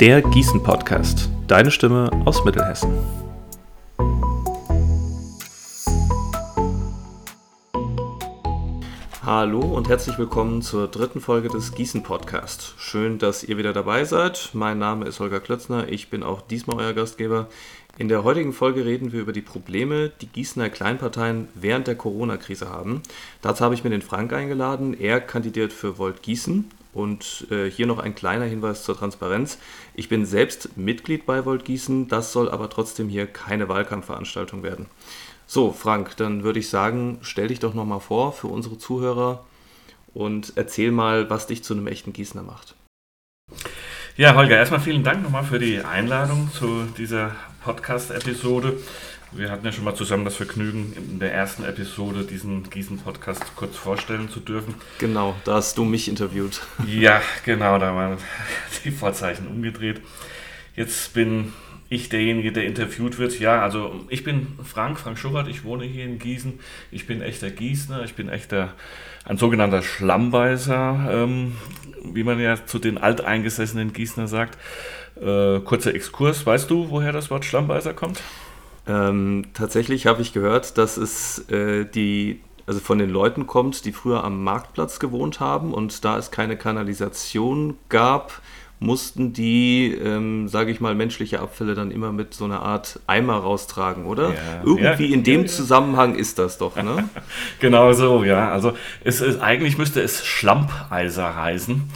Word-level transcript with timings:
Der 0.00 0.22
Gießen 0.22 0.62
Podcast. 0.62 1.28
Deine 1.48 1.72
Stimme 1.72 2.08
aus 2.24 2.44
Mittelhessen. 2.44 2.96
Hallo 9.24 9.58
und 9.58 9.88
herzlich 9.88 10.16
willkommen 10.16 10.62
zur 10.62 10.86
dritten 10.86 11.20
Folge 11.20 11.48
des 11.48 11.74
Gießen 11.74 12.04
Podcast. 12.04 12.74
Schön, 12.78 13.18
dass 13.18 13.42
ihr 13.42 13.58
wieder 13.58 13.72
dabei 13.72 14.04
seid. 14.04 14.50
Mein 14.52 14.78
Name 14.78 15.04
ist 15.04 15.18
Holger 15.18 15.40
Klötzner. 15.40 15.88
Ich 15.88 16.10
bin 16.10 16.22
auch 16.22 16.42
diesmal 16.42 16.76
euer 16.76 16.92
Gastgeber. 16.92 17.48
In 17.96 18.06
der 18.06 18.22
heutigen 18.22 18.52
Folge 18.52 18.84
reden 18.84 19.10
wir 19.10 19.20
über 19.20 19.32
die 19.32 19.42
Probleme, 19.42 20.12
die 20.20 20.28
Gießener 20.28 20.70
Kleinparteien 20.70 21.48
während 21.56 21.88
der 21.88 21.96
Corona-Krise 21.96 22.70
haben. 22.70 23.02
Dazu 23.42 23.64
habe 23.64 23.74
ich 23.74 23.82
mir 23.82 23.90
den 23.90 24.02
Frank 24.02 24.32
eingeladen. 24.32 24.94
Er 24.94 25.20
kandidiert 25.20 25.72
für 25.72 25.98
Volt 25.98 26.22
Gießen. 26.22 26.70
Und 26.98 27.46
äh, 27.52 27.70
hier 27.70 27.86
noch 27.86 28.00
ein 28.00 28.16
kleiner 28.16 28.44
Hinweis 28.44 28.82
zur 28.82 28.98
Transparenz. 28.98 29.58
Ich 29.94 30.08
bin 30.08 30.26
selbst 30.26 30.76
Mitglied 30.76 31.26
bei 31.26 31.44
Volt 31.44 31.64
Gießen, 31.64 32.08
das 32.08 32.32
soll 32.32 32.50
aber 32.50 32.68
trotzdem 32.68 33.08
hier 33.08 33.28
keine 33.28 33.68
Wahlkampfveranstaltung 33.68 34.64
werden. 34.64 34.86
So, 35.46 35.72
Frank, 35.72 36.16
dann 36.16 36.42
würde 36.42 36.58
ich 36.58 36.68
sagen, 36.68 37.18
stell 37.22 37.46
dich 37.46 37.60
doch 37.60 37.72
nochmal 37.72 38.00
vor 38.00 38.32
für 38.32 38.48
unsere 38.48 38.78
Zuhörer 38.78 39.44
und 40.12 40.54
erzähl 40.56 40.90
mal, 40.90 41.30
was 41.30 41.46
dich 41.46 41.62
zu 41.62 41.72
einem 41.72 41.86
echten 41.86 42.12
Gießener 42.12 42.42
macht. 42.42 42.74
Ja, 44.16 44.34
Holger, 44.34 44.56
erstmal 44.56 44.80
vielen 44.80 45.04
Dank 45.04 45.22
nochmal 45.22 45.44
für 45.44 45.60
die 45.60 45.78
Einladung 45.78 46.50
zu 46.52 46.82
dieser 46.98 47.36
Podcast-Episode. 47.62 48.76
Wir 49.32 49.50
hatten 49.50 49.66
ja 49.66 49.72
schon 49.72 49.84
mal 49.84 49.94
zusammen 49.94 50.24
das 50.24 50.36
Vergnügen, 50.36 50.94
in 50.96 51.18
der 51.18 51.34
ersten 51.34 51.62
Episode 51.62 52.24
diesen 52.24 52.70
Gießen-Podcast 52.70 53.54
kurz 53.56 53.76
vorstellen 53.76 54.30
zu 54.30 54.40
dürfen. 54.40 54.74
Genau, 54.98 55.34
da 55.44 55.54
hast 55.54 55.76
du 55.76 55.84
mich 55.84 56.08
interviewt. 56.08 56.62
Ja, 56.86 57.20
genau, 57.44 57.78
da 57.78 57.94
waren 57.94 58.16
die 58.84 58.90
Vorzeichen 58.90 59.46
umgedreht. 59.46 60.00
Jetzt 60.76 61.12
bin 61.12 61.52
ich 61.90 62.08
derjenige, 62.08 62.52
der 62.52 62.64
interviewt 62.64 63.18
wird. 63.18 63.38
Ja, 63.38 63.62
also 63.62 64.06
ich 64.08 64.24
bin 64.24 64.46
Frank, 64.64 64.98
Frank 64.98 65.18
Schubert, 65.18 65.48
ich 65.48 65.62
wohne 65.62 65.84
hier 65.84 66.04
in 66.04 66.18
Gießen. 66.18 66.58
Ich 66.90 67.06
bin 67.06 67.20
echter 67.20 67.50
Gießner, 67.50 68.04
ich 68.04 68.14
bin 68.14 68.30
echter, 68.30 68.72
ein 69.26 69.36
sogenannter 69.36 69.82
Schlammbeißer, 69.82 71.08
ähm, 71.12 71.56
wie 72.02 72.24
man 72.24 72.40
ja 72.40 72.64
zu 72.64 72.78
den 72.78 72.96
alteingesessenen 72.96 73.92
Gießner 73.92 74.26
sagt. 74.26 74.56
Äh, 75.20 75.60
kurzer 75.60 75.94
Exkurs, 75.94 76.46
weißt 76.46 76.70
du, 76.70 76.88
woher 76.88 77.12
das 77.12 77.30
Wort 77.30 77.44
Schlammbeißer 77.44 77.92
kommt? 77.92 78.22
Ähm, 78.88 79.44
tatsächlich 79.54 80.06
habe 80.06 80.22
ich 80.22 80.32
gehört, 80.32 80.78
dass 80.78 80.96
es 80.96 81.48
äh, 81.50 81.84
die 81.84 82.40
also 82.66 82.80
von 82.80 82.98
den 82.98 83.08
Leuten 83.08 83.46
kommt, 83.46 83.86
die 83.86 83.92
früher 83.92 84.24
am 84.24 84.44
Marktplatz 84.44 84.98
gewohnt 84.98 85.40
haben 85.40 85.72
und 85.72 86.04
da 86.04 86.18
es 86.18 86.30
keine 86.30 86.56
Kanalisation 86.58 87.78
gab, 87.88 88.42
mussten 88.78 89.32
die, 89.32 89.92
ähm, 89.92 90.48
sage 90.48 90.70
ich 90.70 90.80
mal, 90.80 90.94
menschliche 90.94 91.40
Abfälle 91.40 91.74
dann 91.74 91.90
immer 91.90 92.12
mit 92.12 92.34
so 92.34 92.44
einer 92.44 92.60
Art 92.60 93.00
Eimer 93.06 93.38
raustragen, 93.38 94.04
oder? 94.04 94.30
Ja, 94.30 94.62
Irgendwie 94.64 95.06
ja, 95.06 95.14
in 95.14 95.24
dem 95.24 95.42
ja, 95.42 95.46
Zusammenhang 95.46 96.14
ist 96.14 96.38
das 96.38 96.58
doch, 96.58 96.76
ne? 96.76 97.08
genau 97.58 97.92
so, 97.92 98.22
ja. 98.22 98.50
Also 98.50 98.74
es 99.02 99.20
ist, 99.20 99.40
eigentlich 99.40 99.78
müsste 99.78 100.00
es 100.00 100.24
Schlammpeiser 100.24 101.34
heißen 101.34 101.90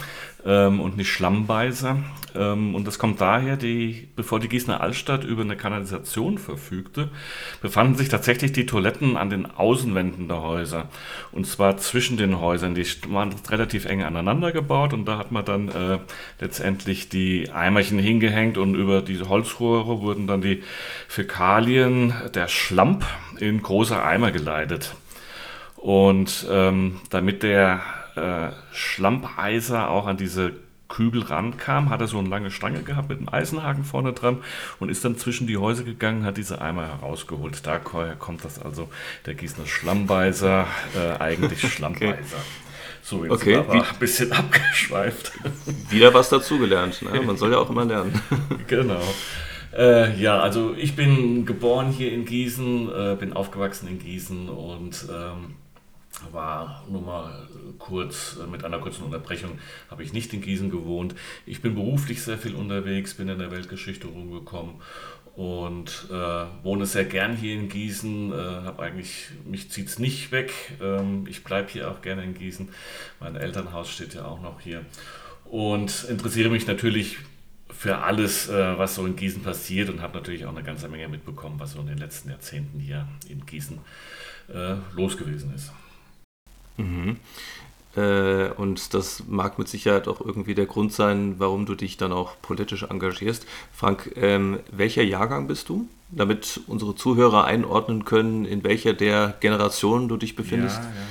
ähm, 0.45 0.79
und 0.79 0.97
nicht 0.97 1.09
Schlammbeißer. 1.09 1.97
Ähm, 2.35 2.75
und 2.75 2.87
das 2.87 2.99
kommt 2.99 3.21
daher, 3.21 3.57
die, 3.57 4.07
bevor 4.15 4.39
die 4.39 4.49
Gießener 4.49 4.81
Altstadt 4.81 5.23
über 5.23 5.43
eine 5.43 5.55
Kanalisation 5.55 6.37
verfügte, 6.37 7.09
befanden 7.61 7.95
sich 7.95 8.09
tatsächlich 8.09 8.51
die 8.51 8.65
Toiletten 8.65 9.17
an 9.17 9.29
den 9.29 9.45
Außenwänden 9.45 10.27
der 10.27 10.41
Häuser. 10.41 10.89
Und 11.31 11.47
zwar 11.47 11.77
zwischen 11.77 12.17
den 12.17 12.39
Häusern. 12.39 12.75
Die 12.75 12.85
waren 13.09 13.33
relativ 13.49 13.85
eng 13.85 14.03
aneinander 14.03 14.51
gebaut 14.51 14.93
und 14.93 15.05
da 15.05 15.17
hat 15.17 15.31
man 15.31 15.45
dann 15.45 15.69
äh, 15.69 15.99
letztendlich 16.39 17.09
die 17.09 17.51
Eimerchen 17.51 17.99
hingehängt 17.99 18.57
und 18.57 18.75
über 18.75 19.01
diese 19.01 19.29
Holzrohre 19.29 20.01
wurden 20.01 20.27
dann 20.27 20.41
die 20.41 20.63
Fäkalien, 21.07 22.13
der 22.33 22.47
Schlamp, 22.47 23.05
in 23.39 23.61
große 23.61 24.01
Eimer 24.01 24.31
geleitet. 24.31 24.95
Und 25.75 26.47
ähm, 26.49 27.01
damit 27.09 27.43
der 27.43 27.81
äh, 28.15 28.51
Schlammpeiser 28.71 29.89
auch 29.89 30.07
an 30.07 30.17
diese 30.17 30.53
Kübel 30.93 31.23
rankam, 31.23 31.89
hat 31.89 32.01
er 32.01 32.07
so 32.07 32.19
eine 32.19 32.29
lange 32.29 32.51
Stange 32.51 32.83
gehabt 32.83 33.09
mit 33.09 33.17
einem 33.17 33.29
Eisenhaken 33.29 33.83
vorne 33.83 34.13
dran 34.13 34.37
und 34.79 34.89
ist 34.89 35.03
dann 35.03 35.17
zwischen 35.17 35.47
die 35.47 35.57
Häuser 35.57 35.83
gegangen, 35.83 36.23
hat 36.23 36.37
diese 36.37 36.61
Eimer 36.61 36.87
herausgeholt. 36.87 37.65
Daher 37.65 38.15
kommt 38.15 38.45
das 38.45 38.61
also, 38.61 38.89
der 39.25 39.33
Gießener 39.33 39.65
Schlammbeißer, 39.65 40.67
äh, 40.95 41.19
eigentlich 41.19 41.61
Schlammbeißer. 41.61 42.37
Okay. 43.03 43.05
So, 43.05 43.25
jetzt 43.25 43.33
okay. 43.33 43.55
aber 43.57 43.73
ein 43.73 43.99
bisschen 43.99 44.31
abgeschweift. 44.31 45.33
Wieder 45.89 46.13
was 46.13 46.29
dazugelernt, 46.29 47.01
ne? 47.01 47.21
man 47.21 47.35
soll 47.35 47.51
ja 47.51 47.57
auch 47.57 47.69
immer 47.69 47.83
lernen. 47.83 48.21
genau. 48.67 49.01
Äh, 49.75 50.17
ja, 50.21 50.39
also 50.39 50.73
ich 50.73 50.95
bin 50.95 51.45
geboren 51.45 51.89
hier 51.89 52.13
in 52.13 52.23
Gießen, 52.23 52.89
äh, 52.89 53.15
bin 53.19 53.33
aufgewachsen 53.33 53.89
in 53.89 53.99
Gießen 53.99 54.47
und 54.47 55.05
ähm, 55.11 55.55
war 56.31 56.83
nur 56.89 57.01
mal 57.01 57.47
kurz, 57.79 58.37
äh, 58.41 58.47
mit 58.47 58.63
einer 58.63 58.79
kurzen 58.79 59.03
Unterbrechung, 59.03 59.59
habe 59.89 60.03
ich 60.03 60.13
nicht 60.13 60.33
in 60.33 60.41
Gießen 60.41 60.69
gewohnt. 60.69 61.15
Ich 61.45 61.61
bin 61.61 61.75
beruflich 61.75 62.21
sehr 62.21 62.37
viel 62.37 62.55
unterwegs, 62.55 63.15
bin 63.15 63.27
in 63.27 63.39
der 63.39 63.51
Weltgeschichte 63.51 64.07
rumgekommen 64.07 64.75
und 65.35 66.07
äh, 66.11 66.45
wohne 66.63 66.85
sehr 66.85 67.05
gern 67.05 67.35
hier 67.35 67.55
in 67.55 67.69
Gießen. 67.69 68.31
Äh, 68.31 68.35
habe 68.35 68.83
eigentlich, 68.83 69.29
mich 69.45 69.71
zieht 69.71 69.87
es 69.87 69.99
nicht 69.99 70.31
weg. 70.31 70.53
Ähm, 70.81 71.25
ich 71.27 71.43
bleibe 71.43 71.71
hier 71.71 71.89
auch 71.89 72.01
gerne 72.01 72.23
in 72.23 72.35
Gießen. 72.35 72.69
Mein 73.19 73.35
Elternhaus 73.35 73.89
steht 73.89 74.13
ja 74.13 74.25
auch 74.25 74.41
noch 74.41 74.61
hier. 74.61 74.85
Und 75.45 76.05
interessiere 76.09 76.49
mich 76.49 76.67
natürlich 76.67 77.17
für 77.69 77.97
alles, 77.97 78.47
äh, 78.49 78.77
was 78.77 78.95
so 78.95 79.05
in 79.05 79.15
Gießen 79.15 79.41
passiert 79.41 79.89
und 79.89 80.01
habe 80.01 80.17
natürlich 80.17 80.45
auch 80.45 80.51
eine 80.51 80.63
ganze 80.63 80.87
Menge 80.87 81.07
mitbekommen, 81.09 81.59
was 81.59 81.73
so 81.73 81.79
in 81.79 81.87
den 81.87 81.97
letzten 81.97 82.29
Jahrzehnten 82.29 82.79
hier 82.79 83.07
in 83.27 83.45
Gießen 83.45 83.79
äh, 84.53 84.75
los 84.93 85.17
gewesen 85.17 85.53
ist. 85.55 85.71
Mhm. 86.77 87.17
Äh, 87.95 88.49
und 88.57 88.93
das 88.93 89.23
mag 89.27 89.59
mit 89.59 89.67
Sicherheit 89.67 90.07
auch 90.07 90.19
irgendwie 90.19 90.55
der 90.55 90.65
Grund 90.65 90.93
sein, 90.93 91.35
warum 91.37 91.65
du 91.65 91.75
dich 91.75 91.97
dann 91.97 92.11
auch 92.11 92.35
politisch 92.41 92.83
engagierst. 92.83 93.45
Frank, 93.71 94.11
ähm, 94.15 94.59
welcher 94.71 95.03
Jahrgang 95.03 95.47
bist 95.47 95.69
du? 95.69 95.87
Damit 96.09 96.61
unsere 96.67 96.95
Zuhörer 96.95 97.45
einordnen 97.45 98.05
können, 98.05 98.45
in 98.45 98.63
welcher 98.63 98.93
der 98.93 99.35
Generation 99.39 100.07
du 100.07 100.17
dich 100.17 100.35
befindest. 100.35 100.77
Ja, 100.77 100.83
ja. 100.83 101.07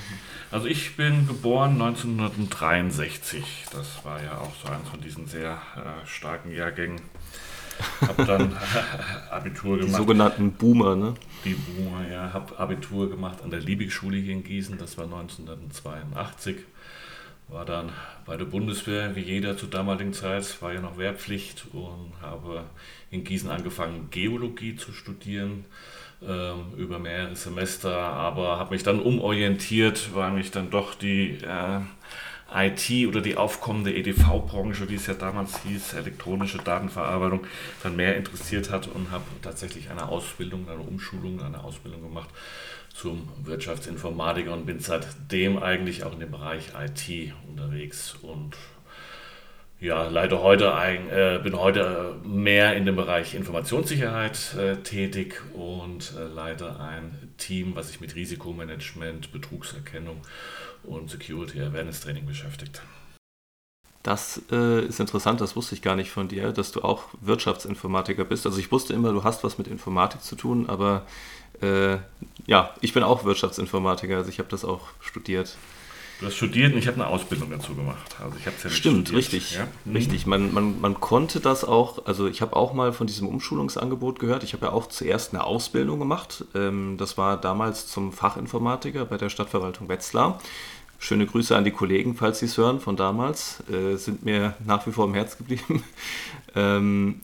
Also 0.53 0.67
ich 0.67 0.97
bin 0.97 1.27
geboren 1.27 1.81
1963. 1.81 3.65
Das 3.73 4.05
war 4.05 4.23
ja 4.23 4.39
auch 4.39 4.53
so 4.63 4.71
eins 4.71 4.89
von 4.89 5.01
diesen 5.01 5.27
sehr 5.27 5.63
äh, 5.77 6.07
starken 6.07 6.53
Jahrgängen. 6.53 7.01
Habe 8.01 8.25
dann 8.25 8.57
Abitur 9.31 9.77
gemacht. 9.79 9.93
Die 9.93 9.97
sogenannten 9.97 10.53
Boomer, 10.53 10.97
ne? 10.97 11.15
Die 11.45 11.55
Boomer, 11.55 12.09
ja. 12.11 12.33
Habe 12.33 12.59
Abitur 12.59 13.11
gemacht 13.11 13.43
an 13.43 13.51
der 13.51 13.61
Liebig-Schule 13.61 14.17
hier 14.17 14.33
in 14.33 14.45
Gießen. 14.45 14.79
Das 14.79 14.99
war 14.99 15.05
1982. 15.05 16.57
War 17.49 17.65
dann 17.65 17.91
bei 18.25 18.37
der 18.37 18.47
Bundeswehr, 18.47 19.15
wie 19.15 19.21
jeder 19.21 19.57
zur 19.57 19.69
damaligen 19.69 20.13
Zeit, 20.13 20.63
war 20.63 20.73
ja 20.73 20.81
noch 20.81 20.97
Wehrpflicht 20.97 21.67
und 21.73 22.13
habe 22.23 22.65
in 23.11 23.25
Gießen 23.25 23.51
angefangen, 23.51 24.09
Geologie 24.11 24.77
zu 24.77 24.93
studieren 24.93 25.67
ähm, 26.27 26.73
über 26.77 26.99
mehrere 26.99 27.37
Semester, 27.37 27.95
aber 27.95 28.59
habe 28.59 28.75
mich 28.75 28.83
dann 28.83 29.01
umorientiert, 29.01 30.15
weil 30.15 30.31
mich 30.31 30.51
dann 30.51 30.71
doch 30.71 30.95
die 30.95 31.39
äh, 31.43 31.81
IT 32.55 33.07
oder 33.09 33.21
die 33.21 33.37
aufkommende 33.37 33.95
EDV-Branche, 33.95 34.89
wie 34.89 34.97
es 34.97 35.07
ja 35.07 35.15
damals 35.15 35.63
hieß, 35.63 35.95
elektronische 35.95 36.59
Datenverarbeitung, 36.59 37.47
dann 37.83 37.97
mehr 37.97 38.17
interessiert 38.17 38.71
hat 38.71 38.89
und 38.89 39.11
habe 39.11 39.25
tatsächlich 39.43 39.91
eine 39.91 40.09
Ausbildung, 40.09 40.69
eine 40.69 40.81
Umschulung, 40.81 41.43
eine 41.43 41.63
Ausbildung 41.63 42.03
gemacht 42.03 42.31
zum 42.95 43.29
Wirtschaftsinformatiker 43.43 44.53
und 44.53 44.67
bin 44.67 44.81
seitdem 44.81 45.63
eigentlich 45.63 46.05
auch 46.05 46.13
in 46.13 46.21
dem 46.21 46.31
Bereich 46.31 46.73
IT 46.79 47.33
unterwegs 47.49 48.15
und 48.23 48.57
ja, 49.83 50.07
leider 50.07 50.41
heute 50.43 50.73
äh, 51.11 51.43
bin 51.43 51.59
heute 51.59 52.15
mehr 52.25 52.77
in 52.77 52.87
dem 52.87 52.95
Bereich 52.95 53.35
Informationssicherheit 53.35 54.55
äh, 54.55 54.77
tätig 54.77 55.43
und 55.55 56.15
äh, 56.17 56.23
leite 56.33 56.79
ein 56.79 57.35
Team, 57.37 57.75
was 57.75 57.89
sich 57.89 58.01
mit 58.01 58.15
Risikomanagement, 58.15 59.33
Betrugserkennung 59.33 60.19
und 60.85 61.11
Security 61.11 61.61
Awareness 61.61 62.01
Training 62.01 62.27
beschäftigt. 62.27 62.81
Das 64.05 64.41
äh, 64.53 64.85
ist 64.85 65.01
interessant, 65.01 65.41
das 65.41 65.57
wusste 65.57 65.75
ich 65.75 65.83
gar 65.83 65.97
nicht 65.97 66.11
von 66.11 66.29
dir, 66.29 66.53
dass 66.53 66.71
du 66.71 66.83
auch 66.83 67.07
Wirtschaftsinformatiker 67.21 68.25
bist. 68.25 68.47
Also 68.47 68.61
ich 68.61 68.71
wusste 68.71 68.95
immer, 68.95 69.13
du 69.13 69.25
hast 69.25 69.43
was 69.43 69.59
mit 69.59 69.67
Informatik 69.67 70.23
zu 70.23 70.37
tun, 70.37 70.69
aber 70.69 71.07
äh, 71.61 71.97
ja, 72.47 72.73
ich 72.81 72.93
bin 72.95 73.03
auch 73.03 73.25
Wirtschaftsinformatiker, 73.25 74.17
also 74.17 74.29
ich 74.29 74.39
habe 74.39 74.49
das 74.49 74.65
auch 74.65 74.91
studiert. 75.01 75.57
Du 76.23 76.29
hast 76.29 76.37
studiert 76.37 76.73
und 76.73 76.79
ich 76.79 76.87
habe 76.87 77.03
eine 77.03 77.09
Ausbildung 77.09 77.51
dazu 77.51 77.75
gemacht. 77.75 78.15
Also 78.23 78.37
ich 78.39 78.45
ja 78.45 78.53
Stimmt, 78.71 79.09
studiert. 79.09 79.13
richtig. 79.13 79.57
Ja? 79.57 79.67
Mhm. 79.85 79.97
Richtig. 79.97 80.25
Man, 80.25 80.55
man, 80.55 80.81
man 80.81 81.01
konnte 81.01 81.41
das 81.41 81.65
auch, 81.65 82.07
also 82.07 82.29
ich 82.29 82.41
habe 82.41 82.55
auch 82.55 82.75
mal 82.75 82.93
von 82.93 83.09
diesem 83.09 83.27
Umschulungsangebot 83.27 84.21
gehört. 84.21 84.45
Ich 84.45 84.53
habe 84.53 84.67
ja 84.67 84.73
auch 84.73 84.87
zuerst 84.87 85.35
eine 85.35 85.43
Ausbildung 85.43 85.99
gemacht. 85.99 86.45
Ähm, 86.55 86.95
das 86.97 87.19
war 87.19 87.41
damals 87.41 87.89
zum 87.89 88.13
Fachinformatiker 88.13 89.05
bei 89.05 89.17
der 89.17 89.31
Stadtverwaltung 89.31 89.89
Wetzlar. 89.89 90.41
Schöne 91.01 91.27
Grüße 91.27 91.57
an 91.57 91.65
die 91.65 91.73
Kollegen, 91.73 92.15
falls 92.15 92.39
sie 92.39 92.47
es 92.47 92.57
hören 92.57 92.79
von 92.79 92.95
damals. 92.95 93.61
Äh, 93.69 93.97
sind 93.97 94.25
mir 94.25 94.55
nach 94.65 94.87
wie 94.87 94.93
vor 94.93 95.07
im 95.07 95.15
Herz 95.15 95.37
geblieben. 95.37 95.83
ähm, 96.55 97.21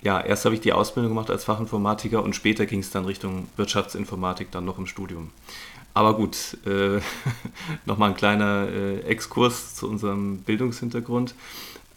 ja, 0.00 0.22
erst 0.22 0.46
habe 0.46 0.54
ich 0.54 0.62
die 0.62 0.72
Ausbildung 0.72 1.10
gemacht 1.10 1.28
als 1.28 1.44
Fachinformatiker 1.44 2.22
und 2.22 2.34
später 2.34 2.64
ging 2.64 2.80
es 2.80 2.90
dann 2.90 3.04
Richtung 3.04 3.48
Wirtschaftsinformatik, 3.58 4.50
dann 4.50 4.64
noch 4.64 4.78
im 4.78 4.86
Studium. 4.86 5.32
Aber 5.98 6.14
gut, 6.14 6.56
äh, 6.64 7.00
nochmal 7.84 8.10
ein 8.10 8.16
kleiner 8.16 8.68
äh, 8.68 9.00
Exkurs 9.00 9.74
zu 9.74 9.88
unserem 9.88 10.42
Bildungshintergrund. 10.42 11.34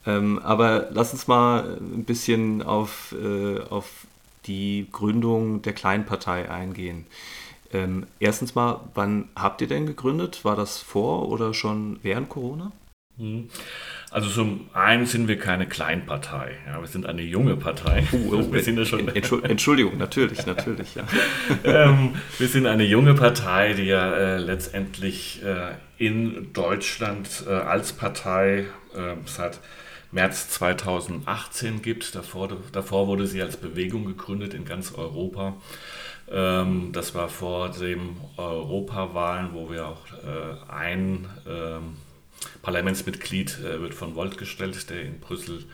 Ähm, 0.07 0.39
aber 0.39 0.87
lass 0.89 1.13
uns 1.13 1.27
mal 1.27 1.77
ein 1.79 2.03
bisschen 2.03 2.63
auf, 2.63 3.13
äh, 3.13 3.59
auf 3.59 4.07
die 4.47 4.87
Gründung 4.91 5.61
der 5.61 5.73
Kleinpartei 5.73 6.49
eingehen. 6.49 7.05
Ähm, 7.73 8.07
erstens 8.19 8.55
mal, 8.55 8.79
wann 8.95 9.29
habt 9.35 9.61
ihr 9.61 9.67
denn 9.67 9.85
gegründet? 9.85 10.43
War 10.43 10.55
das 10.55 10.79
vor 10.79 11.29
oder 11.29 11.53
schon 11.53 11.99
während 12.01 12.27
Corona? 12.27 12.71
Mhm. 13.21 13.49
Also 14.09 14.29
zum 14.29 14.69
einen 14.73 15.05
sind 15.05 15.27
wir 15.27 15.37
keine 15.37 15.67
Kleinpartei, 15.67 16.57
ja, 16.65 16.81
wir 16.81 16.87
sind 16.87 17.05
eine 17.05 17.21
junge 17.21 17.55
Partei. 17.55 18.03
Uh, 18.11 18.33
uh, 18.33 18.51
wir 18.51 18.63
sind 18.63 18.77
ja 18.77 18.85
schon 18.85 19.07
Entschuldigung, 19.07 19.97
natürlich, 19.97 20.45
natürlich. 20.45 20.95
Ja. 20.95 21.03
ähm, 21.63 22.15
wir 22.39 22.47
sind 22.47 22.65
eine 22.65 22.83
junge 22.83 23.13
Partei, 23.13 23.73
die 23.73 23.83
ja 23.83 24.11
äh, 24.11 24.37
letztendlich 24.37 25.41
äh, 25.43 25.75
in 25.97 26.51
Deutschland 26.51 27.43
äh, 27.47 27.51
als 27.51 27.93
Partei 27.93 28.65
äh, 28.95 29.15
seit 29.25 29.59
März 30.11 30.49
2018 30.49 31.81
gibt. 31.83 32.15
Davor, 32.15 32.49
davor 32.71 33.07
wurde 33.07 33.27
sie 33.27 33.41
als 33.41 33.55
Bewegung 33.55 34.05
gegründet 34.05 34.55
in 34.55 34.65
ganz 34.65 34.93
Europa. 34.93 35.53
Ähm, 36.29 36.89
das 36.91 37.13
war 37.13 37.29
vor 37.29 37.69
den 37.69 38.17
Europawahlen, 38.35 39.53
wo 39.53 39.69
wir 39.69 39.87
auch 39.87 40.05
äh, 40.07 40.71
ein 40.71 41.27
ähm, 41.47 41.95
Parlamentsmitglied 42.61 43.59
äh, 43.59 43.81
wird 43.81 43.93
von 43.93 44.15
Volt 44.15 44.37
gestellt, 44.37 44.89
der 44.89 45.01
in 45.01 45.19
Brüssel 45.19 45.65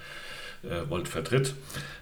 äh, 0.63 0.89
Volt 0.89 1.07
vertritt. 1.07 1.55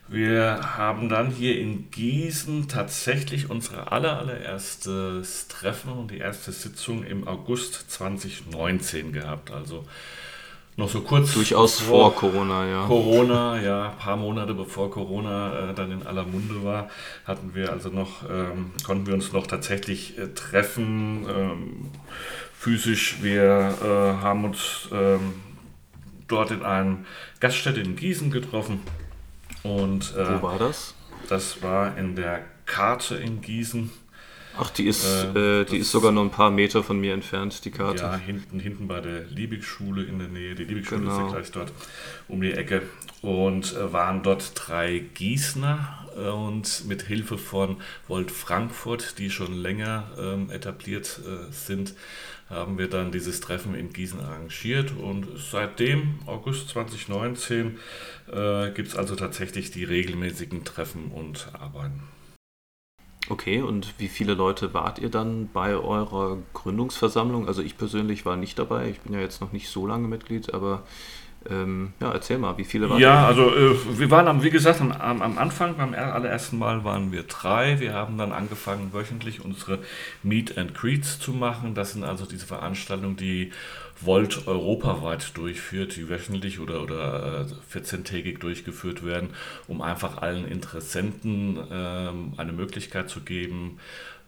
Wir 0.07 0.77
haben 0.77 1.09
dann 1.09 1.31
hier 1.31 1.59
in 1.59 1.89
Gießen 1.89 2.67
tatsächlich 2.67 3.50
unser 3.50 3.91
aller, 3.91 4.19
allererstes 4.19 5.47
Treffen 5.47 5.91
und 5.94 6.12
die 6.12 6.19
erste 6.19 6.51
Sitzung 6.51 7.03
im 7.03 7.27
August 7.27 7.89
2019 7.89 9.13
gehabt. 9.13 9.51
Also 9.51 9.85
noch 10.77 10.89
so 10.89 11.01
kurz. 11.01 11.33
Durchaus 11.33 11.80
vor, 11.80 12.12
vor, 12.12 12.16
Corona, 12.16 12.68
ja. 12.68 12.86
Corona, 12.86 13.62
ja, 13.62 13.89
ein 13.92 13.98
paar 13.98 14.18
Monate 14.18 14.54
bevor 14.54 14.92
Corona 14.92 15.72
äh, 15.72 15.74
dann 15.74 15.92
in 15.92 16.06
aller 16.06 16.25
Munde 16.25 16.63
war, 16.63 16.89
hatten 17.25 17.54
wir 17.54 17.72
also 17.72 17.89
noch, 17.89 18.30
ähm, 18.30 18.72
konnten 18.86 19.07
wir 19.07 19.13
uns 19.13 19.31
noch 19.31 19.48
tatsächlich 19.48 20.18
äh, 20.18 20.27
treffen, 20.33 21.25
ähm, 21.30 21.92
physisch. 22.57 23.18
Wir 23.22 23.77
äh, 23.81 24.22
haben 24.24 24.45
uns 24.45 24.89
ähm, 24.92 25.33
dort 26.27 26.51
in 26.51 26.63
einem 26.63 27.06
Gaststätte 27.39 27.80
in 27.80 27.95
Gießen 27.95 28.31
getroffen. 28.31 28.81
Und, 29.63 30.16
äh, 30.16 30.42
Wo 30.42 30.48
war 30.48 30.60
das? 30.60 30.94
Das 31.30 31.63
war 31.63 31.98
in 31.98 32.16
der 32.16 32.44
Karte 32.66 33.16
in 33.16 33.42
Gießen. 33.42 33.92
Ach, 34.57 34.69
die 34.69 34.88
ist, 34.88 35.06
äh, 35.06 35.62
äh 35.62 35.66
die 35.66 35.78
ist 35.78 35.92
sogar 35.92 36.12
nur 36.12 36.24
ein 36.24 36.31
paar 36.31 36.52
Meter 36.52 36.84
von 36.84 37.00
mir 37.00 37.13
entfernt, 37.13 37.63
die 37.66 37.72
Karte. 37.72 38.04
Ja, 38.04 38.16
hinten, 38.16 38.60
hinten 38.60 38.88
bei 38.88 39.02
der 39.02 39.25
Liebig-Schule 39.25 40.04
in 40.04 40.19
der 40.19 40.28
Nähe. 40.28 40.56
Die 40.56 40.63
Liebig-Schule 40.63 41.02
genau. 41.02 41.12
ist 41.12 41.18
ja 41.18 41.24
genau. 41.24 41.34
gleich 41.36 41.52
dort 41.52 41.74
um 42.28 42.42
die 42.42 42.52
Ecke. 42.52 42.84
Und 43.22 43.75
äh, 43.75 43.92
waren 43.92 44.24
dort 44.24 44.52
drei 44.56 45.04
Gießner 45.13 46.06
äh, 46.16 46.30
und 46.30 46.86
mit 46.88 47.04
Hilfe 47.04 47.38
von 47.38 47.78
Volt 48.07 48.31
Frankfurt, 48.31 49.18
die 49.18 49.30
schon 49.30 49.54
länger 49.54 50.07
ähm, 50.19 50.50
etabliert 50.50 51.19
äh, 51.25 51.51
sind, 51.51 51.96
haben 52.50 52.78
wir 52.78 52.88
dann 52.88 53.12
dieses 53.12 53.40
Treffen 53.42 53.74
in 53.74 53.92
Gießen 53.92 54.19
arrangiert. 54.19 54.92
Und 54.92 55.28
seitdem, 55.38 56.19
August 56.28 56.69
2019, 56.69 57.80
äh, 58.31 58.72
gibt 58.72 58.90
es 58.90 58.96
also 58.96 59.16
tatsächlich 59.16 59.72
die 59.72 59.84
regelmäßigen 59.84 60.63
Treffen 60.63 61.12
und 61.12 61.50
Arbeiten. 61.54 62.04
Okay, 63.27 63.62
und 63.62 63.95
wie 63.98 64.07
viele 64.07 64.36
Leute 64.36 64.75
wart 64.75 65.00
ihr 65.00 65.10
dann 65.10 65.50
bei 65.51 65.75
eurer 65.75 66.38
Gründungsversammlung? 66.54 67.48
Also 67.48 67.63
ich 67.63 67.75
persönlich 67.75 68.24
war 68.24 68.36
nicht 68.36 68.60
dabei, 68.60 68.89
ich 68.89 69.00
bin 69.01 69.13
ja 69.13 69.19
jetzt 69.19 69.42
noch 69.42 69.51
nicht 69.51 69.68
so 69.68 69.88
lange 69.88 70.07
Mitglied, 70.07 70.54
aber 70.54 70.83
ähm, 71.50 71.94
ja, 72.00 72.12
erzähl 72.12 72.38
mal, 72.38 72.57
wie 72.57 72.63
viele 72.63 72.89
waren 72.89 73.00
Ja, 73.00 73.27
also 73.27 73.56
äh, 73.56 74.00
wir 74.00 74.09
waren, 74.12 74.27
am, 74.27 74.44
wie 74.44 74.50
gesagt, 74.50 74.81
am, 74.81 74.92
am, 74.92 75.38
Anfang, 75.38 75.77
beim 75.77 75.94
allerersten 75.94 76.57
Mal 76.57 76.83
waren 76.83 77.12
wir 77.12 77.24
drei. 77.24 77.80
Wir 77.80 77.94
haben 77.94 78.18
dann 78.18 78.31
angefangen, 78.31 78.92
wöchentlich 78.94 79.44
unsere 79.44 79.80
Meet 80.24 80.57
and 80.57 80.74
Greets 80.74 81.19
zu 81.19 81.33
machen. 81.33 81.75
Das 81.75 81.94
sind 81.94 82.03
also 82.03 82.25
diese 82.25 82.45
Veranstaltungen, 82.45 83.15
die 83.15 83.51
Volt 84.01 84.47
europaweit 84.47 85.38
durchführt, 85.38 85.95
die 85.95 86.09
wöchentlich 86.09 86.59
oder, 86.59 86.81
oder 86.81 87.48
14-tägig 87.74 88.36
äh, 88.36 88.39
durchgeführt 88.39 89.06
werden, 89.06 89.30
um 89.68 89.81
einfach 89.81 90.18
allen 90.18 90.45
Interessenten 90.45 91.59
ähm, 91.71 92.33
eine 92.38 92.51
Möglichkeit 92.51 93.09
zu 93.09 93.21
geben, 93.21 93.80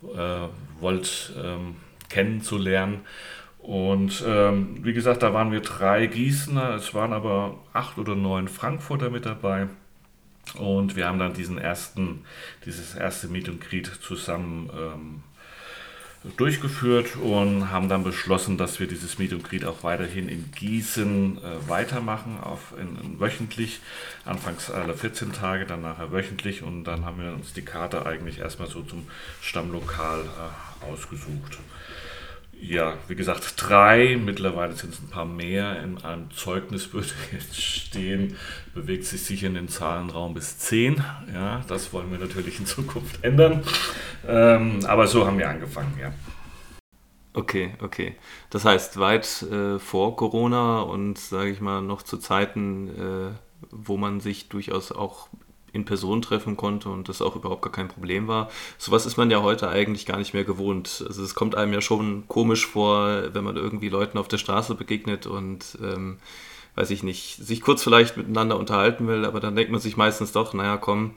äh, 0.04 0.48
Volt 0.80 1.34
ähm, 1.44 1.76
kennenzulernen. 2.10 3.02
Und 3.60 4.24
ähm, 4.26 4.78
wie 4.84 4.94
gesagt, 4.94 5.24
da 5.24 5.34
waren 5.34 5.52
wir 5.52 5.60
drei 5.60 6.08
Gießener, 6.08 6.76
es 6.76 6.94
waren 6.94 7.12
aber 7.12 7.56
acht 7.74 7.98
oder 7.98 8.16
neun 8.16 8.48
Frankfurter 8.48 9.10
mit 9.10 9.26
dabei. 9.26 9.68
Und 10.56 10.96
wir 10.96 11.08
haben 11.08 11.20
dann 11.20 11.34
diesen 11.34 11.58
ersten, 11.58 12.24
dieses 12.66 12.96
erste 12.96 13.28
Meet 13.28 13.50
and 13.50 13.62
Greet 13.62 13.88
zusammen 14.02 14.70
ähm, 14.74 15.24
durchgeführt 16.36 17.16
und 17.16 17.72
haben 17.72 17.90
dann 17.90 18.04
beschlossen, 18.04 18.58
dass 18.58 18.80
wir 18.80 18.88
dieses 18.88 19.18
Meet 19.18 19.34
and 19.34 19.44
Greet 19.44 19.66
auch 19.66 19.84
weiterhin 19.84 20.28
in 20.30 20.52
Gießen 20.52 21.38
äh, 21.38 21.70
weitermachen, 21.70 22.40
auf, 22.42 22.74
in, 22.80 22.98
in, 23.04 23.20
wöchentlich, 23.20 23.80
anfangs 24.26 24.72
alle 24.72 24.94
14 24.94 25.32
Tage, 25.32 25.66
dann 25.66 25.82
nachher 25.82 26.12
wöchentlich 26.12 26.64
und 26.64 26.86
dann 26.86 27.06
haben 27.06 27.22
wir 27.22 27.34
uns 27.34 27.54
die 27.54 27.62
Karte 27.62 28.06
eigentlich 28.06 28.40
erstmal 28.40 28.68
so 28.68 28.82
zum 28.82 29.08
Stammlokal 29.42 30.22
äh, 30.22 30.92
ausgesucht. 30.92 31.60
Ja, 32.60 32.96
wie 33.08 33.16
gesagt, 33.16 33.54
drei, 33.58 34.18
mittlerweile 34.18 34.74
sind 34.74 34.94
es 34.94 35.00
ein 35.00 35.10
paar 35.10 35.26
mehr. 35.26 35.82
In 35.82 36.00
einem 36.04 36.32
Zeugnis 36.32 36.94
würde 36.94 37.10
jetzt 37.32 37.62
stehen, 37.62 38.36
bewegt 38.74 39.06
sich 39.06 39.24
sicher 39.24 39.48
in 39.48 39.54
den 39.54 39.68
Zahlenraum 39.68 40.34
bis 40.34 40.58
zehn. 40.58 41.04
Ja, 41.34 41.62
das 41.68 41.94
wollen 41.94 42.12
wir 42.12 42.18
natürlich 42.20 42.60
in 42.60 42.66
Zukunft 42.66 43.24
ändern. 43.24 43.64
Ähm, 44.28 44.80
aber 44.86 45.08
so 45.08 45.26
haben 45.26 45.38
wir 45.38 45.50
angefangen, 45.50 45.98
ja. 46.02 46.12
Okay, 47.34 47.76
okay. 47.82 48.16
Das 48.50 48.66
heißt, 48.66 49.00
weit 49.00 49.44
äh, 49.44 49.78
vor 49.78 50.16
Corona 50.16 50.82
und 50.82 51.20
sage 51.20 51.52
ich 51.52 51.62
mal 51.62 51.84
noch 51.84 52.02
zu 52.02 52.18
Zeiten, 52.18 52.90
äh, 52.90 53.36
wo 53.70 53.98
man 53.98 54.20
sich 54.20 54.50
durchaus 54.50 54.92
auch 54.92 55.30
in 55.78 55.86
Person 55.86 56.22
treffen 56.22 56.58
konnte 56.58 56.90
und 56.90 57.08
das 57.08 57.22
auch 57.22 57.36
überhaupt 57.36 57.62
gar 57.62 57.72
kein 57.72 57.88
Problem 57.88 58.28
war. 58.28 58.50
Sowas 58.78 59.06
ist 59.06 59.16
man 59.16 59.32
ja 59.32 59.42
heute 59.42 59.70
eigentlich 59.70 60.06
gar 60.06 60.18
nicht 60.18 60.34
mehr 60.34 60.44
gewohnt. 60.44 61.06
Also 61.08 61.24
es 61.24 61.36
kommt 61.36 61.56
einem 61.56 61.72
ja 61.72 61.82
schon 61.82 62.28
komisch 62.28 62.66
vor, 62.66 63.34
wenn 63.34 63.44
man 63.44 63.56
irgendwie 63.56 63.90
Leuten 63.90 64.18
auf 64.18 64.28
der 64.28 64.40
Straße 64.40 64.76
begegnet 64.76 65.28
und 65.28 65.78
ähm, 65.82 66.18
weiß 66.76 66.90
ich 66.90 67.04
nicht, 67.04 67.38
sich 67.38 67.62
kurz 67.62 67.84
vielleicht 67.84 68.18
miteinander 68.18 68.58
unterhalten 68.58 69.08
will, 69.08 69.24
aber 69.26 69.40
dann 69.40 69.56
denkt 69.56 69.72
man 69.72 69.80
sich 69.80 69.98
meistens 69.98 70.32
doch, 70.32 70.54
naja, 70.54 70.78
komm, 70.78 71.14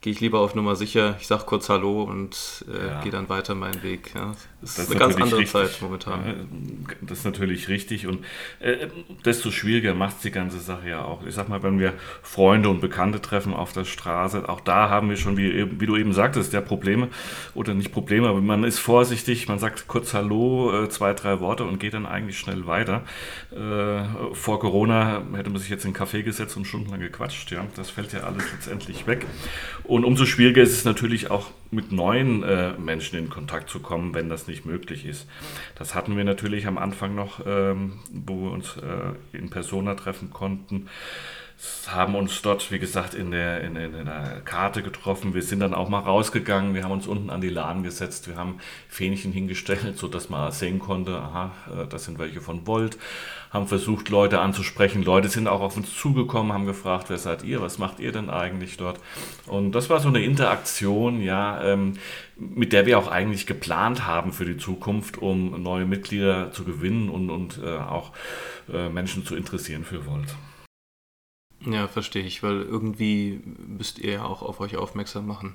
gehe 0.00 0.12
ich 0.12 0.20
lieber 0.20 0.40
auf 0.40 0.54
Nummer 0.54 0.76
sicher, 0.76 1.16
ich 1.20 1.26
sage 1.26 1.44
kurz 1.46 1.68
Hallo 1.68 2.02
und 2.02 2.64
äh, 2.68 2.88
ja. 2.88 3.00
gehe 3.00 3.12
dann 3.12 3.28
weiter 3.28 3.54
meinen 3.54 3.82
Weg. 3.82 4.12
Ja. 4.14 4.34
Das, 4.60 4.74
das 4.74 4.84
ist 4.86 4.90
eine 4.90 4.98
ganz 4.98 5.14
andere 5.14 5.40
richtig. 5.40 5.52
Zeit 5.52 5.80
momentan. 5.80 6.86
Das 7.02 7.18
ist 7.18 7.24
natürlich 7.24 7.68
richtig 7.68 8.08
und 8.08 8.24
äh, 8.58 8.88
desto 9.24 9.52
schwieriger 9.52 9.94
macht 9.94 10.16
es 10.16 10.22
die 10.22 10.32
ganze 10.32 10.58
Sache 10.58 10.88
ja 10.88 11.04
auch. 11.04 11.24
Ich 11.24 11.34
sag 11.34 11.48
mal, 11.48 11.62
wenn 11.62 11.78
wir 11.78 11.94
Freunde 12.22 12.68
und 12.68 12.80
Bekannte 12.80 13.20
treffen 13.20 13.54
auf 13.54 13.72
der 13.72 13.84
Straße, 13.84 14.48
auch 14.48 14.60
da 14.60 14.90
haben 14.90 15.10
wir 15.10 15.16
schon, 15.16 15.36
wie, 15.36 15.80
wie 15.80 15.86
du 15.86 15.96
eben 15.96 16.12
sagtest, 16.12 16.52
ja 16.52 16.60
Probleme 16.60 17.08
oder 17.54 17.72
nicht 17.74 17.92
Probleme, 17.92 18.28
aber 18.28 18.40
man 18.40 18.64
ist 18.64 18.80
vorsichtig, 18.80 19.46
man 19.46 19.60
sagt 19.60 19.86
kurz 19.86 20.12
Hallo, 20.12 20.84
äh, 20.84 20.88
zwei, 20.88 21.14
drei 21.14 21.38
Worte 21.38 21.64
und 21.64 21.78
geht 21.78 21.94
dann 21.94 22.06
eigentlich 22.06 22.38
schnell 22.38 22.66
weiter. 22.66 23.04
Äh, 23.52 24.34
vor 24.34 24.58
Corona 24.58 25.22
hätte 25.34 25.50
man 25.50 25.60
sich 25.60 25.70
jetzt 25.70 25.84
in 25.84 25.94
einen 25.94 26.04
Café 26.04 26.22
gesetzt 26.22 26.56
und 26.56 26.66
stundenlang 26.66 26.98
gequatscht. 27.00 27.52
Ja. 27.52 27.64
Das 27.76 27.90
fällt 27.90 28.12
ja 28.12 28.20
alles 28.20 28.44
letztendlich 28.52 29.06
weg. 29.06 29.26
Und 29.84 30.04
umso 30.04 30.26
schwieriger 30.26 30.62
ist 30.62 30.72
es 30.72 30.84
natürlich 30.84 31.30
auch 31.30 31.50
mit 31.70 31.92
neuen 31.92 32.42
äh, 32.42 32.72
Menschen 32.78 33.18
in 33.18 33.28
Kontakt 33.28 33.68
zu 33.68 33.80
kommen, 33.80 34.14
wenn 34.14 34.28
das 34.28 34.47
nicht 34.48 34.66
möglich 34.66 35.06
ist. 35.06 35.28
Das 35.76 35.94
hatten 35.94 36.16
wir 36.16 36.24
natürlich 36.24 36.66
am 36.66 36.78
Anfang 36.78 37.14
noch, 37.14 37.40
ähm, 37.46 38.00
wo 38.10 38.44
wir 38.44 38.50
uns 38.50 38.76
äh, 38.76 39.36
in 39.36 39.50
Persona 39.50 39.94
treffen 39.94 40.30
konnten. 40.30 40.88
haben 41.88 42.14
uns 42.14 42.40
dort, 42.42 42.70
wie 42.70 42.78
gesagt, 42.78 43.14
in 43.14 43.32
der, 43.32 43.62
in, 43.62 43.74
in, 43.74 44.04
der 44.04 44.42
Karte 44.44 44.82
getroffen. 44.82 45.34
Wir 45.34 45.42
sind 45.42 45.60
dann 45.60 45.74
auch 45.74 45.88
mal 45.88 45.98
rausgegangen. 45.98 46.74
Wir 46.74 46.84
haben 46.84 46.92
uns 46.92 47.06
unten 47.08 47.30
an 47.30 47.40
die 47.40 47.48
Laden 47.48 47.82
gesetzt. 47.82 48.28
Wir 48.28 48.36
haben 48.36 48.60
Fähnchen 48.88 49.32
hingestellt, 49.32 49.98
sodass 49.98 50.30
man 50.30 50.52
sehen 50.52 50.78
konnte, 50.78 51.16
aha, 51.16 51.52
äh, 51.70 51.86
das 51.88 52.04
sind 52.04 52.18
welche 52.18 52.40
von 52.40 52.66
Volt. 52.66 52.96
Haben 53.50 53.66
versucht, 53.66 54.08
Leute 54.08 54.40
anzusprechen. 54.40 55.02
Leute 55.02 55.28
sind 55.28 55.48
auch 55.48 55.60
auf 55.60 55.76
uns 55.76 55.96
zugekommen, 55.96 56.52
haben 56.52 56.66
gefragt, 56.66 57.06
wer 57.08 57.18
seid 57.18 57.42
ihr, 57.42 57.60
was 57.60 57.78
macht 57.78 57.98
ihr 57.98 58.12
denn 58.12 58.30
eigentlich 58.30 58.76
dort? 58.76 59.00
Und 59.46 59.72
das 59.72 59.90
war 59.90 60.00
so 60.00 60.08
eine 60.08 60.22
Interaktion, 60.22 61.22
ja, 61.22 61.62
ähm, 61.64 61.94
mit 62.38 62.72
der 62.72 62.86
wir 62.86 62.98
auch 62.98 63.08
eigentlich 63.08 63.46
geplant 63.46 64.06
haben 64.06 64.32
für 64.32 64.44
die 64.44 64.56
Zukunft, 64.56 65.18
um 65.18 65.62
neue 65.62 65.86
Mitglieder 65.86 66.52
zu 66.52 66.64
gewinnen 66.64 67.08
und, 67.08 67.30
und 67.30 67.60
äh, 67.62 67.76
auch 67.76 68.12
äh, 68.72 68.88
Menschen 68.88 69.26
zu 69.26 69.34
interessieren 69.34 69.84
für 69.84 70.06
Volt. 70.06 70.36
Ja, 71.66 71.88
verstehe 71.88 72.22
ich, 72.22 72.42
weil 72.42 72.62
irgendwie 72.62 73.40
müsst 73.44 73.98
ihr 73.98 74.12
ja 74.12 74.24
auch 74.24 74.42
auf 74.42 74.60
euch 74.60 74.76
aufmerksam 74.76 75.26
machen. 75.26 75.54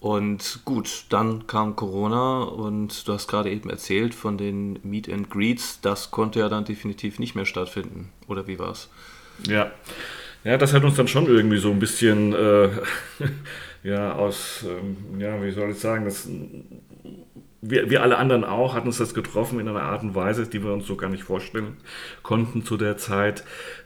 Und 0.00 0.60
gut, 0.64 1.04
dann 1.10 1.46
kam 1.46 1.76
Corona 1.76 2.42
und 2.42 3.06
du 3.06 3.12
hast 3.12 3.28
gerade 3.28 3.50
eben 3.50 3.68
erzählt 3.68 4.14
von 4.14 4.38
den 4.38 4.80
Meet 4.82 5.10
and 5.10 5.30
Greets. 5.30 5.80
Das 5.82 6.10
konnte 6.10 6.40
ja 6.40 6.48
dann 6.48 6.64
definitiv 6.64 7.18
nicht 7.18 7.34
mehr 7.34 7.44
stattfinden. 7.44 8.10
Oder 8.26 8.46
wie 8.46 8.58
war 8.58 8.70
es? 8.70 8.88
Ja. 9.46 9.70
Ja, 10.42 10.56
das 10.56 10.72
hat 10.72 10.84
uns 10.84 10.96
dann 10.96 11.06
schon 11.06 11.26
irgendwie 11.26 11.58
so 11.58 11.70
ein 11.70 11.78
bisschen 11.78 12.32
äh, 12.32 12.70
ja, 13.82 14.14
aus, 14.14 14.64
ähm, 14.68 15.20
ja, 15.20 15.42
wie 15.42 15.50
soll 15.50 15.70
ich 15.70 15.78
sagen, 15.78 16.04
das 16.04 16.28
wir, 17.62 17.90
wir 17.90 18.02
alle 18.02 18.16
anderen 18.16 18.44
auch, 18.44 18.74
hatten 18.74 18.88
uns 18.88 18.98
das 18.98 19.14
getroffen 19.14 19.60
in 19.60 19.68
einer 19.68 19.82
Art 19.82 20.02
und 20.02 20.14
Weise, 20.14 20.46
die 20.46 20.62
wir 20.64 20.72
uns 20.72 20.86
so 20.86 20.96
gar 20.96 21.10
nicht 21.10 21.24
vorstellen 21.24 21.76
konnten 22.22 22.64
zu 22.64 22.76
der 22.76 22.96
Zeit. 22.96 23.44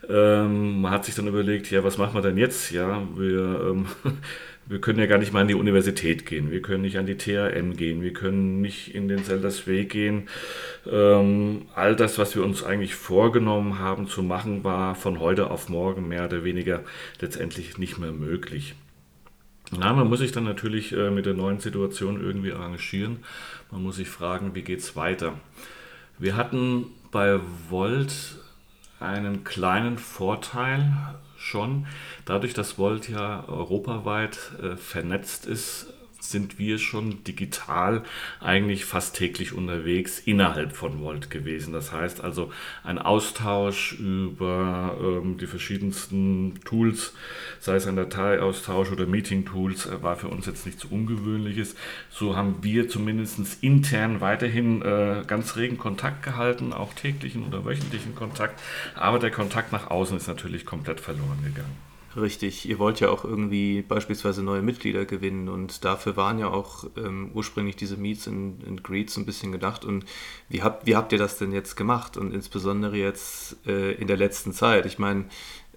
Ähm, 0.09 0.81
man 0.81 0.91
hat 0.91 1.05
sich 1.05 1.15
dann 1.15 1.27
überlegt, 1.27 1.69
ja, 1.71 1.83
was 1.83 1.97
machen 1.97 2.13
wir 2.15 2.21
denn 2.21 2.37
jetzt? 2.37 2.71
Ja, 2.71 3.05
wir, 3.15 3.71
ähm, 3.71 3.87
wir 4.65 4.79
können 4.79 4.99
ja 4.99 5.07
gar 5.07 5.17
nicht 5.17 5.33
mal 5.33 5.41
an 5.41 5.49
die 5.49 5.55
Universität 5.55 6.25
gehen, 6.25 6.51
wir 6.51 6.61
können 6.61 6.83
nicht 6.83 6.97
an 6.97 7.05
die 7.05 7.17
THM 7.17 7.75
gehen, 7.75 8.01
wir 8.01 8.13
können 8.13 8.61
nicht 8.61 8.95
in 8.95 9.09
den 9.09 9.23
Seldersweg 9.23 9.89
gehen. 9.89 10.29
Ähm, 10.89 11.63
all 11.75 11.95
das, 11.97 12.17
was 12.17 12.35
wir 12.35 12.45
uns 12.45 12.63
eigentlich 12.63 12.95
vorgenommen 12.95 13.79
haben 13.79 14.07
zu 14.07 14.23
machen, 14.23 14.63
war 14.63 14.95
von 14.95 15.19
heute 15.19 15.51
auf 15.51 15.67
morgen 15.67 16.07
mehr 16.07 16.25
oder 16.25 16.45
weniger 16.45 16.81
letztendlich 17.19 17.77
nicht 17.77 17.97
mehr 17.97 18.13
möglich. 18.13 18.75
Na, 19.71 19.93
man 19.93 20.07
muss 20.07 20.19
sich 20.19 20.31
dann 20.31 20.43
natürlich 20.43 20.93
äh, 20.93 21.09
mit 21.09 21.25
der 21.25 21.33
neuen 21.33 21.59
Situation 21.59 22.21
irgendwie 22.21 22.53
arrangieren. 22.53 23.23
Man 23.71 23.83
muss 23.83 23.95
sich 23.95 24.09
fragen, 24.09 24.53
wie 24.53 24.61
geht 24.61 24.79
es 24.79 24.95
weiter. 24.95 25.33
Wir 26.19 26.35
hatten 26.35 26.85
bei 27.11 27.39
Volt 27.69 28.37
einen 28.99 29.43
kleinen 29.43 29.97
Vorteil 29.97 30.93
schon. 31.37 31.87
Dadurch, 32.25 32.53
dass 32.53 32.77
Volt 32.77 33.09
ja 33.09 33.43
europaweit 33.47 34.51
äh, 34.61 34.77
vernetzt 34.77 35.45
ist, 35.45 35.93
sind 36.31 36.59
wir 36.59 36.77
schon 36.79 37.23
digital 37.23 38.03
eigentlich 38.39 38.85
fast 38.85 39.15
täglich 39.15 39.53
unterwegs 39.53 40.19
innerhalb 40.19 40.75
von 40.75 41.01
Volt 41.01 41.29
gewesen. 41.29 41.73
Das 41.73 41.91
heißt 41.91 42.21
also 42.21 42.51
ein 42.83 42.99
Austausch 42.99 43.93
über 43.93 44.97
ähm, 45.01 45.37
die 45.37 45.47
verschiedensten 45.47 46.59
Tools, 46.65 47.13
sei 47.59 47.75
es 47.75 47.87
ein 47.87 47.95
Dateiaustausch 47.95 48.91
oder 48.91 49.05
Meeting-Tools, 49.05 49.85
äh, 49.87 50.01
war 50.01 50.15
für 50.15 50.27
uns 50.27 50.45
jetzt 50.45 50.65
nichts 50.65 50.85
Ungewöhnliches. 50.85 51.75
So 52.09 52.35
haben 52.35 52.57
wir 52.61 52.89
zumindest 52.89 53.63
intern 53.63 54.21
weiterhin 54.21 54.81
äh, 54.81 55.23
ganz 55.27 55.55
regen 55.55 55.77
Kontakt 55.77 56.23
gehalten, 56.23 56.73
auch 56.73 56.93
täglichen 56.93 57.45
oder 57.45 57.65
wöchentlichen 57.65 58.15
Kontakt. 58.15 58.61
Aber 58.95 59.19
der 59.19 59.31
Kontakt 59.31 59.71
nach 59.71 59.89
außen 59.89 60.17
ist 60.17 60.27
natürlich 60.27 60.65
komplett 60.65 60.99
verloren 60.99 61.39
gegangen. 61.43 61.94
Richtig, 62.15 62.69
ihr 62.69 62.79
wollt 62.79 63.01
ja 63.01 63.09
auch 63.09 63.25
irgendwie 63.25 63.81
beispielsweise 63.81 64.41
neue 64.41 64.61
Mitglieder 64.61 65.03
gewinnen 65.03 65.49
und 65.49 65.83
dafür 65.83 66.15
waren 66.15 66.39
ja 66.39 66.47
auch 66.47 66.85
ähm, 66.95 67.31
ursprünglich 67.33 67.75
diese 67.75 67.97
Meets 67.97 68.29
and, 68.29 68.83
Greets 68.85 69.17
ein 69.17 69.25
bisschen 69.25 69.51
gedacht. 69.51 69.83
Und 69.83 70.05
wie 70.47 70.63
habt, 70.63 70.85
wie 70.85 70.95
habt 70.95 71.11
ihr 71.11 71.17
das 71.17 71.37
denn 71.37 71.51
jetzt 71.51 71.75
gemacht 71.75 72.15
und 72.15 72.33
insbesondere 72.33 72.95
jetzt 72.95 73.57
äh, 73.67 73.91
in 73.93 74.07
der 74.07 74.15
letzten 74.15 74.53
Zeit? 74.53 74.85
Ich 74.85 74.97
meine, 74.97 75.25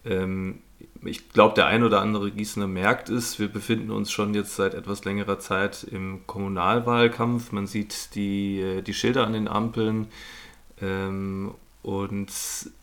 ähm, 0.04 0.61
ich 1.04 1.28
glaube, 1.30 1.54
der 1.54 1.66
ein 1.66 1.83
oder 1.83 2.00
andere 2.00 2.30
Gießener 2.30 2.68
merkt 2.68 3.09
es, 3.09 3.40
wir 3.40 3.49
befinden 3.49 3.90
uns 3.90 4.12
schon 4.12 4.33
jetzt 4.33 4.54
seit 4.54 4.75
etwas 4.75 5.04
längerer 5.04 5.40
Zeit 5.40 5.85
im 5.90 6.25
Kommunalwahlkampf. 6.28 7.50
Man 7.50 7.66
sieht 7.66 8.14
die, 8.14 8.61
äh, 8.61 8.83
die 8.83 8.95
Schilder 8.95 9.26
an 9.26 9.33
den 9.33 9.49
Ampeln. 9.49 10.07
Ähm, 10.80 11.54
und 11.83 12.30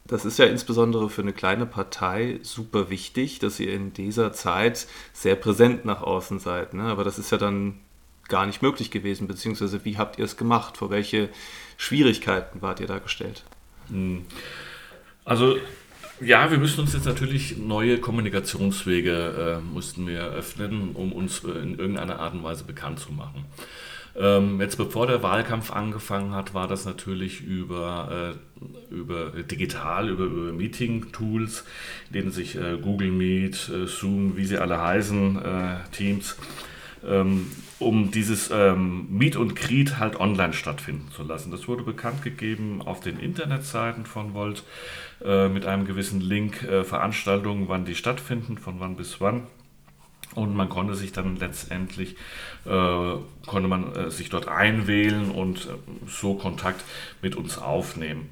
das 0.08 0.24
ist 0.24 0.38
ja 0.38 0.46
insbesondere 0.46 1.10
für 1.10 1.22
eine 1.22 1.34
kleine 1.34 1.66
Partei 1.66 2.40
super 2.44 2.90
wichtig, 2.90 3.40
dass 3.40 3.60
ihr 3.60 3.74
in 3.74 3.92
dieser 3.92 4.34
Zeit 4.34 4.88
sehr 5.14 5.36
präsent 5.36 5.84
nach 5.86 6.02
außen 6.02 6.40
seid. 6.40 6.74
Ne? 6.74 6.84
Aber 6.84 7.04
das 7.04 7.18
ist 7.18 7.32
ja 7.32 7.38
dann 7.38 7.80
gar 8.28 8.46
nicht 8.46 8.62
möglich 8.62 8.92
gewesen, 8.92 9.28
beziehungsweise 9.28 9.84
wie 9.84 9.98
habt 9.98 10.20
ihr 10.20 10.26
es 10.26 10.38
gemacht? 10.38 10.78
Vor 10.78 10.90
welche 10.92 11.30
Schwierigkeiten 11.78 12.62
wart 12.62 12.80
ihr 12.80 12.88
da 12.88 13.00
gestellt? 13.00 13.44
Hm. 13.90 14.26
Also 15.24 15.58
ja, 16.22 16.50
wir 16.50 16.60
müssen 16.60 16.80
uns 16.80 16.94
jetzt 16.94 17.06
natürlich 17.06 17.58
neue 17.58 18.00
Kommunikationswege 18.00 19.60
äh, 19.60 19.74
mussten 19.74 20.08
wir 20.08 20.22
öffnen, 20.22 20.92
um 20.94 21.12
uns 21.12 21.40
in 21.40 21.78
irgendeiner 21.78 22.20
Art 22.20 22.34
und 22.34 22.44
Weise 22.44 22.64
bekannt 22.64 23.00
zu 23.00 23.12
machen. 23.12 23.46
Ähm, 24.18 24.62
jetzt 24.62 24.78
bevor 24.78 25.08
der 25.08 25.24
Wahlkampf 25.24 25.72
angefangen 25.72 26.34
hat, 26.34 26.54
war 26.54 26.68
das 26.68 26.86
natürlich 26.86 27.42
über, 27.42 28.34
äh, 28.62 28.94
über 28.94 29.32
digital, 29.44 30.10
über, 30.10 30.24
über 30.24 30.54
Meeting-Tools, 30.54 31.66
in 32.08 32.14
denen 32.14 32.32
sich 32.32 32.56
äh, 32.56 32.78
Google 32.82 33.12
Meet, 33.12 33.70
äh, 33.70 33.88
Zoom, 33.88 34.38
wie 34.38 34.46
sie 34.46 34.58
alle 34.58 34.82
heißen, 34.82 35.44
äh, 35.44 35.76
Teams, 35.92 36.38
ähm, 37.06 37.48
um 37.80 38.10
dieses 38.12 38.52
ähm, 38.52 39.08
Meet 39.10 39.36
und 39.36 39.56
Greet 39.58 40.00
halt 40.00 40.18
online 40.18 40.54
stattfinden 40.54 41.12
zu 41.12 41.24
lassen. 41.24 41.52
Das 41.52 41.68
wurde 41.68 41.84
bekannt 41.84 42.22
gegeben 42.22 42.82
auf 42.82 43.02
den 43.02 43.20
Internetseiten 43.20 44.06
von 44.06 44.34
Volt 44.34 44.64
äh, 45.24 45.50
mit 45.50 45.66
einem 45.66 45.86
gewissen 45.86 46.22
Link, 46.22 46.64
äh, 46.64 46.86
Veranstaltungen, 46.86 47.68
wann 47.68 47.84
die 47.84 47.96
stattfinden, 47.96 48.58
von 48.58 48.80
wann 48.80 48.96
bis 48.96 49.20
wann. 49.20 49.44
Und 50.34 50.56
man 50.56 50.70
konnte 50.70 50.96
sich 50.96 51.12
dann 51.12 51.38
letztendlich, 51.38 52.16
äh, 52.66 53.14
konnte 53.46 53.68
man 53.68 53.96
äh, 53.96 54.12
sich 54.12 54.30
dort 54.30 54.48
einwählen 54.48 55.32
und 55.32 55.66
äh, 55.66 55.70
so 56.08 56.34
Kontakt 56.34 56.84
mit 57.22 57.36
uns 57.36 57.58
aufnehmen. 57.58 58.30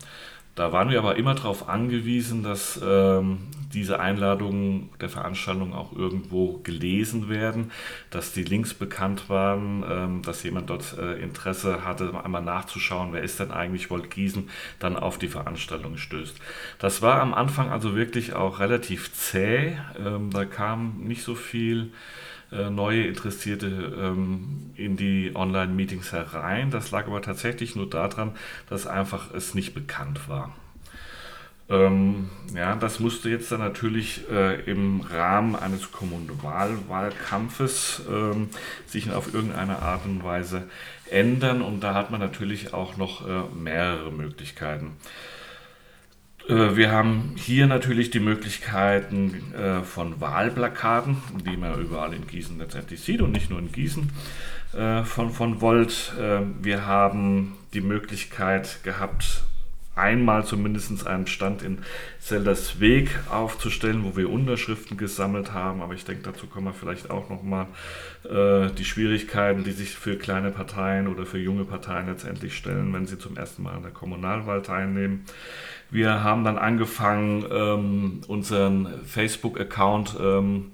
Da 0.56 0.72
waren 0.72 0.90
wir 0.90 1.00
aber 1.00 1.16
immer 1.16 1.34
darauf 1.34 1.68
angewiesen, 1.68 2.44
dass 2.44 2.80
ähm, 2.84 3.40
diese 3.74 4.00
Einladungen 4.00 4.90
der 5.02 5.10
Veranstaltung 5.10 5.74
auch 5.74 5.94
irgendwo 5.94 6.60
gelesen 6.64 7.28
werden, 7.28 7.72
dass 8.12 8.34
die 8.34 8.44
Links 8.44 8.76
bekannt 8.76 9.30
waren, 9.30 9.84
ähm, 9.90 10.22
dass 10.22 10.44
jemand 10.44 10.70
dort 10.70 10.96
äh, 11.00 11.16
Interesse 11.16 11.84
hatte, 11.84 12.14
einmal 12.24 12.44
nachzuschauen, 12.44 13.14
wer 13.14 13.24
ist 13.24 13.40
denn 13.40 13.52
eigentlich 13.52 13.90
Volt 13.90 14.12
Gießen, 14.12 14.50
dann 14.78 14.96
auf 14.96 15.18
die 15.18 15.28
Veranstaltung 15.28 15.98
stößt. 15.98 16.40
Das 16.78 17.02
war 17.02 17.20
am 17.20 17.34
Anfang 17.34 17.72
also 17.72 17.96
wirklich 17.96 18.34
auch 18.34 18.60
relativ 18.60 19.12
zäh. 19.14 19.78
Ähm, 19.98 20.30
da 20.30 20.46
kam 20.46 21.00
nicht 21.00 21.24
so 21.24 21.34
viel 21.34 21.92
neue 22.70 23.08
Interessierte 23.08 23.68
ähm, 23.68 24.72
in 24.76 24.98
die 24.98 25.32
Online-Meetings 25.36 26.12
herein. 26.12 26.72
Das 26.72 26.92
lag 26.92 27.08
aber 27.08 27.22
tatsächlich 27.22 27.76
nur 27.76 27.90
daran, 27.90 28.32
dass 28.70 28.88
einfach 28.88 29.34
es 29.34 29.54
nicht 29.54 29.74
bekannt 29.74 30.28
war. 30.28 30.54
Ähm, 31.70 32.30
ja, 32.54 32.76
das 32.76 33.00
musste 33.00 33.30
jetzt 33.30 33.52
dann 33.52 33.62
natürlich 33.62 34.30
äh, 34.30 34.60
im 34.70 35.02
Rahmen 35.02 35.56
eines 35.56 35.92
Kommunalwahlkampfes 35.92 38.02
ähm, 38.10 38.50
sich 38.86 39.12
auf 39.12 39.34
irgendeine 39.34 39.80
Art 39.80 40.06
und 40.06 40.24
Weise 40.24 40.68
ändern 41.10 41.62
und 41.62 41.80
da 41.80 41.94
hat 41.94 42.12
man 42.12 42.20
natürlich 42.20 42.74
auch 42.74 42.98
noch 42.98 43.26
äh, 43.28 43.44
mehrere 43.56 44.12
Möglichkeiten. 44.12 44.98
Äh, 46.48 46.76
wir 46.76 46.92
haben 46.92 47.36
hier 47.36 47.68
natürlich 47.68 48.10
die 48.10 48.20
Möglichkeiten 48.20 49.54
äh, 49.54 49.82
von 49.82 50.20
Wahlplakaten, 50.20 51.18
die 51.46 51.58
man 51.58 51.80
überall 51.80 52.14
in 52.14 52.28
Gießen 52.28 52.58
letztendlich 52.58 53.02
sieht 53.02 53.22
und 53.22 53.32
nicht 53.32 53.50
nur 53.50 53.60
in 53.60 53.72
Gießen 53.72 54.10
äh, 54.74 55.04
von, 55.04 55.32
von 55.32 55.62
Volt. 55.62 56.14
Wir 56.62 56.86
haben 56.86 57.56
die 57.74 57.82
Möglichkeit 57.82 58.84
gehabt, 58.84 59.44
einmal 59.96 60.46
zumindest 60.46 61.06
einen 61.06 61.28
Stand 61.28 61.62
in 61.62 61.80
Zelders 62.20 62.80
Weg 62.80 63.10
aufzustellen, 63.30 64.04
wo 64.04 64.16
wir 64.16 64.30
Unterschriften 64.30 64.98
gesammelt 64.98 65.54
haben. 65.54 65.82
Aber 65.82 65.94
ich 65.94 66.06
denke, 66.06 66.24
dazu 66.24 66.48
kommen 66.48 66.68
wir 66.68 66.74
vielleicht 66.74 67.12
auch 67.12 67.30
nochmal 67.30 67.68
äh, 68.24 68.72
die 68.72 68.86
Schwierigkeiten, 68.86 69.64
die 69.64 69.72
sich 69.72 69.92
für 69.92 70.18
kleine 70.18 70.52
Parteien 70.52 71.08
oder 71.08 71.26
für 71.26 71.38
junge 71.38 71.66
Parteien 71.66 72.08
letztendlich 72.08 72.56
stellen, 72.56 72.94
wenn 72.94 73.06
sie 73.06 73.20
zum 73.20 73.38
ersten 73.38 73.64
Mal 73.64 73.74
an 73.74 73.84
der 73.84 73.92
Kommunalwahl 73.92 74.62
teilnehmen. 74.62 75.26
Wir 75.92 76.24
haben 76.24 76.44
dann 76.44 76.58
angefangen, 76.58 77.46
ähm, 77.52 78.22
unseren 78.28 78.88
Facebook-Account 79.06 80.18
ähm, 80.20 80.72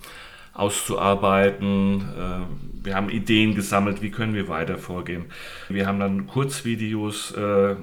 auszuarbeiten. 0.53 2.01
Äh, 2.01 2.85
wir 2.85 2.95
haben 2.95 3.09
Ideen 3.09 3.55
gesammelt, 3.55 4.01
wie 4.01 4.11
können 4.11 4.33
wir 4.33 4.47
weiter 4.47 4.77
vorgehen. 4.77 5.25
Wir 5.67 5.87
haben 5.87 5.99
dann 5.99 6.27
Kurzvideos 6.27 7.31
äh, 7.31 7.75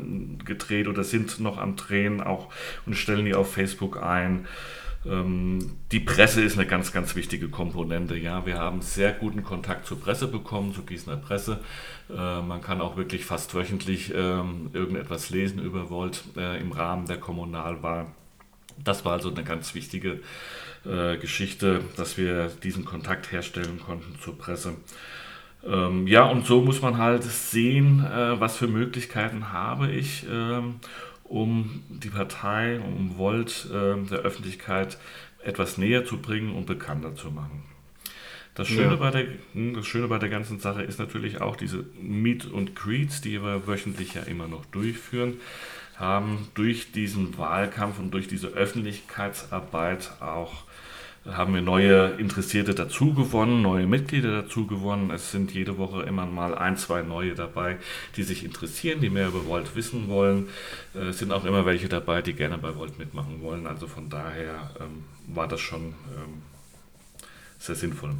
gedreht 0.44 0.88
oder 0.88 1.04
sind 1.04 1.40
noch 1.40 1.58
am 1.58 1.76
Drehen 1.76 2.20
auch 2.20 2.48
und 2.86 2.94
stellen 2.94 3.24
die 3.24 3.34
auf 3.34 3.52
Facebook 3.52 4.02
ein. 4.02 4.46
Ähm, 5.04 5.76
die 5.92 6.00
Presse 6.00 6.42
ist 6.42 6.58
eine 6.58 6.66
ganz, 6.66 6.92
ganz 6.92 7.14
wichtige 7.14 7.48
Komponente. 7.48 8.16
Ja, 8.16 8.46
wir 8.46 8.58
haben 8.58 8.82
sehr 8.82 9.12
guten 9.12 9.44
Kontakt 9.44 9.86
zur 9.86 10.00
Presse 10.00 10.26
bekommen, 10.26 10.74
zur 10.74 10.86
Gießener 10.86 11.16
Presse. 11.16 11.60
Äh, 12.10 12.42
man 12.42 12.60
kann 12.60 12.80
auch 12.80 12.96
wirklich 12.96 13.24
fast 13.24 13.54
wöchentlich 13.54 14.12
ähm, 14.14 14.70
irgendetwas 14.72 15.30
lesen 15.30 15.60
über 15.60 15.90
Volt 15.90 16.24
im 16.36 16.72
Rahmen 16.72 17.06
der 17.06 17.18
Kommunalwahl. 17.18 18.06
Das 18.82 19.04
war 19.04 19.12
also 19.12 19.30
eine 19.30 19.44
ganz 19.44 19.74
wichtige 19.74 20.20
äh, 20.86 21.16
Geschichte, 21.18 21.80
dass 21.96 22.16
wir 22.16 22.50
diesen 22.62 22.84
Kontakt 22.84 23.32
herstellen 23.32 23.80
konnten 23.84 24.18
zur 24.20 24.38
Presse. 24.38 24.74
Ähm, 25.64 26.06
ja, 26.06 26.24
und 26.24 26.46
so 26.46 26.60
muss 26.60 26.80
man 26.82 26.98
halt 26.98 27.24
sehen, 27.24 28.04
was 28.38 28.56
für 28.56 28.68
Möglichkeiten 28.68 29.52
habe 29.52 29.90
ich 29.90 30.24
um 31.28 31.82
die 31.88 32.08
Partei, 32.08 32.80
um 32.80 33.16
Volt 33.18 33.68
äh, 33.70 33.96
der 34.08 34.18
Öffentlichkeit 34.18 34.98
etwas 35.42 35.78
näher 35.78 36.04
zu 36.04 36.18
bringen 36.18 36.54
und 36.54 36.66
bekannter 36.66 37.14
zu 37.14 37.30
machen. 37.30 37.62
Das 38.54 38.68
Schöne, 38.68 38.92
ja. 38.92 38.96
bei 38.96 39.10
der, 39.10 39.26
hm, 39.52 39.74
das 39.74 39.86
Schöne 39.86 40.08
bei 40.08 40.18
der 40.18 40.30
ganzen 40.30 40.58
Sache 40.58 40.82
ist 40.82 40.98
natürlich 40.98 41.40
auch 41.40 41.56
diese 41.56 41.84
Meet 42.00 42.46
und 42.46 42.74
Greets, 42.74 43.20
die 43.20 43.42
wir 43.42 43.66
wöchentlich 43.66 44.14
ja 44.14 44.22
immer 44.22 44.48
noch 44.48 44.64
durchführen, 44.66 45.34
haben 45.98 46.48
durch 46.54 46.92
diesen 46.92 47.38
Wahlkampf 47.38 47.98
und 47.98 48.12
durch 48.12 48.28
diese 48.28 48.48
Öffentlichkeitsarbeit 48.48 50.12
auch 50.20 50.64
haben 51.32 51.54
wir 51.54 51.60
neue 51.60 52.10
Interessierte 52.18 52.74
dazu 52.74 53.14
gewonnen, 53.14 53.62
neue 53.62 53.86
Mitglieder 53.86 54.42
dazu 54.42 54.66
gewonnen. 54.66 55.10
Es 55.10 55.32
sind 55.32 55.52
jede 55.52 55.78
Woche 55.78 56.02
immer 56.02 56.26
mal 56.26 56.54
ein, 56.54 56.76
zwei 56.76 57.02
neue 57.02 57.34
dabei, 57.34 57.78
die 58.16 58.22
sich 58.22 58.44
interessieren, 58.44 59.00
die 59.00 59.10
mehr 59.10 59.28
über 59.28 59.46
Volt 59.46 59.74
wissen 59.74 60.08
wollen. 60.08 60.48
Äh, 60.94 61.08
es 61.08 61.18
sind 61.18 61.32
auch 61.32 61.44
immer 61.44 61.66
welche 61.66 61.88
dabei, 61.88 62.22
die 62.22 62.34
gerne 62.34 62.58
bei 62.58 62.76
Volt 62.76 62.98
mitmachen 62.98 63.40
wollen. 63.42 63.66
Also 63.66 63.86
von 63.86 64.08
daher 64.08 64.70
ähm, 64.80 65.04
war 65.26 65.48
das 65.48 65.60
schon 65.60 65.94
ähm, 66.16 66.42
sehr 67.58 67.74
sinnvoll. 67.74 68.14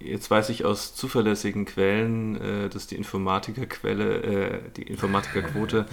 Jetzt 0.00 0.30
weiß 0.30 0.50
ich 0.50 0.64
aus 0.64 0.94
zuverlässigen 0.94 1.64
Quellen, 1.64 2.40
äh, 2.40 2.68
dass 2.68 2.86
die 2.86 2.94
Informatikerquelle, 2.94 4.22
äh, 4.22 4.60
die 4.76 4.82
Informatikerquote 4.82 5.86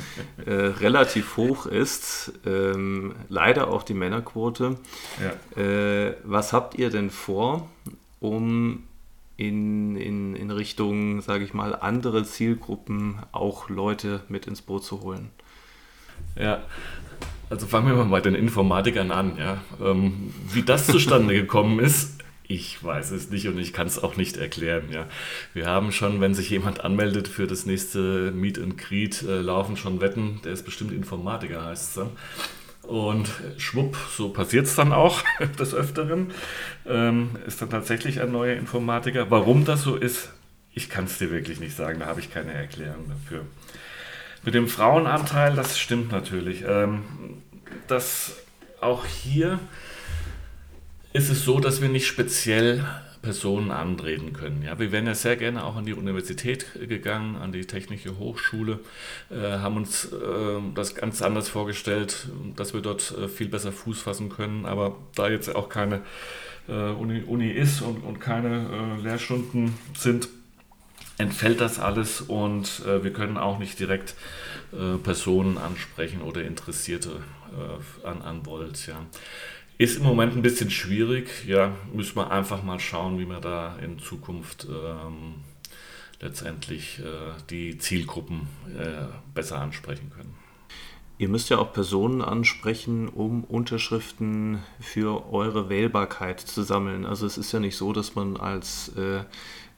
äh, 0.45 0.51
relativ 0.51 1.37
hoch 1.37 1.65
ist. 1.65 2.31
Ähm, 2.45 3.15
leider 3.29 3.69
auch 3.69 3.81
die 3.83 3.95
Männerquote. 3.95 4.77
Ja. 5.23 5.61
Äh, 5.61 6.17
was 6.23 6.53
habt 6.53 6.75
ihr 6.77 6.91
denn 6.91 7.09
vor, 7.09 7.67
um 8.19 8.83
in, 9.37 9.95
in, 9.97 10.35
in 10.35 10.51
Richtung, 10.51 11.21
sage 11.21 11.43
ich 11.43 11.53
mal, 11.53 11.75
andere 11.75 12.23
Zielgruppen 12.23 13.17
auch 13.31 13.69
Leute 13.69 14.21
mit 14.29 14.45
ins 14.45 14.61
Boot 14.61 14.83
zu 14.83 15.01
holen? 15.01 15.31
Ja, 16.37 16.63
also 17.49 17.67
fangen 17.67 17.87
wir 17.87 17.95
mal 17.95 18.05
bei 18.05 18.21
den 18.21 18.35
Informatikern 18.35 19.11
an. 19.11 19.37
Ja. 19.37 19.57
Ähm, 19.83 20.33
wie 20.51 20.63
das 20.63 20.87
zustande 20.87 21.33
gekommen 21.33 21.79
ist, 21.79 22.14
ich 22.47 22.83
weiß 22.83 23.11
es 23.11 23.29
nicht 23.29 23.47
und 23.47 23.57
ich 23.57 23.73
kann 23.73 23.87
es 23.87 24.01
auch 24.01 24.17
nicht 24.17 24.37
erklären. 24.37 24.89
Ja. 24.91 25.07
Wir 25.53 25.67
haben 25.67 25.91
schon, 25.91 26.21
wenn 26.21 26.33
sich 26.33 26.49
jemand 26.49 26.83
anmeldet 26.83 27.27
für 27.27 27.47
das 27.47 27.65
nächste 27.65 28.31
Meet 28.31 28.59
and 28.59 28.77
Greet, 28.77 29.23
äh, 29.23 29.41
laufen 29.41 29.77
schon 29.77 30.01
Wetten, 30.01 30.39
der 30.43 30.53
ist 30.53 30.63
bestimmt 30.63 30.91
Informatiker, 30.91 31.65
heißt 31.65 31.89
es 31.89 31.93
dann. 31.95 32.11
Und 32.89 33.29
schwupp, 33.57 33.97
so 34.15 34.29
passiert 34.29 34.67
es 34.67 34.75
dann 34.75 34.93
auch 34.93 35.23
des 35.59 35.73
Öfteren. 35.73 36.31
Ähm, 36.85 37.31
ist 37.47 37.61
dann 37.61 37.69
tatsächlich 37.69 38.21
ein 38.21 38.31
neuer 38.31 38.55
Informatiker. 38.55 39.31
Warum 39.31 39.65
das 39.65 39.81
so 39.81 39.95
ist, 39.95 40.31
ich 40.73 40.89
kann 40.89 41.05
es 41.05 41.17
dir 41.17 41.31
wirklich 41.31 41.59
nicht 41.59 41.75
sagen, 41.75 41.99
da 41.99 42.05
habe 42.05 42.19
ich 42.19 42.31
keine 42.31 42.53
Erklärung 42.53 43.09
dafür. 43.09 43.45
Mit 44.43 44.53
dem 44.53 44.67
Frauenanteil, 44.67 45.55
das 45.55 45.79
stimmt 45.79 46.11
natürlich. 46.11 46.63
Ähm, 46.67 47.03
dass 47.87 48.35
auch 48.81 49.05
hier 49.05 49.59
ist 51.15 51.29
es 51.29 51.45
so, 51.45 51.61
dass 51.61 51.81
wir 51.81 51.87
nicht 51.87 52.07
speziell 52.07 52.85
Personen 53.21 53.71
antreten 53.71 54.33
können. 54.33 54.61
Ja, 54.61 54.77
wir 54.79 54.91
wären 54.91 55.07
ja 55.07 55.15
sehr 55.15 55.37
gerne 55.37 55.63
auch 55.63 55.77
an 55.77 55.85
die 55.85 55.93
Universität 55.93 56.65
gegangen, 56.87 57.37
an 57.37 57.53
die 57.53 57.65
Technische 57.65 58.19
Hochschule, 58.19 58.79
äh, 59.31 59.59
haben 59.59 59.77
uns 59.77 60.05
äh, 60.11 60.17
das 60.75 60.93
ganz 60.93 61.21
anders 61.21 61.47
vorgestellt, 61.47 62.27
dass 62.57 62.73
wir 62.73 62.81
dort 62.81 63.15
äh, 63.17 63.29
viel 63.29 63.47
besser 63.47 63.71
Fuß 63.71 64.01
fassen 64.01 64.29
können. 64.29 64.65
Aber 64.65 64.97
da 65.15 65.29
jetzt 65.29 65.55
auch 65.55 65.69
keine 65.69 66.01
äh, 66.67 66.73
Uni, 66.73 67.23
Uni, 67.25 67.49
ist 67.49 67.81
und, 67.81 68.03
und 68.03 68.19
keine 68.19 68.97
äh, 68.99 69.01
Lehrstunden 69.01 69.73
sind, 69.97 70.27
entfällt 71.17 71.61
das 71.61 71.79
alles 71.79 72.19
und 72.19 72.83
äh, 72.85 73.05
wir 73.05 73.13
können 73.13 73.37
auch 73.37 73.57
nicht 73.57 73.79
direkt 73.79 74.15
Personen 75.03 75.57
ansprechen 75.57 76.21
oder 76.21 76.41
Interessierte 76.43 77.21
an, 78.03 78.21
an 78.23 78.45
Volt. 78.45 78.87
Ja. 78.87 79.05
Ist 79.77 79.97
im 79.97 80.03
Moment 80.03 80.35
ein 80.35 80.41
bisschen 80.41 80.71
schwierig. 80.71 81.45
Ja, 81.45 81.73
müssen 81.93 82.15
wir 82.15 82.31
einfach 82.31 82.63
mal 82.63 82.79
schauen, 82.79 83.19
wie 83.19 83.25
wir 83.25 83.41
da 83.41 83.75
in 83.77 83.99
Zukunft 83.99 84.67
ähm, 84.69 85.35
letztendlich 86.21 86.99
äh, 86.99 87.33
die 87.49 87.77
Zielgruppen 87.77 88.47
äh, 88.77 89.07
besser 89.33 89.59
ansprechen 89.59 90.09
können. 90.15 90.33
Ihr 91.17 91.29
müsst 91.29 91.49
ja 91.49 91.57
auch 91.57 91.73
Personen 91.73 92.21
ansprechen, 92.21 93.07
um 93.09 93.43
Unterschriften 93.45 94.59
für 94.79 95.31
eure 95.31 95.69
Wählbarkeit 95.69 96.39
zu 96.39 96.63
sammeln. 96.63 97.05
Also 97.05 97.25
es 97.25 97.37
ist 97.37 97.51
ja 97.51 97.59
nicht 97.59 97.77
so, 97.77 97.93
dass 97.93 98.15
man 98.15 98.35
als 98.35 98.89
äh, 98.97 99.23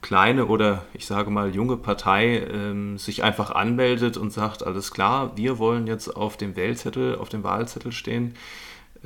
kleine 0.00 0.46
oder 0.46 0.84
ich 0.94 1.06
sage 1.06 1.30
mal 1.30 1.54
junge 1.54 1.76
Partei 1.76 2.38
ähm, 2.38 2.98
sich 2.98 3.22
einfach 3.22 3.50
anmeldet 3.50 4.16
und 4.16 4.32
sagt, 4.32 4.64
alles 4.64 4.92
klar, 4.92 5.36
wir 5.36 5.58
wollen 5.58 5.86
jetzt 5.86 6.08
auf 6.08 6.36
dem 6.36 6.54
Wählzettel, 6.54 7.16
auf 7.16 7.28
dem 7.28 7.42
Wahlzettel 7.42 7.92
stehen. 7.92 8.34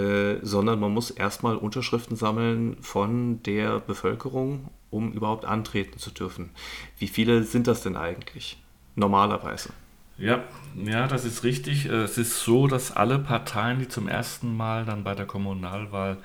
Äh, 0.02 0.38
sondern 0.42 0.80
man 0.80 0.92
muss 0.92 1.10
erstmal 1.10 1.56
Unterschriften 1.56 2.16
sammeln 2.16 2.76
von 2.80 3.42
der 3.42 3.80
Bevölkerung, 3.80 4.68
um 4.90 5.12
überhaupt 5.12 5.44
antreten 5.44 5.98
zu 5.98 6.10
dürfen. 6.10 6.50
Wie 6.98 7.08
viele 7.08 7.44
sind 7.44 7.66
das 7.66 7.82
denn 7.82 7.96
eigentlich 7.96 8.60
normalerweise? 8.96 9.70
Ja, 10.18 10.44
ja, 10.84 11.06
das 11.06 11.24
ist 11.24 11.44
richtig. 11.44 11.86
Äh, 11.86 12.02
es 12.02 12.18
ist 12.18 12.40
so, 12.40 12.66
dass 12.66 12.90
alle 12.92 13.18
Parteien, 13.18 13.78
die 13.78 13.88
zum 13.88 14.08
ersten 14.08 14.56
Mal 14.56 14.84
dann 14.84 15.04
bei 15.04 15.14
der 15.14 15.26
Kommunalwahl 15.26 16.18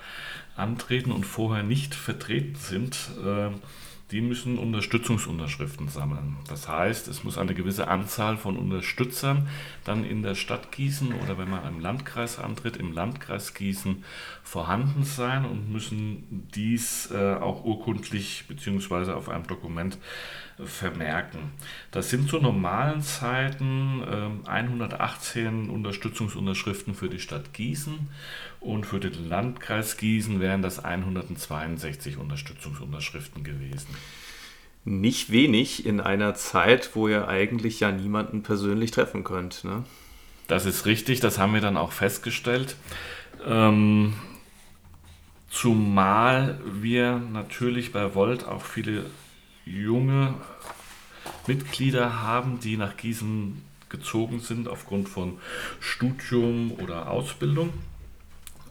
antreten 0.56 1.12
und 1.12 1.24
vorher 1.24 1.62
nicht 1.62 1.94
vertreten 1.94 2.56
sind, 2.56 2.96
äh, 3.24 3.50
die 4.10 4.22
müssen 4.22 4.58
Unterstützungsunterschriften 4.58 5.88
sammeln. 5.88 6.36
Das 6.48 6.66
heißt, 6.66 7.08
es 7.08 7.24
muss 7.24 7.36
eine 7.36 7.54
gewisse 7.54 7.88
Anzahl 7.88 8.38
von 8.38 8.56
Unterstützern 8.56 9.48
dann 9.84 10.04
in 10.04 10.22
der 10.22 10.34
Stadt 10.34 10.72
Gießen 10.72 11.12
oder 11.12 11.36
wenn 11.36 11.50
man 11.50 11.66
im 11.66 11.80
Landkreis 11.80 12.38
antritt, 12.38 12.78
im 12.78 12.92
Landkreis 12.92 13.52
Gießen 13.52 14.04
vorhanden 14.42 15.04
sein 15.04 15.44
und 15.44 15.70
müssen 15.70 16.48
dies 16.54 17.10
äh, 17.10 17.34
auch 17.34 17.64
urkundlich 17.64 18.44
bzw. 18.48 19.12
auf 19.12 19.28
einem 19.28 19.46
Dokument 19.46 19.98
vermerken. 20.64 21.52
Das 21.90 22.10
sind 22.10 22.28
zu 22.28 22.38
normalen 22.38 23.02
Zeiten 23.02 24.02
äh, 24.46 24.48
118 24.48 25.70
Unterstützungsunterschriften 25.70 26.94
für 26.94 27.08
die 27.08 27.20
Stadt 27.20 27.52
Gießen 27.52 28.08
und 28.60 28.86
für 28.86 28.98
den 28.98 29.28
Landkreis 29.28 29.96
Gießen 29.96 30.40
wären 30.40 30.62
das 30.62 30.84
162 30.84 32.16
Unterstützungsunterschriften 32.16 33.44
gewesen. 33.44 33.94
Nicht 34.84 35.30
wenig 35.30 35.86
in 35.86 36.00
einer 36.00 36.34
Zeit, 36.34 36.90
wo 36.94 37.08
ihr 37.08 37.28
eigentlich 37.28 37.80
ja 37.80 37.92
niemanden 37.92 38.42
persönlich 38.42 38.90
treffen 38.90 39.22
könnt. 39.22 39.64
Ne? 39.64 39.84
Das 40.48 40.66
ist 40.66 40.86
richtig, 40.86 41.20
das 41.20 41.38
haben 41.38 41.54
wir 41.54 41.60
dann 41.60 41.76
auch 41.76 41.92
festgestellt. 41.92 42.76
Ähm, 43.46 44.14
zumal 45.50 46.58
wir 46.64 47.18
natürlich 47.18 47.92
bei 47.92 48.14
Volt 48.14 48.46
auch 48.46 48.62
viele 48.62 49.04
junge 49.68 50.34
Mitglieder 51.46 52.22
haben, 52.22 52.60
die 52.60 52.76
nach 52.76 52.96
Gießen 52.96 53.62
gezogen 53.88 54.40
sind 54.40 54.68
aufgrund 54.68 55.08
von 55.08 55.38
Studium 55.80 56.72
oder 56.72 57.10
Ausbildung 57.10 57.72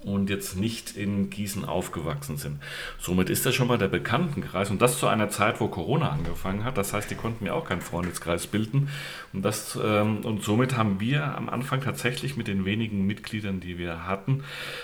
und 0.08 0.30
jetzt 0.30 0.58
nicht 0.58 0.96
in 0.96 1.30
Gießen 1.30 1.66
aufgewachsen 1.66 2.38
sind. 2.38 2.60
Somit 3.00 3.30
ist 3.30 3.46
das 3.46 3.54
schon 3.54 3.68
mal 3.68 3.78
der 3.78 3.90
Bekanntenkreis 3.90 4.70
und 4.72 4.82
das 4.82 5.00
zu 5.00 5.08
einer 5.08 5.30
Zeit, 5.30 5.60
wo 5.60 5.68
Corona 5.68 6.10
angefangen 6.10 6.64
hat. 6.64 6.78
Das 6.78 6.94
heißt, 6.94 7.12
die 7.12 7.16
konnten 7.16 7.44
mir 7.44 7.54
auch 7.54 7.66
keinen 7.66 7.82
Freundeskreis 7.82 8.48
bilden 8.48 8.90
und, 9.34 9.44
das, 9.44 9.78
ähm, 9.84 10.20
und 10.24 10.44
somit 10.44 10.78
haben 10.78 11.00
wir 11.00 11.36
am 11.38 11.50
Anfang 11.50 11.82
tatsächlich 11.82 12.38
mit 12.38 12.48
den 12.48 12.66
wenigen 12.66 13.06
Mitgliedern, 13.06 13.60
die 13.60 13.78
wir 13.78 14.08
hatten, 14.08 14.44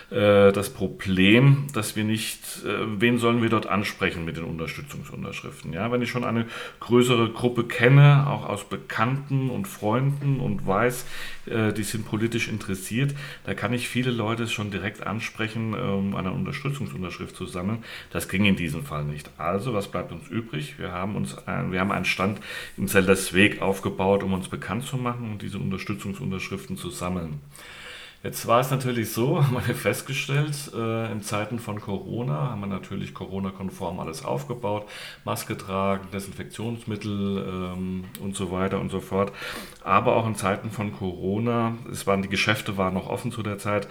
äh, 0.09 0.51
das 0.51 0.69
Problem, 0.69 1.67
dass 1.73 1.95
wir 1.95 2.03
nicht, 2.03 2.63
äh, 2.65 2.99
wen 2.99 3.17
sollen 3.17 3.41
wir 3.41 3.49
dort 3.49 3.67
ansprechen 3.67 4.25
mit 4.25 4.38
den 4.38 4.43
Unterstützungsunterschriften. 4.43 5.71
Ja, 5.73 5.91
wenn 5.91 6.01
ich 6.01 6.09
schon 6.09 6.25
eine 6.25 6.45
größere 6.81 7.29
Gruppe 7.29 7.63
kenne, 7.63 8.27
auch 8.27 8.45
aus 8.47 8.65
Bekannten 8.65 9.49
und 9.49 9.67
Freunden 9.67 10.39
und 10.39 10.67
weiß, 10.67 11.05
äh, 11.45 11.71
die 11.71 11.83
sind 11.83 12.05
politisch 12.05 12.47
interessiert, 12.47 13.15
da 13.45 13.53
kann 13.53 13.73
ich 13.73 13.88
viele 13.88 14.12
Leute 14.12 14.47
schon 14.47 14.69
direkt 14.69 15.05
ansprechen 15.05 15.12
ansprechen, 15.13 15.73
um 15.73 16.15
eine 16.15 16.32
Unterstützungsunterschrift 16.32 17.36
zu 17.36 17.45
sammeln. 17.45 17.84
Das 18.12 18.28
ging 18.28 18.45
in 18.45 18.56
diesem 18.56 18.84
Fall 18.84 19.04
nicht. 19.04 19.30
Also, 19.38 19.73
was 19.73 19.88
bleibt 19.88 20.12
uns 20.12 20.28
übrig? 20.28 20.80
Wir 20.80 20.91
haben, 20.91 21.15
uns, 21.15 21.38
wir 21.45 21.80
haben 21.80 21.91
einen 21.91 22.06
Stand 22.06 22.39
im 22.78 22.88
Zeldersweg 22.88 23.62
aufgebaut, 23.62 24.23
um 24.23 24.34
uns 24.34 24.49
bekannt 24.49 24.84
zu 24.84 24.97
machen 24.97 25.32
und 25.32 25.41
diese 25.41 25.60
Unterstützungsunterschriften 25.60 26.78
zu 26.78 26.89
sammeln. 26.89 27.39
Jetzt 28.23 28.47
war 28.47 28.62
es 28.62 28.71
natürlich 28.71 29.12
so, 29.12 29.43
haben 29.43 29.53
wir 29.53 29.75
festgestellt, 29.75 30.71
äh, 30.73 31.12
in 31.12 31.21
Zeiten 31.21 31.59
von 31.59 31.81
Corona 31.81 32.51
haben 32.51 32.62
wir 32.62 32.67
natürlich 32.67 33.13
Corona-konform 33.13 33.99
alles 33.99 34.23
aufgebaut, 34.23 34.88
Maske 35.25 35.57
tragen, 35.57 36.07
Desinfektionsmittel 36.13 37.73
ähm, 37.75 38.05
und 38.21 38.38
so 38.38 38.49
weiter 38.49 38.79
und 38.79 38.91
so 38.91 39.01
fort. 39.01 39.33
Aber 39.83 40.15
auch 40.15 40.25
in 40.25 40.36
Zeiten 40.36 40.71
von 40.71 40.93
Corona, 40.93 41.75
es 41.91 42.07
waren 42.07 42.21
die 42.21 42.29
Geschäfte 42.29 42.77
waren 42.77 42.93
noch 42.93 43.09
offen 43.09 43.33
zu 43.33 43.43
der 43.43 43.57
Zeit, 43.57 43.89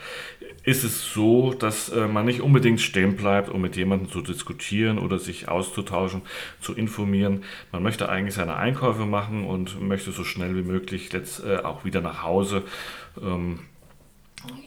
ist 0.65 0.83
es 0.83 1.13
so, 1.13 1.53
dass 1.53 1.91
äh, 1.91 2.09
man 2.09 2.25
nicht 2.25 2.41
unbedingt 2.41 2.81
stehen 2.81 3.17
bleibt, 3.17 3.51
um 3.51 3.61
mit 3.61 3.77
jemandem 3.77 4.09
zu 4.09 4.23
diskutieren 4.23 4.99
oder 4.99 5.19
sich 5.19 5.49
auszutauschen, 5.49 6.23
zu 6.59 6.75
informieren. 6.75 7.45
Man 7.71 7.83
möchte 7.83 8.09
eigentlich 8.09 8.37
seine 8.37 8.57
Einkäufe 8.57 9.05
machen 9.05 9.45
und 9.45 9.79
möchte 9.87 10.11
so 10.11 10.25
schnell 10.25 10.57
wie 10.57 10.63
möglich 10.63 11.13
jetzt 11.13 11.45
äh, 11.45 11.59
auch 11.59 11.85
wieder 11.85 12.01
nach 12.01 12.23
Hause. 12.23 12.63
Ähm, 13.21 13.59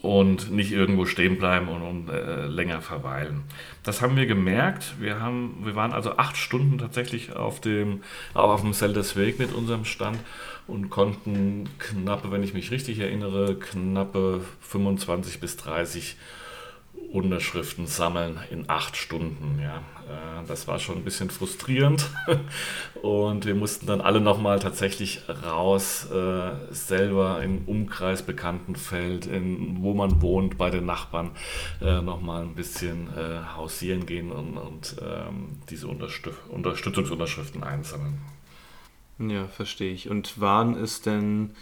und 0.02 0.50
nicht 0.50 0.72
irgendwo 0.72 1.06
stehen 1.06 1.38
bleiben 1.38 1.68
und, 1.68 1.82
und 1.82 2.08
äh, 2.08 2.46
länger 2.46 2.80
verweilen. 2.80 3.44
Das 3.82 4.02
haben 4.02 4.16
wir 4.16 4.26
gemerkt. 4.26 4.94
Wir, 5.00 5.20
haben, 5.20 5.62
wir 5.64 5.74
waren 5.74 5.92
also 5.92 6.16
acht 6.16 6.36
Stunden 6.36 6.78
tatsächlich 6.78 7.34
auf 7.34 7.60
dem, 7.60 8.02
auf 8.34 8.60
dem 8.60 8.72
Seldersweg 8.72 9.38
mit 9.38 9.52
unserem 9.52 9.84
Stand 9.84 10.18
und 10.66 10.90
konnten 10.90 11.68
knappe, 11.78 12.30
wenn 12.30 12.42
ich 12.42 12.54
mich 12.54 12.70
richtig 12.70 12.98
erinnere, 12.98 13.56
knappe 13.56 14.40
25 14.60 15.40
bis 15.40 15.56
30 15.56 16.16
Unterschriften 17.12 17.86
sammeln 17.86 18.38
in 18.50 18.68
acht 18.68 18.96
Stunden. 18.96 19.58
Ja. 19.60 19.78
Äh, 20.06 20.46
das 20.46 20.68
war 20.68 20.78
schon 20.78 20.96
ein 20.96 21.04
bisschen 21.04 21.30
frustrierend 21.30 22.10
und 23.02 23.46
wir 23.46 23.54
mussten 23.54 23.86
dann 23.86 24.00
alle 24.00 24.20
nochmal 24.20 24.58
tatsächlich 24.58 25.22
raus, 25.28 26.08
äh, 26.10 26.52
selber 26.70 27.42
im 27.42 27.64
Umkreis 27.66 28.22
Bekanntenfeld, 28.22 29.26
in, 29.26 29.82
wo 29.82 29.94
man 29.94 30.20
wohnt, 30.22 30.58
bei 30.58 30.70
den 30.70 30.86
Nachbarn, 30.86 31.30
äh, 31.80 32.00
nochmal 32.00 32.42
ein 32.42 32.54
bisschen 32.54 33.08
hausieren 33.56 34.06
gehen 34.06 34.30
und, 34.30 34.56
und 34.56 34.96
ähm, 35.00 35.60
diese 35.70 35.88
Unterstützungsunterschriften 35.88 37.62
einsammeln. 37.62 38.18
Ja, 39.18 39.46
verstehe 39.48 39.92
ich. 39.92 40.10
Und 40.10 40.40
waren 40.40 40.74
es 40.74 41.00
denn 41.00 41.54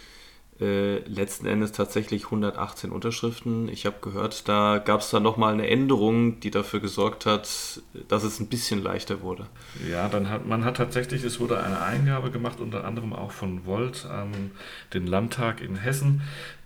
äh, 0.61 0.99
letzten 0.99 1.47
Endes 1.47 1.73
tatsächlich 1.73 2.25
118 2.25 2.89
Unterschriften. 2.91 3.67
Ich 3.67 3.85
habe 3.85 3.97
gehört, 4.01 4.47
da 4.47 4.77
gab 4.77 5.01
es 5.01 5.09
dann 5.09 5.23
nochmal 5.23 5.53
eine 5.53 5.67
Änderung, 5.67 6.39
die 6.39 6.49
dafür 6.49 6.79
gesorgt 6.79 7.25
hat, 7.25 7.81
dass 8.07 8.23
es 8.23 8.39
ein 8.39 8.47
bisschen 8.47 8.81
leichter 8.81 9.21
wurde. 9.21 9.47
Ja, 9.89 10.07
dann 10.07 10.29
hat 10.29 10.45
man 10.45 10.63
hat 10.63 10.77
tatsächlich, 10.77 11.25
es 11.25 11.41
wurde 11.41 11.61
eine 11.61 11.81
Eingabe 11.81 12.31
gemacht, 12.31 12.61
unter 12.61 12.85
anderem 12.85 13.11
auch 13.11 13.31
von 13.31 13.65
Volt 13.65 14.05
an 14.05 14.51
den 14.93 15.07
Landtag 15.07 15.59
in 15.61 15.75
Hessen. 15.75 16.21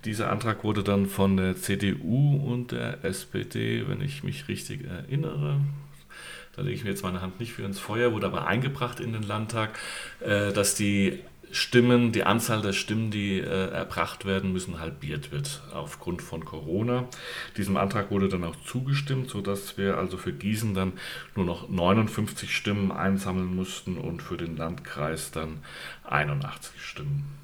Dieser 0.06 0.32
Antrag 0.32 0.64
wurde 0.64 0.84
dann 0.84 1.08
von 1.08 1.36
der 1.38 1.56
CDU 1.56 2.38
und 2.38 2.72
der 2.72 3.04
SPD, 3.04 3.88
wenn 3.88 4.02
ich 4.02 4.24
mich 4.24 4.48
richtig 4.48 4.86
erinnere, 4.86 5.62
da 6.56 6.62
lege 6.62 6.76
ich 6.76 6.84
mir 6.84 6.92
jetzt 6.92 7.04
meine 7.04 7.22
Hand 7.22 7.40
nicht 7.40 7.54
für 7.54 7.64
ins 7.64 7.80
Feuer, 7.80 8.14
wurde 8.14 8.28
aber 8.28 8.46
eingebracht 8.46 9.00
in 9.00 9.14
den 9.14 9.24
Landtag, 9.24 9.80
äh, 10.20 10.52
dass 10.52 10.76
die 10.76 11.20
Stimmen, 11.52 12.12
die 12.12 12.24
Anzahl 12.24 12.62
der 12.62 12.74
Stimmen, 12.74 13.12
die 13.12 13.40
äh, 13.40 13.72
erbracht 13.72 14.26
werden 14.26 14.54
müssen, 14.54 14.80
halbiert 14.80 15.32
wird 15.32 15.62
aufgrund 15.74 16.22
von 16.22 16.46
Corona. 16.46 17.08
Diesem 17.58 17.78
Antrag 17.78 18.12
wurde 18.12 18.30
dann 18.30 18.44
auch 18.44 18.56
zugestimmt, 18.66 19.30
sodass 19.30 19.78
wir 19.78 19.98
also 19.98 20.18
für 20.18 20.34
Gießen 20.34 20.74
dann 20.74 20.94
nur 21.36 21.46
noch 21.46 21.70
59 21.70 22.56
Stimmen 22.56 22.92
einsammeln 22.92 23.56
mussten 23.56 23.98
und 23.98 24.22
für 24.22 24.38
den 24.38 24.58
Landkreis 24.58 25.32
dann 25.32 25.64
81 26.04 26.82
Stimmen. 26.82 27.40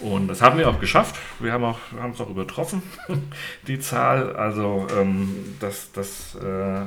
Und 0.00 0.28
das 0.28 0.42
haben 0.42 0.58
wir 0.58 0.68
auch 0.68 0.80
geschafft. 0.80 1.16
Wir 1.40 1.52
haben 1.52 1.64
auch, 1.64 1.78
haben 1.98 2.12
es 2.12 2.20
auch 2.20 2.30
übertroffen, 2.30 2.82
die 3.66 3.80
Zahl. 3.80 4.36
Also 4.36 4.86
ähm, 4.96 5.56
das, 5.60 5.92
das, 5.92 6.36
äh, 6.36 6.86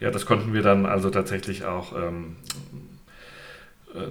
ja, 0.00 0.10
das 0.10 0.24
konnten 0.24 0.52
wir 0.52 0.62
dann 0.62 0.86
also 0.86 1.10
tatsächlich 1.10 1.64
auch 1.64 1.96
ähm, 1.96 2.36
äh, 2.46 2.89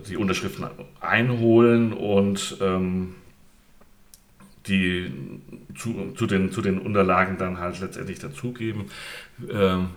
die 0.08 0.18
Unterschriften 0.18 0.66
einholen 1.00 1.94
und 1.94 2.58
ähm, 2.62 3.16
die 4.68 5.12
zu, 5.78 6.14
zu, 6.16 6.28
den, 6.28 6.52
zu 6.52 6.62
den 6.62 6.80
Unterlagen 6.80 7.38
dann 7.38 7.60
halt 7.60 7.80
letztendlich 7.80 8.20
dazugeben. 8.20 8.86
Ähm, 9.52 9.90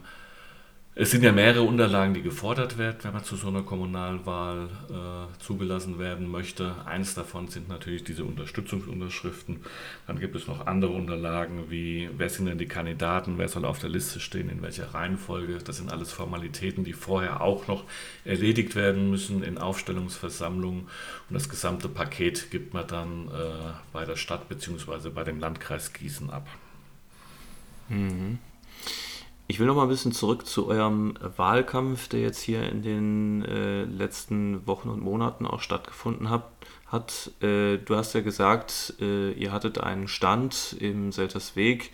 es 0.95 1.11
sind 1.11 1.25
ja 1.25 1.33
mehrere 1.33 1.63
Unterlagen, 1.63 2.13
die 2.13 2.21
gefordert 2.21 2.77
werden, 2.77 2.99
wenn 3.01 3.15
man 3.15 3.25
zu 3.25 3.37
so 3.37 3.49
einer 3.49 3.63
Kommunalwahl 3.63 4.69
äh, 4.91 5.43
zugelassen 5.43 5.99
werden 5.99 6.31
möchte. 6.31 6.75
Eins 6.85 7.15
davon 7.15 7.49
sind 7.49 7.71
natürlich 7.71 8.05
diese 8.05 8.25
Unterstützungsunterschriften. 8.25 9.61
Dann 10.07 10.21
gibt 10.21 10.37
es 10.37 10.47
noch 10.47 10.67
andere 10.67 10.93
Unterlagen 10.93 11.71
wie, 11.71 12.11
wer 12.19 12.29
sind 12.29 12.45
denn 12.45 12.59
die 12.59 12.69
Kandidaten, 12.69 13.39
wer 13.39 13.49
soll 13.49 13.65
auf 13.65 13.79
der 13.79 13.89
Liste 13.89 14.21
stehen, 14.21 14.51
in 14.51 14.61
welcher 14.61 14.93
Reihenfolge. 14.93 15.59
Das 15.65 15.79
sind 15.79 15.91
alles 15.91 16.13
Formalitäten, 16.13 16.85
die 16.85 16.93
vorher 16.93 17.41
auch 17.41 17.69
noch 17.69 17.85
erledigt 18.27 18.77
werden 18.77 19.09
müssen 19.09 19.43
in 19.43 19.57
Aufstellungsversammlungen. 19.57 20.83
Und 20.83 21.35
das 21.35 21.49
gesamte 21.49 21.89
Paket 21.89 22.51
gibt 22.51 22.75
man 22.75 22.87
dann 22.87 23.29
äh, 23.29 23.73
bei 23.95 24.05
der 24.05 24.17
Stadt 24.17 24.47
bzw. 24.51 25.09
bei 25.09 25.25
dem 25.25 25.41
Landkreis 25.41 25.95
Gießen 25.95 26.29
ab. 26.29 26.47
Mhm. 27.89 28.39
Ich 29.49 29.59
will 29.59 29.67
noch 29.67 29.75
mal 29.75 29.83
ein 29.83 29.89
bisschen 29.89 30.13
zurück 30.13 30.47
zu 30.47 30.69
eurem 30.69 31.15
Wahlkampf, 31.37 32.09
der 32.09 32.21
jetzt 32.21 32.41
hier 32.41 32.69
in 32.69 32.83
den 32.83 33.45
äh, 33.45 33.85
letzten 33.85 34.67
Wochen 34.67 34.89
und 34.89 35.03
Monaten 35.03 35.47
auch 35.47 35.61
stattgefunden 35.61 36.31
hat. 36.31 36.51
hat. 36.87 37.31
Äh, 37.43 37.79
du 37.79 37.97
hast 37.97 38.15
ja 38.15 38.21
gesagt, 38.21 38.95
äh, 39.01 39.33
ihr 39.33 39.53
hattet 39.53 39.79
einen 39.79 40.09
Stand 40.09 40.77
im 40.79 41.13
Seltersweg. 41.13 41.91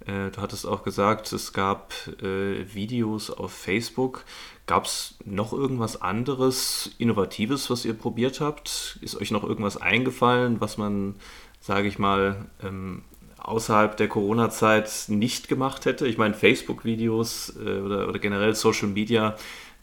Äh, 0.00 0.30
du 0.30 0.40
hattest 0.40 0.66
auch 0.66 0.82
gesagt, 0.82 1.32
es 1.32 1.52
gab 1.52 1.92
äh, 2.22 2.74
Videos 2.74 3.30
auf 3.30 3.52
Facebook. 3.52 4.24
Gab 4.66 4.86
es 4.86 5.14
noch 5.24 5.52
irgendwas 5.52 6.00
anderes, 6.02 6.90
Innovatives, 6.98 7.70
was 7.70 7.84
ihr 7.84 7.94
probiert 7.94 8.40
habt? 8.40 8.98
Ist 9.00 9.20
euch 9.20 9.30
noch 9.30 9.44
irgendwas 9.44 9.76
eingefallen, 9.76 10.60
was 10.60 10.76
man, 10.76 11.14
sage 11.60 11.86
ich 11.86 11.98
mal, 12.00 12.46
ähm, 12.62 13.04
außerhalb 13.46 13.96
der 13.96 14.08
Corona-Zeit 14.08 15.04
nicht 15.08 15.48
gemacht 15.48 15.86
hätte. 15.86 16.06
Ich 16.06 16.18
meine, 16.18 16.34
Facebook-Videos 16.34 17.54
äh, 17.56 17.80
oder, 17.80 18.08
oder, 18.08 18.18
generell 18.18 18.54
Social 18.54 18.88
Media 18.88 19.36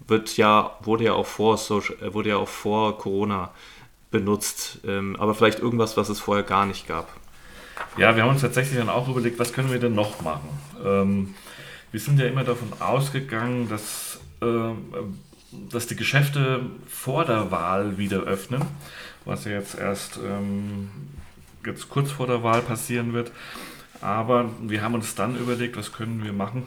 wird 0.05 0.35
ja, 0.35 0.77
wurde 0.81 1.05
ja 1.05 1.13
auch 1.13 1.25
vor, 1.25 1.57
Social, 1.57 1.95
äh, 2.01 2.13
wurde 2.13 2.29
ja 2.29 2.37
auch 2.37 2.49
vor 2.49 2.97
Corona 2.97 3.51
benutzt. 4.11 4.79
Ähm, 4.85 5.15
aber 5.17 5.33
vielleicht 5.33 5.59
irgendwas, 5.59 5.95
was 5.95 6.09
es 6.09 6.19
vorher 6.19 6.43
gar 6.43 6.65
nicht 6.65 6.87
gab. 6.87 7.07
Ja, 7.97 8.15
wir 8.15 8.23
haben 8.23 8.31
uns 8.31 8.41
tatsächlich 8.41 8.77
dann 8.77 8.89
auch 8.89 9.07
überlegt, 9.07 9.39
was 9.39 9.53
können 9.53 9.71
wir 9.71 9.79
denn 9.79 9.95
noch 9.95 10.21
machen? 10.21 10.49
Ähm, 10.83 11.35
wir 11.91 11.99
sind 11.99 12.19
ja 12.19 12.25
immer 12.25 12.43
davon 12.43 12.69
ausgegangen, 12.79 13.69
dass, 13.69 14.19
äh, 14.41 14.73
dass 15.71 15.87
die 15.87 15.95
Geschäfte 15.95 16.61
vor 16.87 17.23
der 17.23 17.49
Wahl 17.49 17.97
wieder 17.97 18.21
öffnen, 18.23 18.61
was 19.25 19.45
ja 19.45 19.51
jetzt 19.51 19.77
erst 19.77 20.17
ähm, 20.17 20.89
jetzt 21.65 21.89
kurz 21.89 22.11
vor 22.11 22.27
der 22.27 22.43
Wahl 22.43 22.61
passieren 22.61 23.13
wird. 23.13 23.31
Aber 24.01 24.49
wir 24.61 24.81
haben 24.81 24.95
uns 24.95 25.15
dann 25.15 25.37
überlegt, 25.37 25.77
was 25.77 25.93
können 25.93 26.23
wir 26.23 26.33
machen, 26.33 26.63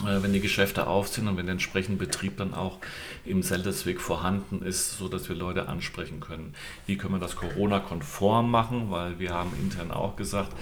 äh, 0.00 0.22
wenn 0.22 0.32
die 0.32 0.40
Geschäfte 0.40 0.86
auf 0.86 1.08
sind 1.08 1.28
und 1.28 1.36
wenn 1.36 1.46
der 1.46 1.52
entsprechende 1.52 1.98
Betrieb 1.98 2.38
dann 2.38 2.54
auch 2.54 2.78
im 3.24 3.42
Seltersweg 3.42 4.00
vorhanden 4.00 4.62
ist, 4.62 4.98
sodass 4.98 5.28
wir 5.28 5.36
Leute 5.36 5.68
ansprechen 5.68 6.20
können. 6.20 6.54
Wie 6.86 6.96
können 6.96 7.14
wir 7.14 7.20
das 7.20 7.36
Corona-konform 7.36 8.50
machen? 8.50 8.90
Weil 8.90 9.18
wir 9.18 9.32
haben 9.32 9.52
intern 9.62 9.90
auch 9.90 10.16
gesagt, 10.16 10.52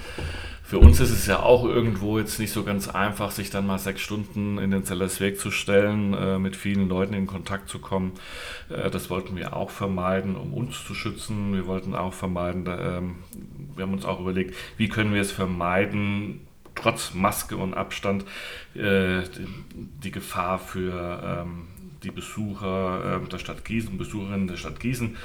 für 0.63 0.79
uns 0.79 0.99
ist 0.99 1.11
es 1.11 1.25
ja 1.25 1.41
auch 1.41 1.65
irgendwo 1.65 2.17
jetzt 2.17 2.39
nicht 2.39 2.53
so 2.53 2.63
ganz 2.63 2.87
einfach, 2.87 3.31
sich 3.31 3.49
dann 3.49 3.67
mal 3.67 3.79
sechs 3.79 4.01
Stunden 4.01 4.57
in 4.57 4.71
den 4.71 4.83
Sellersweg 4.83 5.39
zu 5.39 5.51
stellen, 5.51 6.13
äh, 6.13 6.39
mit 6.39 6.55
vielen 6.55 6.87
Leuten 6.87 7.13
in 7.13 7.27
Kontakt 7.27 7.67
zu 7.67 7.79
kommen. 7.79 8.13
Äh, 8.69 8.89
das 8.89 9.09
wollten 9.09 9.35
wir 9.35 9.55
auch 9.55 9.69
vermeiden, 9.69 10.35
um 10.35 10.53
uns 10.53 10.83
zu 10.85 10.93
schützen. 10.93 11.53
Wir 11.53 11.67
wollten 11.67 11.95
auch 11.95 12.13
vermeiden, 12.13 12.65
ähm, 12.67 13.15
wir 13.75 13.83
haben 13.83 13.93
uns 13.93 14.05
auch 14.05 14.19
überlegt, 14.19 14.55
wie 14.77 14.87
können 14.87 15.13
wir 15.13 15.21
es 15.21 15.31
vermeiden, 15.31 16.47
trotz 16.75 17.13
Maske 17.13 17.57
und 17.57 17.73
Abstand 17.73 18.23
äh, 18.73 19.23
die, 19.23 19.47
die, 20.03 20.11
Gefahr 20.11 20.57
für 20.57 21.43
ähm, 21.43 21.67
die 22.03 22.11
Besucher 22.11 23.21
äh, 23.23 23.29
der 23.29 23.37
Stadt 23.37 23.65
Gießen, 23.65 23.97
Besucherinnen 23.97 24.47
der 24.47 24.57
Stadt 24.57 24.79
Gießen 24.79 25.15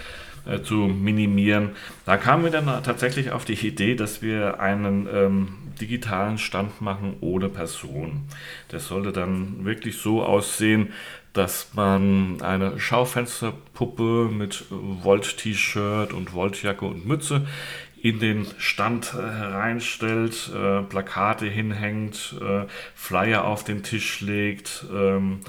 äh, 0.46 0.60
zu 0.62 0.74
minimieren. 0.74 1.70
Da 2.04 2.16
kamen 2.16 2.44
wir 2.44 2.50
dann 2.50 2.66
tatsächlich 2.82 3.32
auf 3.32 3.44
die 3.44 3.54
Idee, 3.54 3.94
dass 3.94 4.22
wir 4.22 4.60
einen 4.60 5.08
ähm, 5.12 5.48
digitalen 5.80 6.38
Stand 6.38 6.80
machen 6.80 7.16
ohne 7.20 7.48
Person. 7.48 8.22
Das 8.68 8.86
sollte 8.86 9.12
dann 9.12 9.64
wirklich 9.64 9.98
so 9.98 10.22
aussehen, 10.22 10.92
dass 11.32 11.74
man 11.74 12.40
eine 12.40 12.78
Schaufensterpuppe 12.80 14.30
mit 14.32 14.64
Volt-T-Shirt 14.70 16.14
und 16.14 16.32
Voltjacke 16.32 16.86
und 16.86 17.06
Mütze 17.06 17.46
in 18.00 18.20
den 18.20 18.46
Stand 18.58 19.14
äh, 19.14 19.22
hereinstellt, 19.22 20.50
äh, 20.54 20.82
Plakate 20.82 21.46
hinhängt, 21.46 22.36
äh, 22.40 22.66
Flyer 22.94 23.44
auf 23.44 23.64
den 23.64 23.82
Tisch 23.82 24.20
legt, 24.20 24.84
ähm, 24.94 25.16
ähm, 25.16 25.40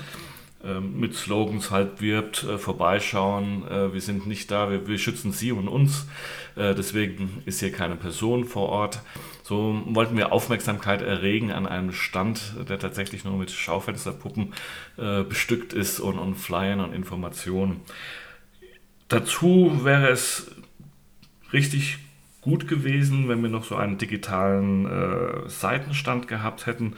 mit 0.81 1.15
Slogans 1.15 1.71
halt 1.71 2.01
wirbt, 2.01 2.43
äh, 2.43 2.57
vorbeischauen, 2.57 3.67
äh, 3.67 3.93
wir 3.93 4.01
sind 4.01 4.27
nicht 4.27 4.49
da, 4.49 4.71
wir, 4.71 4.87
wir 4.87 4.97
schützen 4.97 5.31
Sie 5.31 5.51
und 5.51 5.67
uns, 5.67 6.07
äh, 6.55 6.73
deswegen 6.73 7.43
ist 7.45 7.59
hier 7.59 7.71
keine 7.71 7.95
Person 7.95 8.45
vor 8.45 8.69
Ort. 8.69 9.01
So 9.43 9.81
wollten 9.85 10.17
wir 10.17 10.33
Aufmerksamkeit 10.33 11.01
erregen 11.01 11.51
an 11.51 11.67
einem 11.67 11.93
Stand, 11.93 12.55
der 12.67 12.79
tatsächlich 12.79 13.23
nur 13.23 13.37
mit 13.37 13.49
Schaufensterpuppen 13.49 14.53
bestückt 15.29 15.71
ist 15.71 16.01
und, 16.01 16.19
und 16.19 16.35
Flyern 16.35 16.81
und 16.81 16.91
Informationen. 16.91 17.79
Dazu 19.07 19.85
wäre 19.85 20.09
es 20.09 20.51
richtig 21.53 21.99
gut 22.47 22.69
gewesen, 22.69 23.27
wenn 23.27 23.43
wir 23.43 23.49
noch 23.49 23.65
so 23.65 23.75
einen 23.75 23.97
digitalen 23.97 24.85
äh, 24.85 25.49
Seitenstand 25.49 26.29
gehabt 26.29 26.65
hätten. 26.65 26.95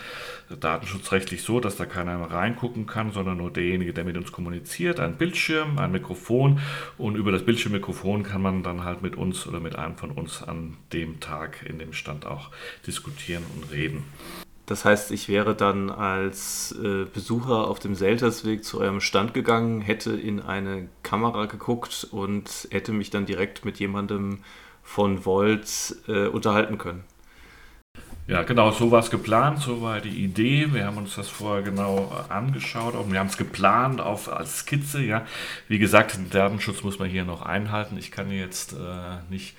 Datenschutzrechtlich 0.59 1.41
so, 1.41 1.59
dass 1.59 1.75
da 1.75 1.87
keiner 1.87 2.19
reingucken 2.19 2.85
kann, 2.85 3.11
sondern 3.11 3.37
nur 3.37 3.51
derjenige, 3.51 3.91
der 3.91 4.03
mit 4.03 4.15
uns 4.15 4.31
kommuniziert. 4.31 4.99
Ein 4.99 5.17
Bildschirm, 5.17 5.79
ein 5.79 5.91
Mikrofon 5.91 6.59
und 6.99 7.15
über 7.15 7.31
das 7.31 7.45
Bildschirmmikrofon 7.45 8.21
kann 8.21 8.43
man 8.43 8.61
dann 8.61 8.83
halt 8.83 9.01
mit 9.01 9.15
uns 9.15 9.47
oder 9.47 9.59
mit 9.59 9.75
einem 9.75 9.97
von 9.97 10.11
uns 10.11 10.43
an 10.43 10.77
dem 10.93 11.19
Tag 11.19 11.65
in 11.67 11.79
dem 11.79 11.93
Stand 11.93 12.27
auch 12.27 12.51
diskutieren 12.85 13.43
und 13.55 13.71
reden. 13.71 14.03
Das 14.67 14.85
heißt, 14.85 15.09
ich 15.09 15.29
wäre 15.29 15.55
dann 15.55 15.89
als 15.89 16.77
äh, 16.79 17.05
Besucher 17.11 17.67
auf 17.67 17.79
dem 17.79 17.95
Seltersweg 17.95 18.63
zu 18.63 18.79
eurem 18.79 19.01
Stand 19.01 19.33
gegangen, 19.33 19.81
hätte 19.81 20.11
in 20.11 20.41
eine 20.41 20.89
Kamera 21.01 21.47
geguckt 21.47 22.07
und 22.11 22.67
hätte 22.69 22.91
mich 22.91 23.09
dann 23.09 23.25
direkt 23.25 23.65
mit 23.65 23.79
jemandem 23.79 24.43
von 24.89 25.23
Volt 25.23 25.95
äh, 26.07 26.25
unterhalten 26.25 26.79
können. 26.79 27.03
Ja, 28.27 28.41
genau, 28.41 28.71
so 28.71 28.89
war 28.89 29.01
es 29.01 29.11
geplant, 29.11 29.59
so 29.59 29.83
war 29.83 30.01
die 30.01 30.23
Idee. 30.23 30.67
Wir 30.73 30.85
haben 30.85 30.97
uns 30.97 31.15
das 31.15 31.29
vorher 31.29 31.61
genau 31.61 32.11
angeschaut 32.27 32.95
und 32.95 33.11
wir 33.11 33.19
haben 33.19 33.27
es 33.27 33.37
geplant 33.37 34.01
auf, 34.01 34.31
als 34.31 34.59
Skizze. 34.59 35.03
Ja, 35.03 35.25
wie 35.67 35.77
gesagt, 35.77 36.17
den 36.17 36.31
Datenschutz 36.31 36.81
muss 36.81 36.97
man 36.97 37.07
hier 37.07 37.23
noch 37.23 37.43
einhalten. 37.43 37.97
Ich 37.97 38.09
kann 38.09 38.31
jetzt 38.31 38.73
äh, 38.73 39.17
nicht 39.29 39.55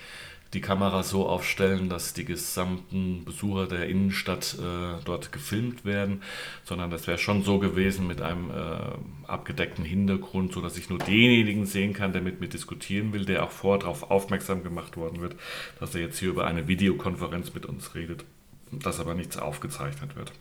die 0.52 0.60
Kamera 0.60 1.04
so 1.04 1.28
aufstellen, 1.28 1.88
dass 1.88 2.12
die 2.12 2.24
gesamten 2.24 3.24
Besucher 3.24 3.68
der 3.68 3.86
Innenstadt 3.86 4.56
äh, 4.58 5.02
dort 5.04 5.30
gefilmt 5.30 5.84
werden, 5.84 6.22
sondern 6.64 6.90
das 6.90 7.06
wäre 7.06 7.18
schon 7.18 7.44
so 7.44 7.58
gewesen 7.58 8.06
mit 8.06 8.20
einem 8.20 8.50
äh, 8.50 9.28
abgedeckten 9.28 9.84
Hintergrund, 9.84 10.52
sodass 10.52 10.76
ich 10.76 10.90
nur 10.90 10.98
denjenigen 10.98 11.66
sehen 11.66 11.92
kann, 11.92 12.12
der 12.12 12.22
mit 12.22 12.40
mir 12.40 12.48
diskutieren 12.48 13.12
will, 13.12 13.24
der 13.24 13.44
auch 13.44 13.50
vorher 13.50 13.80
darauf 13.80 14.10
aufmerksam 14.10 14.64
gemacht 14.64 14.96
worden 14.96 15.20
wird, 15.20 15.36
dass 15.78 15.94
er 15.94 16.00
jetzt 16.00 16.18
hier 16.18 16.30
über 16.30 16.46
eine 16.46 16.66
Videokonferenz 16.66 17.54
mit 17.54 17.66
uns 17.66 17.94
redet, 17.94 18.24
dass 18.72 18.98
aber 18.98 19.14
nichts 19.14 19.36
aufgezeichnet 19.36 20.16
wird. 20.16 20.32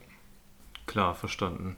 Klar, 0.88 1.14
verstanden. 1.14 1.76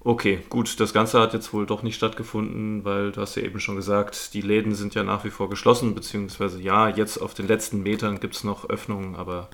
Okay, 0.00 0.38
gut, 0.48 0.78
das 0.78 0.92
Ganze 0.92 1.20
hat 1.20 1.34
jetzt 1.34 1.52
wohl 1.52 1.66
doch 1.66 1.82
nicht 1.82 1.96
stattgefunden, 1.96 2.84
weil 2.84 3.10
du 3.10 3.20
hast 3.20 3.34
ja 3.34 3.42
eben 3.42 3.58
schon 3.58 3.76
gesagt, 3.76 4.32
die 4.32 4.40
Läden 4.40 4.74
sind 4.74 4.94
ja 4.94 5.02
nach 5.02 5.24
wie 5.24 5.30
vor 5.30 5.50
geschlossen, 5.50 5.94
beziehungsweise 5.94 6.60
ja, 6.60 6.88
jetzt 6.88 7.18
auf 7.18 7.34
den 7.34 7.48
letzten 7.48 7.82
Metern 7.82 8.20
gibt 8.20 8.36
es 8.36 8.44
noch 8.44 8.68
Öffnungen, 8.68 9.16
aber... 9.16 9.48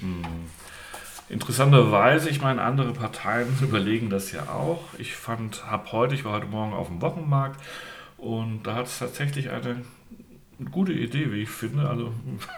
Hm. 0.00 0.22
Interessanterweise, 1.28 2.30
ich 2.30 2.40
meine, 2.40 2.62
andere 2.62 2.92
Parteien 2.92 3.48
überlegen 3.62 4.10
das 4.10 4.32
ja 4.32 4.48
auch. 4.48 4.82
Ich 4.98 5.16
fand, 5.16 5.66
habe 5.66 5.90
heute, 5.92 6.14
ich 6.14 6.24
war 6.24 6.32
heute 6.32 6.46
Morgen 6.46 6.72
auf 6.72 6.88
dem 6.88 7.00
Wochenmarkt 7.00 7.60
und 8.16 8.62
da 8.64 8.74
hat 8.74 8.86
es 8.86 8.98
tatsächlich 8.98 9.50
eine 9.50 9.82
eine 10.58 10.70
gute 10.70 10.92
Idee, 10.92 11.32
wie 11.32 11.42
ich 11.42 11.50
finde. 11.50 11.88
Also 11.88 12.12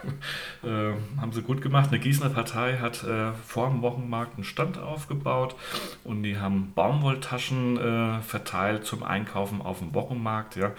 äh, 0.62 0.92
haben 1.20 1.32
sie 1.32 1.42
gut 1.42 1.60
gemacht. 1.60 1.88
Eine 1.88 1.98
Gießener 1.98 2.30
Partei 2.30 2.78
hat 2.78 3.02
äh, 3.02 3.32
vor 3.32 3.68
dem 3.68 3.82
Wochenmarkt 3.82 4.36
einen 4.36 4.44
Stand 4.44 4.78
aufgebaut 4.78 5.56
und 6.04 6.22
die 6.22 6.38
haben 6.38 6.72
Baumwolltaschen 6.74 7.76
äh, 7.76 8.22
verteilt 8.22 8.84
zum 8.84 9.02
Einkaufen 9.02 9.60
auf 9.60 9.80
dem 9.80 9.94
Wochenmarkt. 9.94 10.54
Ja. 10.54 10.72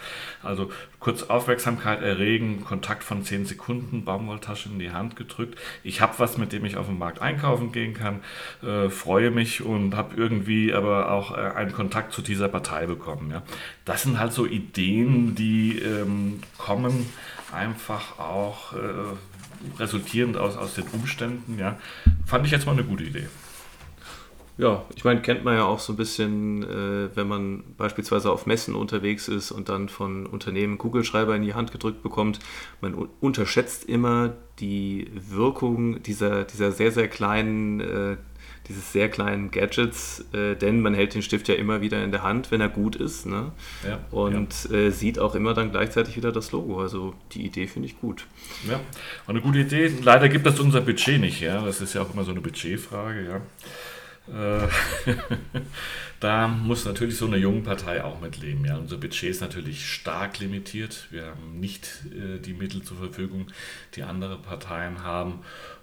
Also 0.43 0.69
kurz 0.99 1.23
Aufmerksamkeit 1.23 2.01
erregen, 2.01 2.63
Kontakt 2.63 3.03
von 3.03 3.23
10 3.23 3.45
Sekunden, 3.45 4.05
Baumwolltasche 4.05 4.69
in 4.69 4.79
die 4.79 4.91
Hand 4.91 5.15
gedrückt. 5.15 5.57
Ich 5.83 6.01
habe 6.01 6.13
was, 6.17 6.37
mit 6.37 6.53
dem 6.53 6.63
ich 6.63 6.77
auf 6.77 6.87
dem 6.87 6.99
Markt 6.99 7.21
einkaufen 7.21 7.71
gehen 7.71 7.93
kann, 7.93 8.21
äh, 8.63 8.89
freue 8.89 9.31
mich 9.31 9.61
und 9.61 9.95
habe 9.95 10.15
irgendwie 10.15 10.73
aber 10.73 11.11
auch 11.11 11.37
äh, 11.37 11.41
einen 11.41 11.73
Kontakt 11.73 12.13
zu 12.13 12.21
dieser 12.21 12.47
Partei 12.47 12.85
bekommen. 12.85 13.31
Ja. 13.31 13.43
Das 13.83 14.03
sind 14.03 14.19
halt 14.19 14.31
so 14.31 14.45
Ideen, 14.45 15.35
die 15.35 15.79
ähm, 15.79 16.41
kommen 16.57 17.08
einfach 17.51 18.19
auch 18.19 18.73
äh, 18.73 18.77
resultierend 19.79 20.37
aus, 20.37 20.57
aus 20.57 20.75
den 20.75 20.85
Umständen. 20.93 21.57
Ja. 21.59 21.77
Fand 22.25 22.45
ich 22.45 22.51
jetzt 22.51 22.65
mal 22.65 22.73
eine 22.73 22.83
gute 22.83 23.03
Idee. 23.03 23.27
Ja, 24.59 24.83
ich 24.93 25.05
meine, 25.05 25.21
kennt 25.21 25.45
man 25.45 25.55
ja 25.55 25.63
auch 25.63 25.79
so 25.79 25.93
ein 25.93 25.95
bisschen, 25.95 26.63
äh, 26.63 27.15
wenn 27.15 27.29
man 27.29 27.63
beispielsweise 27.77 28.29
auf 28.29 28.45
Messen 28.45 28.75
unterwegs 28.75 29.29
ist 29.29 29.51
und 29.51 29.69
dann 29.69 29.87
von 29.87 30.25
Unternehmen 30.25 30.77
Kugelschreiber 30.77 31.33
in 31.33 31.43
die 31.43 31.53
Hand 31.53 31.71
gedrückt 31.71 32.03
bekommt. 32.03 32.39
Man 32.81 32.93
unterschätzt 33.21 33.85
immer 33.85 34.33
die 34.59 35.09
Wirkung 35.13 36.03
dieser, 36.03 36.43
dieser 36.43 36.73
sehr, 36.73 36.91
sehr 36.91 37.07
kleinen, 37.07 37.79
äh, 37.79 38.17
dieses 38.69 38.93
sehr 38.93 39.09
kleinen 39.09 39.49
Gadgets, 39.49 40.23
äh, 40.31 40.55
denn 40.55 40.81
man 40.81 40.93
hält 40.93 41.15
den 41.15 41.23
Stift 41.23 41.47
ja 41.47 41.55
immer 41.55 41.81
wieder 41.81 42.03
in 42.03 42.11
der 42.11 42.21
Hand, 42.21 42.51
wenn 42.51 42.61
er 42.61 42.69
gut 42.69 42.95
ist. 42.95 43.25
Ne? 43.25 43.51
Ja, 43.85 43.99
und 44.11 44.69
ja. 44.69 44.77
Äh, 44.77 44.91
sieht 44.91 45.17
auch 45.19 45.33
immer 45.35 45.55
dann 45.55 45.71
gleichzeitig 45.71 46.15
wieder 46.15 46.31
das 46.31 46.51
Logo. 46.51 46.79
Also 46.79 47.15
die 47.31 47.45
Idee 47.45 47.67
finde 47.67 47.87
ich 47.87 47.99
gut. 47.99 48.25
Ja, 48.69 48.79
eine 49.27 49.41
gute 49.41 49.59
Idee. 49.59 49.91
Leider 50.03 50.29
gibt 50.29 50.45
das 50.45 50.59
unser 50.59 50.81
Budget 50.81 51.19
nicht. 51.19 51.41
Ja? 51.41 51.65
Das 51.65 51.81
ist 51.81 51.95
ja 51.95 52.03
auch 52.03 52.13
immer 52.13 52.23
so 52.23 52.31
eine 52.31 52.41
Budgetfrage. 52.41 53.25
Ja. 53.27 53.41
Äh, 54.61 54.67
da 56.19 56.47
muss 56.47 56.85
natürlich 56.85 57.17
so 57.17 57.25
eine 57.25 57.37
junge 57.37 57.61
Partei 57.61 58.03
auch 58.03 58.21
mitleben. 58.21 58.65
Ja. 58.65 58.77
Unser 58.77 58.97
Budget 58.97 59.31
ist 59.31 59.41
natürlich 59.41 59.91
stark 59.91 60.37
limitiert. 60.39 61.07
Wir 61.09 61.25
haben 61.25 61.59
nicht 61.59 61.89
äh, 62.11 62.39
die 62.39 62.53
Mittel 62.53 62.83
zur 62.83 62.97
Verfügung, 62.97 63.47
die 63.95 64.03
andere 64.03 64.37
Parteien 64.37 65.03
haben 65.03 65.39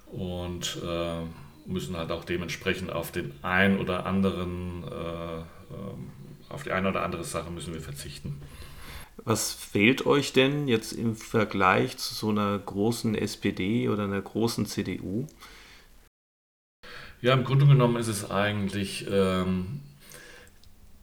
und 0.07 0.79
äh, 0.85 1.23
müssen 1.67 1.97
halt 1.97 2.11
auch 2.13 2.25
dementsprechend 2.25 2.93
auf 2.93 3.13
den 3.13 3.33
ein 3.43 3.79
oder 3.79 4.07
anderen, 4.07 4.85
äh, 4.85 5.37
ähm, 5.39 6.11
auf 6.49 6.63
die 6.63 6.73
eine 6.73 6.89
oder 6.89 7.03
andere 7.03 7.25
Sache 7.25 7.51
müssen 7.51 7.75
wir 7.75 7.81
verzichten. 7.81 8.41
Was 9.25 9.53
fehlt 9.53 10.07
euch 10.07 10.33
denn 10.33 10.69
jetzt 10.69 10.93
im 10.93 11.17
Vergleich 11.17 11.97
zu 11.97 12.15
so 12.15 12.29
einer 12.31 12.59
großen 12.59 13.15
SPD 13.15 13.89
oder 13.89 14.05
einer 14.05 14.21
großen 14.21 14.67
CDU? 14.67 15.27
Ja, 17.23 17.33
im 17.33 17.45
Grunde 17.45 17.67
genommen 17.67 17.97
ist 17.97 18.09
es 18.09 18.31
eigentlich 18.31 19.07
ähm, 19.11 19.81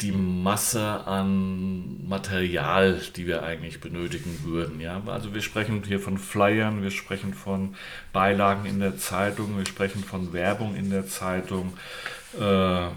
die 0.01 0.11
Masse 0.11 1.05
an 1.07 2.07
Material, 2.07 2.99
die 3.15 3.27
wir 3.27 3.43
eigentlich 3.43 3.79
benötigen 3.79 4.39
würden. 4.43 4.79
Ja? 4.79 5.01
Also 5.05 5.33
wir 5.33 5.41
sprechen 5.41 5.81
hier 5.85 5.99
von 5.99 6.17
Flyern, 6.17 6.81
wir 6.81 6.91
sprechen 6.91 7.33
von 7.33 7.75
Beilagen 8.11 8.65
in 8.65 8.79
der 8.79 8.97
Zeitung, 8.97 9.57
wir 9.57 9.65
sprechen 9.65 10.03
von 10.03 10.33
Werbung 10.33 10.75
in 10.75 10.89
der 10.89 11.07
Zeitung. 11.07 11.73
Äh, 12.39 12.87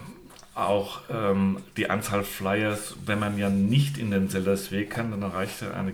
auch 0.54 1.02
ähm, 1.10 1.58
die 1.76 1.90
Anzahl 1.90 2.24
Flyers, 2.24 2.96
wenn 3.04 3.18
man 3.18 3.36
ja 3.36 3.50
nicht 3.50 3.98
in 3.98 4.10
den 4.10 4.28
Sellersweg 4.28 4.90
kann, 4.90 5.10
dann 5.10 5.22
erreicht 5.22 5.60
er 5.60 5.76
eine 5.76 5.92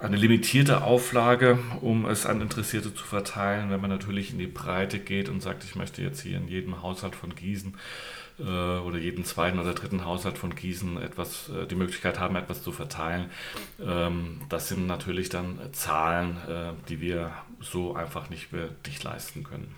eine 0.00 0.16
limitierte 0.16 0.82
Auflage, 0.82 1.58
um 1.80 2.06
es 2.06 2.24
an 2.24 2.40
Interessierte 2.40 2.94
zu 2.94 3.04
verteilen. 3.04 3.70
Wenn 3.70 3.80
man 3.80 3.90
natürlich 3.90 4.30
in 4.30 4.38
die 4.38 4.46
Breite 4.46 5.00
geht 5.00 5.28
und 5.28 5.42
sagt, 5.42 5.64
ich 5.64 5.74
möchte 5.74 6.02
jetzt 6.02 6.20
hier 6.20 6.36
in 6.36 6.46
jedem 6.46 6.82
Haushalt 6.82 7.16
von 7.16 7.34
Gießen 7.34 7.74
äh, 8.38 8.42
oder 8.42 8.98
jeden 8.98 9.24
zweiten 9.24 9.58
oder 9.58 9.74
dritten 9.74 10.04
Haushalt 10.04 10.38
von 10.38 10.54
Gießen 10.54 11.00
etwas, 11.00 11.48
äh, 11.48 11.66
die 11.66 11.74
Möglichkeit 11.74 12.18
haben, 12.18 12.36
etwas 12.36 12.62
zu 12.62 12.72
verteilen, 12.72 13.30
ähm, 13.84 14.40
das 14.48 14.68
sind 14.68 14.86
natürlich 14.86 15.28
dann 15.28 15.58
Zahlen, 15.72 16.36
äh, 16.48 16.72
die 16.88 17.00
wir 17.00 17.32
so 17.60 17.94
einfach 17.94 18.30
nicht 18.30 18.52
mehr 18.52 18.68
dicht 18.86 19.04
leisten 19.04 19.44
können. 19.44 19.74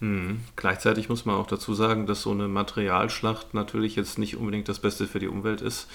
Hm. 0.00 0.40
Gleichzeitig 0.56 1.08
muss 1.08 1.24
man 1.26 1.36
auch 1.36 1.46
dazu 1.46 1.74
sagen, 1.74 2.06
dass 2.06 2.22
so 2.22 2.32
eine 2.32 2.48
Materialschlacht 2.48 3.54
natürlich 3.54 3.94
jetzt 3.94 4.18
nicht 4.18 4.36
unbedingt 4.36 4.68
das 4.68 4.80
Beste 4.80 5.06
für 5.06 5.20
die 5.20 5.28
Umwelt 5.28 5.60
ist. 5.60 5.88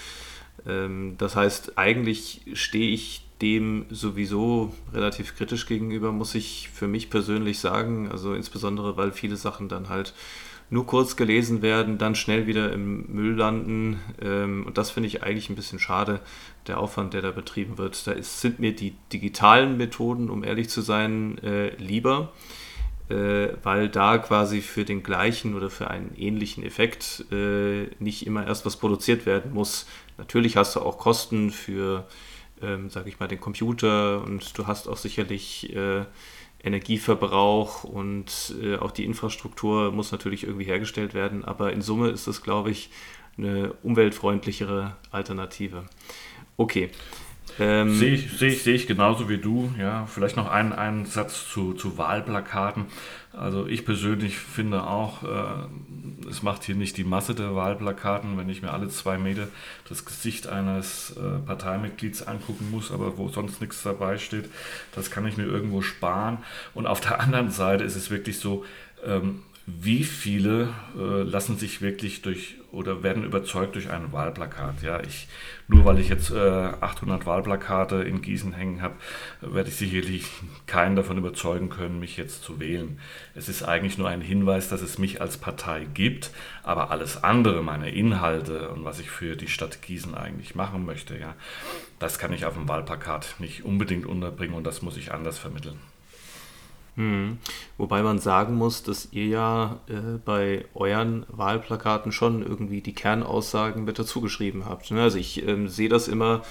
Ähm, 0.65 1.15
das 1.17 1.35
heißt, 1.35 1.77
eigentlich 1.77 2.41
stehe 2.53 2.89
ich 2.89 3.23
dem 3.41 3.85
sowieso 3.89 4.73
relativ 4.93 5.35
kritisch 5.35 5.67
gegenüber, 5.67 6.11
muss 6.11 6.35
ich 6.35 6.69
für 6.73 6.87
mich 6.87 7.09
persönlich 7.09 7.59
sagen. 7.59 8.09
Also 8.09 8.33
insbesondere, 8.33 8.97
weil 8.97 9.11
viele 9.11 9.35
Sachen 9.35 9.69
dann 9.69 9.89
halt 9.89 10.13
nur 10.69 10.85
kurz 10.85 11.15
gelesen 11.15 11.61
werden, 11.61 11.97
dann 11.97 12.15
schnell 12.15 12.45
wieder 12.47 12.73
im 12.73 13.05
Müll 13.13 13.35
landen. 13.35 13.99
Ähm, 14.21 14.65
und 14.65 14.77
das 14.77 14.91
finde 14.91 15.07
ich 15.07 15.23
eigentlich 15.23 15.49
ein 15.49 15.55
bisschen 15.55 15.79
schade, 15.79 16.19
der 16.67 16.79
Aufwand, 16.79 17.13
der 17.13 17.21
da 17.21 17.31
betrieben 17.31 17.77
wird. 17.77 18.05
Da 18.05 18.11
ist, 18.11 18.41
sind 18.41 18.59
mir 18.59 18.75
die 18.75 18.95
digitalen 19.13 19.77
Methoden, 19.77 20.29
um 20.29 20.43
ehrlich 20.43 20.69
zu 20.69 20.81
sein, 20.81 21.37
äh, 21.39 21.69
lieber 21.77 22.33
äh, 23.09 23.49
weil 23.63 23.89
da 23.89 24.17
quasi 24.17 24.61
für 24.61 24.83
den 24.83 25.03
gleichen 25.03 25.55
oder 25.55 25.69
für 25.69 25.89
einen 25.89 26.13
ähnlichen 26.17 26.63
Effekt 26.63 27.25
äh, 27.31 27.87
nicht 27.99 28.27
immer 28.27 28.45
erst 28.45 28.65
was 28.65 28.77
produziert 28.77 29.25
werden 29.25 29.53
muss. 29.53 29.87
Natürlich 30.17 30.57
hast 30.57 30.75
du 30.75 30.81
auch 30.81 30.97
Kosten 30.97 31.51
für, 31.51 32.05
ähm, 32.61 32.89
sage 32.89 33.09
ich 33.09 33.19
mal, 33.19 33.27
den 33.27 33.39
Computer 33.39 34.21
und 34.23 34.57
du 34.57 34.67
hast 34.67 34.87
auch 34.87 34.97
sicherlich 34.97 35.73
Energieverbrauch 36.67 37.83
und 37.83 38.55
äh, 38.61 38.75
auch 38.75 38.91
die 38.91 39.05
Infrastruktur 39.05 39.91
muss 39.91 40.11
natürlich 40.11 40.43
irgendwie 40.43 40.65
hergestellt 40.65 41.13
werden, 41.13 41.43
aber 41.43 41.73
in 41.73 41.81
Summe 41.81 42.09
ist 42.09 42.27
es, 42.27 42.43
glaube 42.43 42.69
ich, 42.69 42.89
eine 43.37 43.73
umweltfreundlichere 43.83 44.95
Alternative. 45.11 45.85
Okay. 46.57 46.89
Ähm, 47.59 47.95
sehe 47.95 48.13
ich, 48.13 48.37
seh 48.37 48.47
ich, 48.47 48.63
seh 48.63 48.73
ich 48.73 48.87
genauso 48.87 49.29
wie 49.29 49.37
du. 49.37 49.71
Ja, 49.79 50.05
vielleicht 50.05 50.37
noch 50.37 50.49
einen, 50.49 50.73
einen 50.73 51.05
Satz 51.05 51.49
zu, 51.49 51.73
zu 51.73 51.97
Wahlplakaten. 51.97 52.85
Also 53.37 53.67
ich 53.67 53.85
persönlich 53.85 54.37
finde 54.37 54.83
auch, 54.83 55.23
äh, 55.23 56.27
es 56.29 56.41
macht 56.43 56.63
hier 56.63 56.75
nicht 56.75 56.97
die 56.97 57.03
Masse 57.03 57.35
der 57.35 57.55
Wahlplakaten, 57.55 58.37
wenn 58.37 58.49
ich 58.49 58.61
mir 58.61 58.71
alle 58.71 58.89
zwei 58.89 59.17
Meter 59.17 59.47
das 59.87 60.05
Gesicht 60.05 60.47
eines 60.47 61.15
äh, 61.17 61.39
Parteimitglieds 61.45 62.27
angucken 62.27 62.71
muss, 62.71 62.91
aber 62.91 63.17
wo 63.17 63.29
sonst 63.29 63.61
nichts 63.61 63.83
dabei 63.83 64.17
steht. 64.17 64.49
Das 64.93 65.11
kann 65.11 65.25
ich 65.27 65.37
mir 65.37 65.45
irgendwo 65.45 65.81
sparen. 65.81 66.39
Und 66.73 66.87
auf 66.87 66.99
der 66.99 67.19
anderen 67.21 67.51
Seite 67.51 67.83
ist 67.83 67.95
es 67.95 68.09
wirklich 68.09 68.39
so, 68.39 68.65
ähm, 69.05 69.43
wie 69.69 70.05
viele 70.05 70.69
äh, 70.97 71.23
lassen 71.23 71.57
sich 71.57 71.81
wirklich 71.81 72.21
durch 72.21 72.55
oder 72.71 73.03
werden 73.03 73.25
überzeugt 73.25 73.75
durch 73.75 73.89
ein 73.89 74.13
Wahlplakat. 74.13 74.81
Ja, 74.81 75.01
ich, 75.01 75.27
nur 75.67 75.83
weil 75.83 75.99
ich 75.99 76.07
jetzt 76.07 76.31
äh, 76.31 76.37
800 76.79 77.25
Wahlplakate 77.25 77.97
in 77.97 78.21
Gießen 78.21 78.53
hängen 78.53 78.81
habe, 78.81 78.95
werde 79.41 79.67
ich 79.67 79.75
sicherlich 79.75 80.25
keinen 80.67 80.95
davon 80.95 81.17
überzeugen 81.17 81.67
können, 81.67 81.99
mich 81.99 82.15
jetzt 82.15 82.43
zu 82.43 82.61
wählen. 82.61 82.99
Es 83.35 83.49
ist 83.49 83.63
eigentlich 83.63 83.97
nur 83.97 84.07
ein 84.07 84.21
Hinweis, 84.21 84.69
dass 84.69 84.81
es 84.81 84.99
mich 84.99 85.19
als 85.19 85.37
Partei 85.37 85.85
gibt, 85.93 86.31
aber 86.63 86.89
alles 86.89 87.21
andere, 87.21 87.61
meine 87.61 87.89
Inhalte 87.89 88.69
und 88.69 88.85
was 88.85 88.99
ich 88.99 89.09
für 89.09 89.35
die 89.35 89.49
Stadt 89.49 89.81
Gießen 89.81 90.15
eigentlich 90.15 90.55
machen 90.55 90.85
möchte, 90.85 91.17
ja, 91.17 91.35
das 91.99 92.19
kann 92.19 92.31
ich 92.31 92.45
auf 92.45 92.53
dem 92.53 92.69
Wahlplakat 92.69 93.35
nicht 93.39 93.65
unbedingt 93.65 94.05
unterbringen 94.05 94.53
und 94.53 94.63
das 94.63 94.81
muss 94.81 94.95
ich 94.95 95.11
anders 95.11 95.37
vermitteln. 95.37 95.79
Wobei 97.77 98.01
man 98.01 98.17
sagen 98.17 98.55
muss, 98.55 98.81
dass 98.81 99.09
ihr 99.11 99.27
ja 99.27 99.79
äh, 99.87 100.17
bei 100.25 100.65
euren 100.73 101.25
Wahlplakaten 101.29 102.11
schon 102.11 102.41
irgendwie 102.41 102.81
die 102.81 102.95
Kernaussagen 102.95 103.85
mit 103.85 103.99
dazu 103.99 104.19
geschrieben 104.19 104.65
habt. 104.65 104.89
Ne? 104.89 105.03
Also 105.03 105.19
ich 105.19 105.47
ähm, 105.47 105.67
sehe 105.67 105.87
das 105.87 106.07
immer 106.07 106.41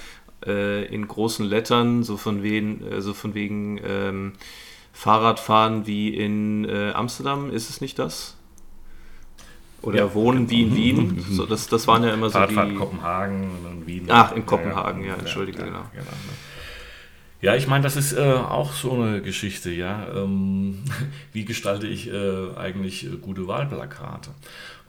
äh, 0.45 0.85
in 0.85 1.05
großen 1.05 1.45
Lettern, 1.45 2.03
so 2.03 2.15
von, 2.15 2.43
wen, 2.43 2.81
äh, 2.87 3.01
so 3.01 3.13
von 3.13 3.33
wegen 3.33 3.77
ähm, 3.85 4.33
Fahrradfahren 4.93 5.85
wie 5.85 6.15
in 6.15 6.63
äh, 6.63 6.91
Amsterdam, 6.93 7.51
ist 7.51 7.69
es 7.69 7.81
nicht 7.81 7.99
das? 7.99 8.37
Oder 9.81 9.97
ja, 9.97 10.13
Wohnen 10.13 10.49
wie 10.49 10.63
in 10.63 10.75
Wien. 10.75 11.25
So, 11.29 11.45
das, 11.45 11.67
das 11.67 11.87
waren 11.87 12.03
ja 12.03 12.13
immer 12.13 12.29
so 12.29 12.33
Fahrradfahrt 12.33 12.71
die... 12.71 12.75
Kopenhagen 12.75 13.49
und 13.69 13.85
Wien. 13.85 14.05
Ach, 14.07 14.31
in 14.31 14.45
Kopenhagen, 14.45 15.01
ja, 15.01 15.07
ja, 15.07 15.13
ja 15.13 15.19
entschuldige, 15.19 15.59
genau. 15.59 15.83
genau 15.91 16.05
ne? 16.05 16.46
Ja, 17.39 17.55
ich 17.55 17.67
meine, 17.67 17.83
das 17.83 17.95
ist 17.95 18.13
äh, 18.13 18.33
auch 18.33 18.73
so 18.73 18.93
eine 18.93 19.21
Geschichte, 19.21 19.69
ja. 19.69 20.07
Ähm, 20.13 20.83
wie 21.33 21.45
gestalte 21.45 21.87
ich 21.87 22.11
äh, 22.11 22.55
eigentlich 22.55 23.05
äh, 23.05 23.17
gute 23.17 23.47
Wahlplakate? 23.47 24.31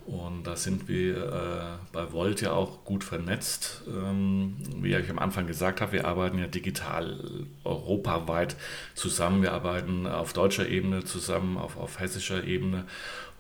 Und 0.07 0.47
da 0.47 0.57
sind 0.57 0.89
wir 0.89 1.17
äh, 1.19 1.79
bei 1.93 2.11
Volt 2.13 2.41
ja 2.41 2.53
auch 2.53 2.87
gut 2.87 3.05
vernetzt. 3.05 3.83
Ähm, 3.87 4.57
wie 4.77 4.95
ich 4.95 5.11
am 5.11 5.19
Anfang 5.19 5.47
gesagt 5.47 5.83
habe, 5.83 5.93
wir 5.93 6.07
arbeiten 6.07 6.39
ja 6.39 6.47
digital 6.47 7.19
europaweit 7.65 8.57
zusammen. 8.95 9.43
Wir 9.43 9.53
arbeiten 9.53 10.07
auf 10.07 10.33
deutscher 10.33 10.67
Ebene 10.67 11.05
zusammen, 11.05 11.59
auf, 11.59 11.77
auf 11.77 12.01
hessischer 12.01 12.45
Ebene 12.45 12.87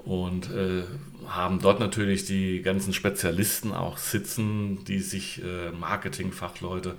und 0.04 0.50
äh, 0.50 0.84
haben 1.28 1.61
dort 1.61 1.80
natürlich 1.80 2.24
die 2.24 2.62
ganzen 2.62 2.92
Spezialisten 2.92 3.72
auch 3.72 3.98
sitzen, 3.98 4.84
die 4.84 5.00
sich 5.00 5.42
äh, 5.42 5.70
Marketingfachleute, 5.72 6.96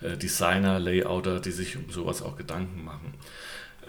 äh, 0.00 0.16
Designer, 0.16 0.78
Layouter, 0.78 1.40
die 1.40 1.50
sich 1.50 1.76
um 1.76 1.90
sowas 1.90 2.22
auch 2.22 2.36
Gedanken 2.36 2.84
machen. 2.84 3.14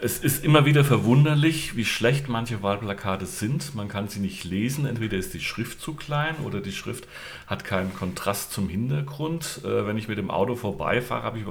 Es 0.00 0.18
ist 0.18 0.44
immer 0.44 0.66
wieder 0.66 0.84
verwunderlich, 0.84 1.76
wie 1.76 1.84
schlecht 1.84 2.28
manche 2.28 2.62
Wahlplakate 2.62 3.26
sind. 3.26 3.76
Man 3.76 3.88
kann 3.88 4.08
sie 4.08 4.18
nicht 4.18 4.42
lesen. 4.42 4.86
Entweder 4.86 5.16
ist 5.16 5.32
die 5.34 5.40
Schrift 5.40 5.80
zu 5.80 5.94
klein 5.94 6.34
oder 6.44 6.60
die 6.60 6.72
Schrift 6.72 7.06
hat 7.46 7.64
keinen 7.64 7.94
Kontrast 7.94 8.52
zum 8.52 8.68
Hintergrund. 8.68 9.60
Äh, 9.64 9.86
wenn 9.86 9.96
ich 9.96 10.08
mit 10.08 10.18
dem 10.18 10.30
Auto 10.30 10.56
vorbeifahre, 10.56 11.22
habe 11.22 11.38
ich 11.38 11.44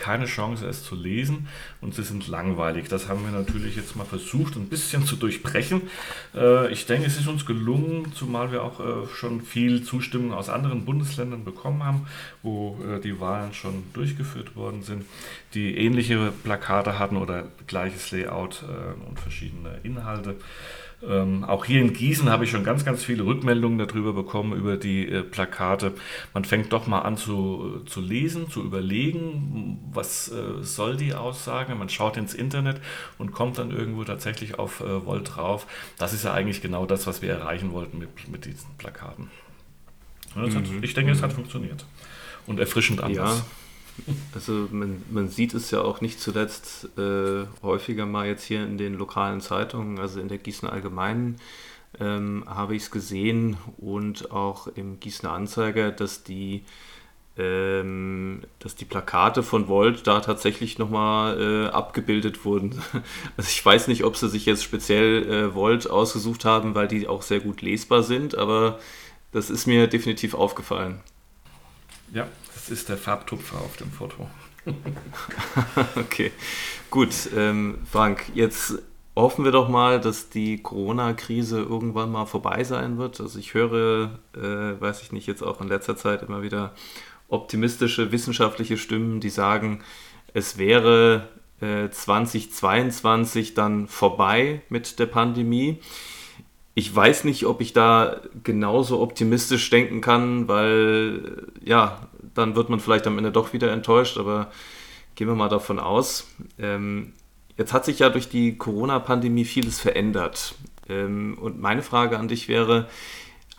keine 0.00 0.24
Chance, 0.24 0.66
es 0.66 0.82
zu 0.82 0.96
lesen 0.96 1.46
und 1.80 1.94
sie 1.94 2.02
sind 2.02 2.26
langweilig. 2.26 2.88
Das 2.88 3.08
haben 3.08 3.24
wir 3.24 3.30
natürlich 3.30 3.76
jetzt 3.76 3.94
mal 3.94 4.04
versucht, 4.04 4.56
ein 4.56 4.68
bisschen 4.68 5.06
zu 5.06 5.14
durchbrechen. 5.14 5.82
Äh, 6.34 6.72
ich 6.72 6.86
denke, 6.86 7.06
es 7.06 7.18
ist 7.18 7.28
uns 7.28 7.46
gelungen, 7.46 8.12
zumal 8.14 8.50
wir 8.50 8.64
auch 8.64 8.80
äh, 8.80 9.06
schon 9.14 9.42
viel 9.42 9.84
Zustimmung 9.84 10.32
aus 10.32 10.48
anderen 10.48 10.84
Bundesländern 10.84 11.44
bekommen 11.44 11.84
haben, 11.84 12.06
wo 12.42 12.78
äh, 12.82 13.00
die 13.00 13.20
Wahlen 13.20 13.52
schon 13.52 13.84
durchgeführt 13.92 14.56
worden 14.56 14.82
sind, 14.82 15.04
die 15.54 15.76
ähnliche 15.76 16.32
Plakate 16.42 16.98
hatten 16.98 17.16
oder 17.16 17.44
gleiches 17.66 18.10
Layout 18.10 18.64
und 19.08 19.20
verschiedene 19.20 19.78
Inhalte. 19.82 20.36
Ähm, 21.02 21.44
auch 21.44 21.64
hier 21.64 21.80
in 21.80 21.94
Gießen 21.94 22.28
habe 22.28 22.44
ich 22.44 22.50
schon 22.50 22.62
ganz, 22.62 22.84
ganz 22.84 23.02
viele 23.02 23.24
Rückmeldungen 23.24 23.78
darüber 23.78 24.12
bekommen, 24.12 24.52
über 24.52 24.76
die 24.76 25.08
äh, 25.08 25.22
Plakate. 25.22 25.94
Man 26.34 26.44
fängt 26.44 26.72
doch 26.72 26.86
mal 26.86 27.00
an 27.00 27.16
zu, 27.16 27.80
zu 27.86 28.00
lesen, 28.00 28.50
zu 28.50 28.62
überlegen, 28.62 29.78
was 29.92 30.30
äh, 30.30 30.62
soll 30.62 30.96
die 30.96 31.14
Aussage. 31.14 31.74
Man 31.74 31.88
schaut 31.88 32.18
ins 32.18 32.34
Internet 32.34 32.80
und 33.16 33.32
kommt 33.32 33.56
dann 33.56 33.70
irgendwo 33.70 34.04
tatsächlich 34.04 34.58
auf 34.58 34.80
äh, 34.80 35.06
Volt 35.06 35.36
drauf. 35.36 35.66
Das 35.96 36.12
ist 36.12 36.24
ja 36.24 36.34
eigentlich 36.34 36.60
genau 36.60 36.84
das, 36.84 37.06
was 37.06 37.22
wir 37.22 37.30
erreichen 37.30 37.72
wollten 37.72 37.98
mit, 37.98 38.28
mit 38.28 38.44
diesen 38.44 38.68
Plakaten. 38.76 39.30
Mhm. 40.34 40.54
Hat, 40.54 40.64
ich 40.82 40.94
denke, 40.94 41.12
es 41.12 41.22
hat 41.22 41.32
funktioniert. 41.32 41.86
Und 42.46 42.60
erfrischend 42.60 43.02
anders. 43.02 43.38
Ja. 43.38 43.44
Also 44.34 44.68
man, 44.70 45.02
man 45.10 45.28
sieht 45.28 45.54
es 45.54 45.70
ja 45.70 45.80
auch 45.80 46.00
nicht 46.00 46.20
zuletzt 46.20 46.88
äh, 46.98 47.46
häufiger 47.62 48.06
mal 48.06 48.26
jetzt 48.26 48.44
hier 48.44 48.62
in 48.62 48.78
den 48.78 48.94
lokalen 48.94 49.40
Zeitungen, 49.40 49.98
also 49.98 50.20
in 50.20 50.28
der 50.28 50.38
Gießener 50.38 50.72
Allgemeinen 50.72 51.36
ähm, 51.98 52.44
habe 52.46 52.76
ich 52.76 52.84
es 52.84 52.90
gesehen 52.90 53.56
und 53.78 54.30
auch 54.30 54.68
im 54.68 55.00
Gießener 55.00 55.32
Anzeiger, 55.32 55.90
dass 55.90 56.22
die, 56.22 56.64
ähm, 57.36 58.42
dass 58.60 58.76
die 58.76 58.84
Plakate 58.84 59.42
von 59.42 59.66
Volt 59.68 60.06
da 60.06 60.20
tatsächlich 60.20 60.78
nochmal 60.78 61.40
äh, 61.40 61.66
abgebildet 61.68 62.44
wurden. 62.44 62.80
Also 63.36 63.48
ich 63.48 63.64
weiß 63.64 63.88
nicht, 63.88 64.04
ob 64.04 64.16
sie 64.16 64.28
sich 64.28 64.46
jetzt 64.46 64.62
speziell 64.62 65.28
äh, 65.28 65.54
Volt 65.54 65.90
ausgesucht 65.90 66.44
haben, 66.44 66.74
weil 66.74 66.88
die 66.88 67.08
auch 67.08 67.22
sehr 67.22 67.40
gut 67.40 67.62
lesbar 67.62 68.02
sind, 68.02 68.36
aber 68.36 68.78
das 69.32 69.50
ist 69.50 69.66
mir 69.66 69.86
definitiv 69.86 70.34
aufgefallen. 70.34 71.00
Ja, 72.12 72.26
das 72.60 72.68
ist 72.68 72.88
der 72.90 72.98
Farbtupfer 72.98 73.58
auf 73.58 73.76
dem 73.76 73.90
Foto. 73.90 74.28
okay, 75.96 76.30
gut. 76.90 77.14
Ähm, 77.34 77.78
Frank, 77.90 78.24
jetzt 78.34 78.74
hoffen 79.16 79.44
wir 79.44 79.52
doch 79.52 79.68
mal, 79.68 79.98
dass 79.98 80.28
die 80.28 80.62
Corona-Krise 80.62 81.60
irgendwann 81.60 82.12
mal 82.12 82.26
vorbei 82.26 82.62
sein 82.64 82.98
wird. 82.98 83.18
Also 83.20 83.38
ich 83.38 83.54
höre, 83.54 84.18
äh, 84.36 84.80
weiß 84.80 85.00
ich 85.02 85.12
nicht, 85.12 85.26
jetzt 85.26 85.42
auch 85.42 85.60
in 85.62 85.68
letzter 85.68 85.96
Zeit 85.96 86.22
immer 86.22 86.42
wieder 86.42 86.74
optimistische 87.28 88.12
wissenschaftliche 88.12 88.76
Stimmen, 88.76 89.20
die 89.20 89.30
sagen, 89.30 89.82
es 90.34 90.58
wäre 90.58 91.28
äh, 91.60 91.88
2022 91.88 93.54
dann 93.54 93.88
vorbei 93.88 94.62
mit 94.68 94.98
der 94.98 95.06
Pandemie. 95.06 95.80
Ich 96.74 96.94
weiß 96.94 97.24
nicht, 97.24 97.46
ob 97.46 97.60
ich 97.60 97.72
da 97.72 98.20
genauso 98.44 99.00
optimistisch 99.00 99.68
denken 99.70 100.00
kann, 100.00 100.48
weil 100.48 101.48
ja, 101.64 102.08
dann 102.34 102.54
wird 102.54 102.70
man 102.70 102.80
vielleicht 102.80 103.06
am 103.06 103.18
Ende 103.18 103.32
doch 103.32 103.52
wieder 103.52 103.72
enttäuscht, 103.72 104.18
aber 104.18 104.50
gehen 105.14 105.28
wir 105.28 105.34
mal 105.34 105.48
davon 105.48 105.78
aus. 105.78 106.28
Ähm, 106.58 107.12
jetzt 107.56 107.72
hat 107.72 107.84
sich 107.84 107.98
ja 107.98 108.08
durch 108.08 108.28
die 108.28 108.56
Corona-Pandemie 108.56 109.44
vieles 109.44 109.80
verändert. 109.80 110.54
Ähm, 110.88 111.36
und 111.40 111.60
meine 111.60 111.82
Frage 111.82 112.18
an 112.18 112.28
dich 112.28 112.48
wäre, 112.48 112.88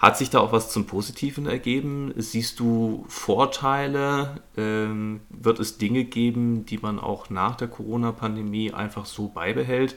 hat 0.02 0.18
sich 0.18 0.32
da 0.32 0.40
auch 0.40 0.52
was 0.52 0.72
zum 0.72 0.88
Positiven 0.88 1.46
ergeben? 1.46 2.12
Siehst 2.16 2.60
du 2.60 3.06
Vorteile? 3.08 4.42
Ähm, 4.58 5.20
wird 5.30 5.60
es 5.60 5.78
Dinge 5.78 6.06
geben, 6.06 6.66
die 6.66 6.80
man 6.80 6.98
auch 6.98 7.30
nach 7.30 7.56
der 7.56 7.68
Corona-Pandemie 7.68 8.74
einfach 8.74 9.06
so 9.06 9.28
beibehält, 9.28 9.96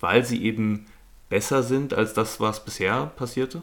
weil 0.00 0.24
sie 0.24 0.42
eben 0.42 0.86
besser 1.28 1.62
sind 1.62 1.94
als 1.94 2.14
das, 2.14 2.40
was 2.40 2.64
bisher 2.64 3.06
passierte? 3.16 3.62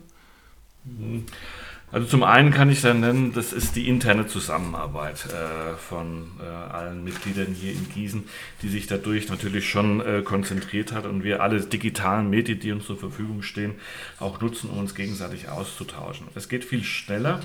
Also 1.92 2.08
zum 2.08 2.24
einen 2.24 2.52
kann 2.52 2.70
ich 2.70 2.82
dann 2.82 3.02
nennen, 3.02 3.34
das 3.34 3.52
ist 3.52 3.76
die 3.76 3.90
interne 3.90 4.26
Zusammenarbeit 4.26 5.26
äh, 5.26 5.76
von 5.76 6.32
äh, 6.42 6.46
allen 6.46 7.04
Mitgliedern 7.04 7.54
hier 7.54 7.74
in 7.74 7.90
Gießen, 7.90 8.24
die 8.62 8.70
sich 8.70 8.88
dadurch 8.88 9.28
natürlich 9.28 9.70
schon 9.70 10.00
äh, 10.00 10.22
konzentriert 10.22 10.94
hat 10.94 11.06
und 11.06 11.26
wir 11.26 11.42
alle 11.42 11.60
digitalen 11.60 12.30
Medien, 12.30 12.62
die 12.62 12.72
uns 12.72 12.86
zur 12.86 12.98
Verfügung 12.98 13.42
stehen, 13.42 13.74
auch 14.20 14.40
nutzen, 14.40 14.70
um 14.70 14.78
uns 14.78 14.96
gegenseitig 14.96 15.50
auszutauschen. 15.50 16.28
Es 16.34 16.48
geht 16.48 16.64
viel 16.64 16.84
schneller, 16.86 17.42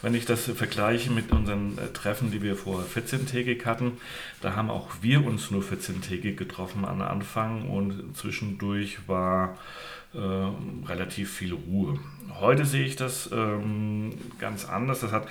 wenn 0.00 0.14
ich 0.14 0.26
das 0.26 0.44
vergleiche 0.44 1.10
mit 1.10 1.32
unseren 1.32 1.76
äh, 1.78 1.92
Treffen, 1.92 2.30
die 2.30 2.40
wir 2.40 2.54
vor 2.54 2.84
14-tägig 2.94 3.64
hatten. 3.64 3.98
Da 4.40 4.54
haben 4.54 4.70
auch 4.70 4.90
wir 5.00 5.26
uns 5.26 5.50
nur 5.50 5.62
14-tägig 5.62 6.36
getroffen 6.36 6.84
am 6.84 7.02
Anfang 7.02 7.68
und 7.68 8.16
zwischendurch 8.16 9.08
war 9.08 9.58
äh, 10.14 10.18
relativ 10.88 11.32
viel 11.32 11.52
Ruhe. 11.52 11.98
Heute 12.40 12.64
sehe 12.64 12.84
ich 12.84 12.96
das 12.96 13.30
ähm, 13.32 14.12
ganz 14.38 14.64
anders. 14.64 15.00
Das 15.00 15.12
hat 15.12 15.26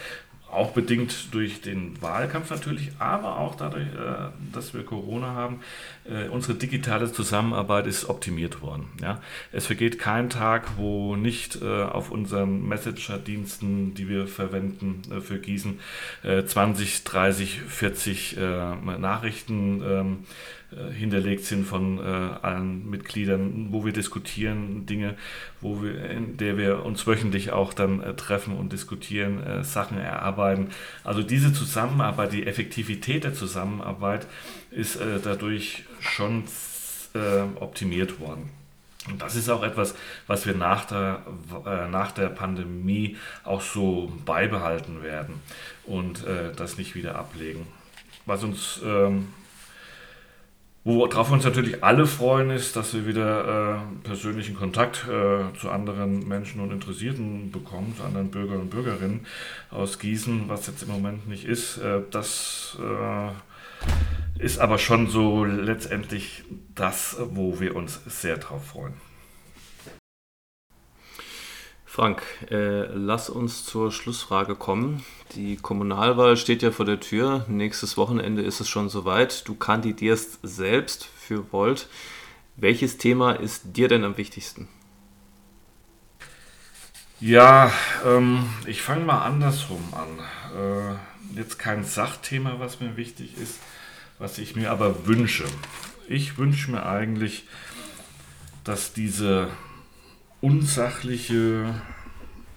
auch 0.52 0.72
bedingt 0.72 1.34
durch 1.34 1.62
den 1.62 2.02
Wahlkampf 2.02 2.50
natürlich, 2.50 2.92
aber 3.00 3.38
auch 3.38 3.56
dadurch, 3.56 3.88
äh, 3.88 4.30
dass 4.54 4.74
wir 4.74 4.84
Corona 4.84 5.34
haben, 5.34 5.60
äh, 6.06 6.30
unsere 6.30 6.58
digitale 6.58 7.12
Zusammenarbeit 7.12 7.86
ist 7.86 8.10
optimiert 8.10 8.62
worden. 8.62 8.90
Ja? 9.02 9.22
Es 9.52 9.66
vergeht 9.66 10.00
kein 10.00 10.30
Tag, 10.30 10.78
wo 10.78 11.16
nicht 11.16 11.62
äh, 11.62 11.84
auf 11.84 12.12
unseren 12.12 12.68
Messenger-Diensten, 12.68 13.94
die 13.94 14.08
wir 14.08 14.28
verwenden 14.28 15.22
für 15.22 15.40
Gießen, 15.40 15.80
20, 16.24 17.04
30, 17.04 17.62
40 17.62 18.38
Nachrichten 18.38 19.82
ähm, 19.86 20.18
äh, 20.67 20.67
hinterlegt 20.92 21.46
sind 21.46 21.66
von 21.66 21.98
äh, 21.98 22.02
allen 22.02 22.90
Mitgliedern, 22.90 23.68
wo 23.72 23.86
wir 23.86 23.94
diskutieren 23.94 24.86
Dinge, 24.86 25.16
wo 25.62 25.82
wir, 25.82 26.10
in 26.10 26.36
der 26.36 26.58
wir 26.58 26.84
uns 26.84 27.08
wöchentlich 27.08 27.52
auch 27.52 27.74
dann 27.74 28.02
äh, 28.02 28.16
treffen 28.16 28.58
und 28.58 28.74
diskutieren, 28.74 29.42
äh, 29.42 29.64
Sachen 29.64 29.98
erarbeiten. 29.98 30.72
Also 31.06 31.24
diese 31.24 31.54
Zusammenarbeit, 31.54 32.34
die 32.34 32.46
Effektivität 32.46 33.24
der 33.24 33.34
Zusammenarbeit 33.34 34.28
ist 34.70 34.98
äh, 34.98 35.20
dadurch 35.24 35.84
schon 36.02 36.44
äh, 37.14 37.44
optimiert 37.62 38.20
worden. 38.20 38.50
Und 39.10 39.22
das 39.22 39.38
ist 39.38 39.48
auch 39.48 39.64
etwas, 39.64 39.96
was 40.28 40.46
wir 40.46 40.54
nach 40.54 40.84
der, 40.84 41.22
nach 41.90 42.12
der 42.12 42.28
Pandemie 42.28 43.16
auch 43.46 43.62
so 43.62 44.12
beibehalten 44.26 45.02
werden 45.02 45.36
und 45.86 46.26
das 46.58 46.78
nicht 46.78 46.94
wieder 46.94 47.16
ablegen. 47.16 47.68
Was 48.26 48.44
uns 48.44 48.82
ähm, 48.84 49.30
Worauf 50.90 51.30
wir 51.32 51.34
uns 51.34 51.44
natürlich 51.44 51.84
alle 51.84 52.06
freuen, 52.08 52.50
ist, 52.50 52.78
dass 52.78 52.94
wir 52.94 53.06
wieder 53.06 53.76
äh, 53.76 54.08
persönlichen 54.08 54.56
Kontakt 54.56 55.06
äh, 55.10 55.54
zu 55.60 55.70
anderen 55.70 56.26
Menschen 56.26 56.62
und 56.62 56.72
Interessierten 56.72 57.52
bekommen, 57.52 57.94
zu 57.98 58.04
anderen 58.04 58.32
Bürgern 58.32 58.62
und 58.62 58.70
Bürgerinnen 58.70 59.26
aus 59.70 60.00
Gießen, 60.00 60.48
was 60.48 60.66
jetzt 60.68 60.84
im 60.84 60.88
Moment 60.88 61.28
nicht 61.28 61.44
ist. 61.44 61.80
Äh, 61.80 62.04
das 62.10 62.78
äh, 62.80 64.42
ist 64.42 64.60
aber 64.60 64.78
schon 64.78 65.10
so 65.10 65.44
letztendlich 65.44 66.46
das, 66.74 67.18
wo 67.32 67.60
wir 67.60 67.76
uns 67.76 68.00
sehr 68.06 68.38
drauf 68.38 68.68
freuen. 68.68 68.94
Frank, 71.84 72.22
äh, 72.50 72.86
lass 72.94 73.30
uns 73.30 73.66
zur 73.66 73.92
Schlussfrage 73.92 74.56
kommen. 74.56 75.04
Die 75.38 75.56
Kommunalwahl 75.56 76.36
steht 76.36 76.64
ja 76.64 76.72
vor 76.72 76.86
der 76.86 77.00
Tür. 77.00 77.46
Nächstes 77.48 77.96
Wochenende 77.96 78.42
ist 78.42 78.60
es 78.60 78.68
schon 78.68 78.90
soweit. 78.90 79.48
Du 79.48 79.54
kandidierst 79.54 80.40
selbst 80.42 81.06
für 81.06 81.54
Volt. 81.54 81.90
Welches 82.56 82.98
Thema 82.98 83.34
ist 83.34 83.62
dir 83.78 83.88
denn 83.88 84.04
am 84.04 84.18
wichtigsten? 84.18 84.68
Ja, 87.20 87.72
ähm, 88.04 88.50
ich 88.66 88.82
fange 88.82 89.06
mal 89.06 89.24
andersrum 89.26 89.94
an. 89.94 90.58
Äh, 90.60 91.38
jetzt 91.38 91.60
kein 91.60 91.84
Sachthema, 91.84 92.56
was 92.58 92.80
mir 92.80 92.98
wichtig 92.98 93.38
ist, 93.38 93.60
was 94.18 94.40
ich 94.40 94.56
mir 94.56 94.72
aber 94.72 95.06
wünsche. 95.06 95.46
Ich 96.08 96.40
wünsche 96.40 96.72
mir 96.72 96.84
eigentlich, 96.84 97.44
dass 98.64 98.92
diese 98.92 99.50
unsachliche, 100.42 101.76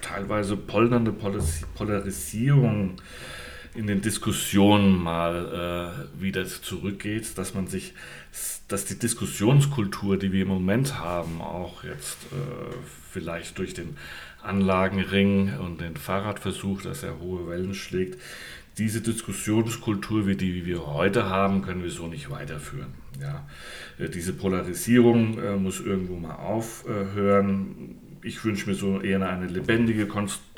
teilweise 0.00 0.56
polternde 0.56 1.12
Polarisierung 1.12 3.00
in 3.74 3.86
den 3.86 4.00
Diskussionen 4.00 5.00
mal 5.00 6.06
äh, 6.16 6.22
wieder 6.22 6.44
zurückgeht, 6.44 7.38
dass 7.38 7.54
man 7.54 7.66
sich, 7.66 7.94
dass 8.68 8.84
die 8.84 8.98
Diskussionskultur, 8.98 10.18
die 10.18 10.32
wir 10.32 10.42
im 10.42 10.48
Moment 10.48 10.98
haben, 10.98 11.40
auch 11.40 11.84
jetzt 11.84 12.18
äh, 12.32 12.74
vielleicht 13.12 13.58
durch 13.58 13.74
den 13.74 13.96
Anlagenring 14.42 15.58
und 15.58 15.80
den 15.80 15.96
Fahrradversuch, 15.96 16.82
dass 16.82 17.02
er 17.02 17.20
hohe 17.20 17.48
Wellen 17.48 17.74
schlägt, 17.74 18.18
diese 18.78 19.02
Diskussionskultur, 19.02 20.26
wie 20.26 20.36
die 20.36 20.64
wir 20.64 20.86
heute 20.86 21.28
haben, 21.28 21.62
können 21.62 21.82
wir 21.82 21.90
so 21.90 22.06
nicht 22.06 22.30
weiterführen. 22.30 22.94
Ja. 23.20 23.46
Äh, 23.98 24.08
diese 24.08 24.32
Polarisierung 24.32 25.38
äh, 25.38 25.56
muss 25.56 25.80
irgendwo 25.80 26.16
mal 26.16 26.36
aufhören. 26.36 27.98
Ich 28.22 28.44
wünsche 28.44 28.68
mir 28.68 28.74
so 28.74 29.00
eher 29.00 29.26
eine 29.28 29.46
lebendige, 29.46 30.06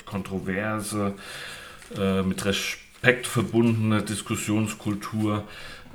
kontroverse, 0.04 1.14
äh, 1.96 2.22
mit 2.22 2.44
Respekt 2.44 3.26
verbundene 3.26 4.02
Diskussionskultur, 4.02 5.44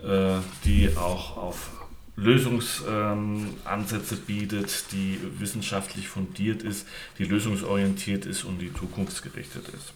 äh, 0.04 0.38
die 0.66 0.90
auch 0.96 1.38
auf 1.38 1.70
Lösungsansätze 2.16 4.16
ähm, 4.16 4.22
bietet, 4.26 4.92
die 4.92 5.20
wissenschaftlich 5.40 6.08
fundiert 6.08 6.64
ist, 6.64 6.88
die 7.20 7.26
lösungsorientiert 7.26 8.26
ist 8.26 8.44
und 8.44 8.60
die 8.60 8.74
zukunftsgerichtet 8.74 9.70
ist. 9.70 9.94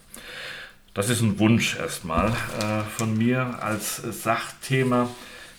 Das 0.94 1.08
ist 1.08 1.22
ein 1.22 1.38
Wunsch 1.38 1.76
erstmal 1.76 2.28
äh, 2.28 2.82
von 2.96 3.16
mir. 3.16 3.62
Als 3.62 3.96
Sachthema 3.96 5.08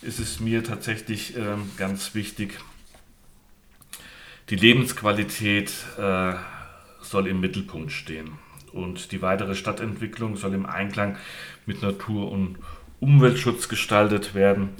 ist 0.00 0.20
es 0.20 0.40
mir 0.40 0.64
tatsächlich 0.64 1.36
äh, 1.36 1.56
ganz 1.76 2.14
wichtig, 2.14 2.58
die 4.50 4.56
Lebensqualität 4.56 5.72
äh, 5.98 6.34
soll 7.00 7.26
im 7.28 7.40
Mittelpunkt 7.40 7.92
stehen 7.92 8.32
und 8.72 9.12
die 9.12 9.22
weitere 9.22 9.54
Stadtentwicklung 9.54 10.36
soll 10.36 10.54
im 10.54 10.66
Einklang 10.66 11.16
mit 11.66 11.82
Natur- 11.82 12.30
und 12.30 12.58
Umweltschutz 13.00 13.68
gestaltet 13.68 14.34
werden. 14.34 14.70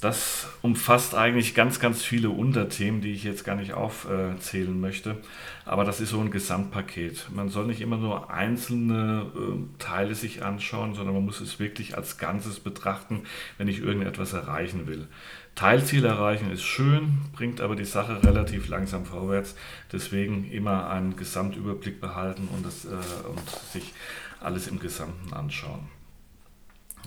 Das 0.00 0.48
umfasst 0.62 1.14
eigentlich 1.14 1.54
ganz, 1.54 1.78
ganz 1.78 2.02
viele 2.02 2.30
Unterthemen, 2.30 3.00
die 3.00 3.12
ich 3.12 3.22
jetzt 3.22 3.44
gar 3.44 3.54
nicht 3.54 3.72
aufzählen 3.72 4.80
möchte. 4.80 5.16
Aber 5.64 5.84
das 5.84 6.00
ist 6.00 6.10
so 6.10 6.18
ein 6.18 6.32
Gesamtpaket. 6.32 7.28
Man 7.32 7.50
soll 7.50 7.66
nicht 7.66 7.80
immer 7.80 7.96
nur 7.98 8.28
einzelne 8.28 9.26
äh, 9.32 9.78
Teile 9.78 10.16
sich 10.16 10.42
anschauen, 10.42 10.96
sondern 10.96 11.14
man 11.14 11.24
muss 11.24 11.40
es 11.40 11.60
wirklich 11.60 11.96
als 11.96 12.18
Ganzes 12.18 12.58
betrachten, 12.58 13.22
wenn 13.58 13.68
ich 13.68 13.78
irgendetwas 13.78 14.32
erreichen 14.32 14.88
will. 14.88 15.06
Teilziel 15.54 16.04
erreichen 16.04 16.50
ist 16.50 16.62
schön, 16.62 17.20
bringt 17.32 17.60
aber 17.60 17.76
die 17.76 17.84
Sache 17.84 18.22
relativ 18.22 18.68
langsam 18.68 19.04
vorwärts. 19.04 19.54
Deswegen 19.92 20.50
immer 20.50 20.88
einen 20.90 21.16
Gesamtüberblick 21.16 22.00
behalten 22.00 22.48
und, 22.54 22.64
das, 22.64 22.84
äh, 22.84 22.88
und 23.28 23.50
sich 23.72 23.92
alles 24.40 24.66
im 24.66 24.78
Gesamten 24.78 25.32
anschauen. 25.32 25.88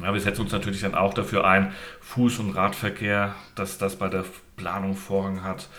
Ja, 0.02 0.14
wir 0.14 0.20
setzen 0.20 0.42
uns 0.42 0.52
natürlich 0.52 0.82
dann 0.82 0.94
auch 0.94 1.14
dafür 1.14 1.46
ein, 1.46 1.74
Fuß- 2.04 2.40
und 2.40 2.52
Radverkehr, 2.52 3.34
dass 3.56 3.78
das 3.78 3.96
bei 3.96 4.10
der 4.10 4.26
Planung 4.58 4.96
Vorrang 4.96 5.44
hat, 5.44 5.70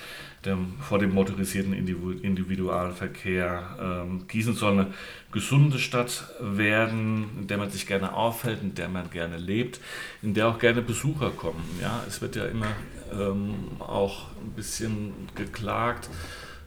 dem, 0.47 0.75
vor 0.81 0.99
dem 0.99 1.13
motorisierten 1.13 1.75
Individualverkehr. 1.75 3.77
Ähm, 3.81 4.27
Gießen 4.29 4.55
soll 4.55 4.73
eine 4.73 4.87
gesunde 5.33 5.79
Stadt 5.79 6.25
werden, 6.41 7.27
in 7.41 7.47
der 7.47 7.59
man 7.59 7.71
sich 7.71 7.87
gerne 7.87 8.15
aufhält, 8.15 8.63
in 8.63 8.75
der 8.75 8.89
man 8.89 9.11
gerne 9.11 9.37
lebt, 9.37 9.81
in 10.23 10.35
der 10.35 10.49
auch 10.49 10.59
gerne 10.59 10.81
Besucher 10.81 11.31
kommen. 11.31 11.63
Ja, 11.81 12.03
es 12.09 12.23
wird 12.23 12.37
ja 12.37 12.47
immer 12.47 12.69
ähm, 13.13 13.55
auch 13.79 14.29
ein 14.43 14.53
bisschen 14.53 15.13
geklagt 15.35 16.09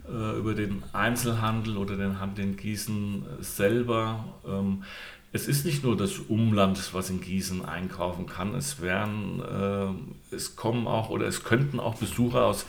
äh, 0.07 0.37
über 0.37 0.53
den 0.53 0.83
Einzelhandel 0.93 1.77
oder 1.77 1.95
den 1.95 2.19
Handel 2.19 2.45
in 2.45 2.57
Gießen 2.57 3.25
selber. 3.39 4.25
Ähm, 4.47 4.83
es 5.31 5.47
ist 5.47 5.63
nicht 5.63 5.83
nur 5.83 5.95
das 5.95 6.17
Umland, 6.17 6.93
was 6.93 7.11
in 7.11 7.21
Gießen 7.21 7.63
einkaufen 7.63 8.25
kann. 8.25 8.55
Es 8.55 8.81
werden, 8.81 9.41
äh, 10.31 10.35
es 10.35 10.55
kommen 10.55 10.87
auch 10.87 11.09
oder 11.09 11.27
es 11.27 11.43
könnten 11.43 11.79
auch 11.79 11.95
Besucher 11.95 12.45
aus 12.45 12.65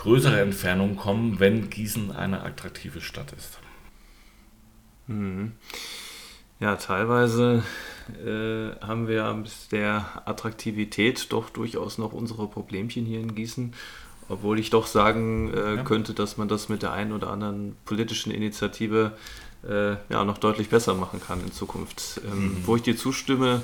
größerer 0.00 0.40
Entfernung 0.40 0.96
kommen, 0.96 1.40
wenn 1.40 1.68
Gießen 1.68 2.10
eine 2.10 2.42
attraktive 2.42 3.02
Stadt 3.02 3.32
ist. 3.32 3.58
Mhm. 5.06 5.52
Ja, 6.58 6.76
teilweise 6.76 7.62
äh, 8.24 8.80
haben 8.84 9.08
wir 9.08 9.32
mit 9.34 9.72
der 9.72 10.22
Attraktivität 10.24 11.30
doch 11.32 11.50
durchaus 11.50 11.98
noch 11.98 12.12
unsere 12.12 12.46
Problemchen 12.48 13.04
hier 13.04 13.20
in 13.20 13.34
Gießen. 13.34 13.74
Obwohl 14.30 14.58
ich 14.58 14.70
doch 14.70 14.86
sagen 14.86 15.52
äh, 15.52 15.76
ja. 15.76 15.82
könnte, 15.82 16.14
dass 16.14 16.38
man 16.38 16.48
das 16.48 16.68
mit 16.68 16.82
der 16.82 16.92
einen 16.92 17.12
oder 17.12 17.30
anderen 17.30 17.76
politischen 17.84 18.30
Initiative 18.30 19.12
äh, 19.68 19.96
ja, 20.08 20.24
noch 20.24 20.38
deutlich 20.38 20.70
besser 20.70 20.94
machen 20.94 21.20
kann 21.20 21.40
in 21.40 21.52
Zukunft. 21.52 22.22
Ähm, 22.24 22.44
mhm. 22.44 22.56
Wo 22.64 22.76
ich 22.76 22.82
dir 22.82 22.96
zustimme, 22.96 23.62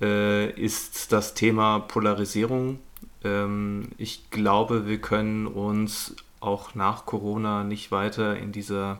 äh, 0.00 0.50
ist 0.50 1.12
das 1.12 1.34
Thema 1.34 1.80
Polarisierung. 1.80 2.78
Ähm, 3.24 3.88
ich 3.98 4.30
glaube, 4.30 4.86
wir 4.86 4.98
können 4.98 5.46
uns 5.46 6.16
auch 6.40 6.74
nach 6.74 7.06
Corona 7.06 7.64
nicht 7.64 7.90
weiter 7.90 8.36
in 8.36 8.52
dieser 8.52 8.98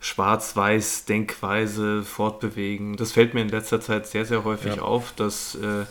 Schwarz-Weiß-Denkweise 0.00 2.02
fortbewegen. 2.02 2.96
Das 2.96 3.12
fällt 3.12 3.34
mir 3.34 3.42
in 3.42 3.48
letzter 3.48 3.80
Zeit 3.80 4.06
sehr, 4.06 4.24
sehr 4.24 4.44
häufig 4.44 4.76
ja. 4.76 4.82
auf, 4.82 5.12
dass 5.14 5.56
äh, 5.56 5.84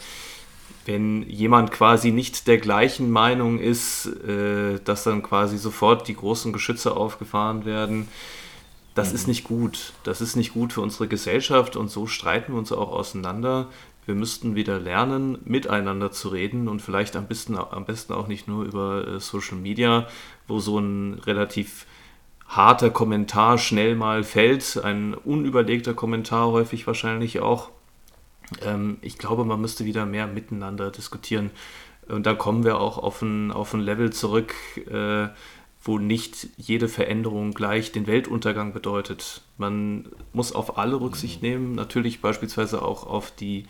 wenn 0.85 1.29
jemand 1.29 1.71
quasi 1.71 2.11
nicht 2.11 2.47
der 2.47 2.57
gleichen 2.57 3.11
Meinung 3.11 3.59
ist, 3.59 4.07
äh, 4.07 4.79
dass 4.83 5.03
dann 5.03 5.21
quasi 5.21 5.59
sofort 5.59 6.07
die 6.07 6.15
großen 6.15 6.51
Geschütze 6.51 6.95
aufgefahren 6.95 7.65
werden. 7.65 8.07
Das 8.95 9.09
mhm. 9.09 9.15
ist 9.15 9.27
nicht 9.27 9.43
gut. 9.43 9.93
Das 10.03 10.21
ist 10.21 10.35
nicht 10.35 10.53
gut 10.53 10.73
für 10.73 10.81
unsere 10.81 11.07
Gesellschaft 11.07 11.75
und 11.75 11.91
so 11.91 12.07
streiten 12.07 12.53
wir 12.53 12.59
uns 12.59 12.71
auch 12.71 12.91
auseinander. 12.91 13.67
Wir 14.05 14.15
müssten 14.15 14.55
wieder 14.55 14.79
lernen, 14.79 15.37
miteinander 15.45 16.11
zu 16.11 16.29
reden 16.29 16.67
und 16.67 16.81
vielleicht 16.81 17.15
am 17.15 17.27
besten, 17.27 17.57
am 17.57 17.85
besten 17.85 18.13
auch 18.13 18.27
nicht 18.27 18.47
nur 18.47 18.63
über 18.63 19.07
äh, 19.07 19.19
Social 19.19 19.57
Media, 19.57 20.07
wo 20.47 20.59
so 20.59 20.79
ein 20.79 21.15
relativ 21.25 21.85
harter 22.47 22.89
Kommentar 22.89 23.59
schnell 23.59 23.95
mal 23.95 24.23
fällt, 24.23 24.81
ein 24.83 25.13
unüberlegter 25.13 25.93
Kommentar 25.93 26.47
häufig 26.47 26.87
wahrscheinlich 26.87 27.39
auch. 27.39 27.69
Ähm, 28.63 28.97
ich 29.01 29.17
glaube, 29.17 29.45
man 29.45 29.61
müsste 29.61 29.85
wieder 29.85 30.05
mehr 30.05 30.25
miteinander 30.27 30.89
diskutieren. 30.89 31.51
Und 32.07 32.25
dann 32.25 32.39
kommen 32.39 32.63
wir 32.63 32.79
auch 32.79 32.97
auf 32.97 33.21
ein, 33.21 33.51
auf 33.51 33.73
ein 33.75 33.81
Level 33.81 34.11
zurück, 34.11 34.55
äh, 34.77 35.27
wo 35.81 35.97
nicht 35.97 36.49
jede 36.57 36.89
Veränderung 36.89 37.53
gleich 37.53 37.91
den 37.91 38.05
Weltuntergang 38.05 38.73
bedeutet. 38.73 39.41
Man 39.57 40.07
muss 40.33 40.51
auf 40.51 40.77
alle 40.77 40.99
Rücksicht 40.99 41.41
nehmen, 41.41 41.73
natürlich 41.73 42.21
beispielsweise 42.21 42.81
auch 42.81 43.05
auf 43.05 43.31
die, 43.31 43.65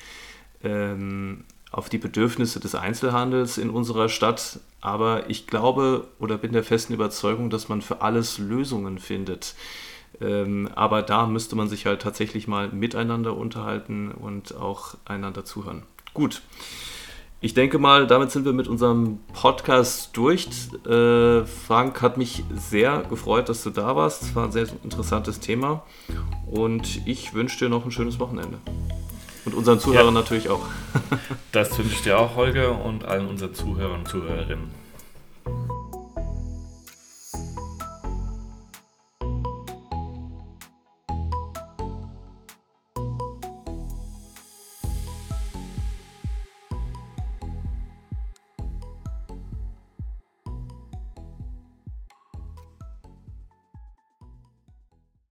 ähm, 0.63 1.45
auf 1.71 1.89
die 1.89 1.99
Bedürfnisse 1.99 2.59
des 2.59 2.73
Einzelhandels 2.73 3.59
in 3.59 3.69
unserer 3.69 4.09
Stadt. 4.09 4.59
Aber 4.81 5.29
ich 5.29 5.45
glaube 5.45 6.07
oder 6.19 6.37
bin 6.37 6.51
der 6.51 6.63
festen 6.63 6.93
Überzeugung, 6.93 7.49
dass 7.51 7.69
man 7.69 7.81
für 7.81 8.01
alles 8.01 8.39
Lösungen 8.39 8.97
findet. 8.97 9.53
Ähm, 10.19 10.67
aber 10.73 11.03
da 11.03 11.27
müsste 11.27 11.55
man 11.55 11.69
sich 11.69 11.85
halt 11.85 12.01
tatsächlich 12.01 12.47
mal 12.47 12.69
miteinander 12.69 13.37
unterhalten 13.37 14.11
und 14.11 14.55
auch 14.55 14.95
einander 15.05 15.45
zuhören. 15.45 15.83
Gut. 16.13 16.41
Ich 17.41 17.53
denke 17.53 17.79
mal, 17.79 18.05
damit 18.05 18.31
sind 18.31 18.43
wir 18.43 18.51
mit 18.51 18.67
unserem 18.67 19.19
Podcast 19.31 20.09
durch. 20.11 20.49
Äh, 20.85 21.45
Frank 21.45 22.01
hat 22.01 22.17
mich 22.17 22.43
sehr 22.53 23.03
gefreut, 23.09 23.47
dass 23.47 23.63
du 23.63 23.69
da 23.69 23.95
warst. 23.95 24.23
Es 24.23 24.35
war 24.35 24.45
ein 24.45 24.51
sehr 24.51 24.67
interessantes 24.83 25.39
Thema. 25.39 25.83
Und 26.51 27.07
ich 27.07 27.33
wünsche 27.33 27.57
dir 27.59 27.69
noch 27.69 27.85
ein 27.85 27.91
schönes 27.91 28.19
Wochenende. 28.19 28.57
Und 29.45 29.53
unseren 29.53 29.79
Zuhörern 29.79 30.13
ja. 30.13 30.19
natürlich 30.19 30.49
auch. 30.49 30.65
das 31.53 31.77
wünsche 31.77 31.93
ich 31.93 32.01
dir 32.01 32.19
auch, 32.19 32.35
Holger, 32.35 32.83
und 32.83 33.05
allen 33.05 33.27
unseren 33.27 33.53
Zuhörern 33.53 33.99
und 33.99 34.07
Zuhörerinnen. 34.09 34.78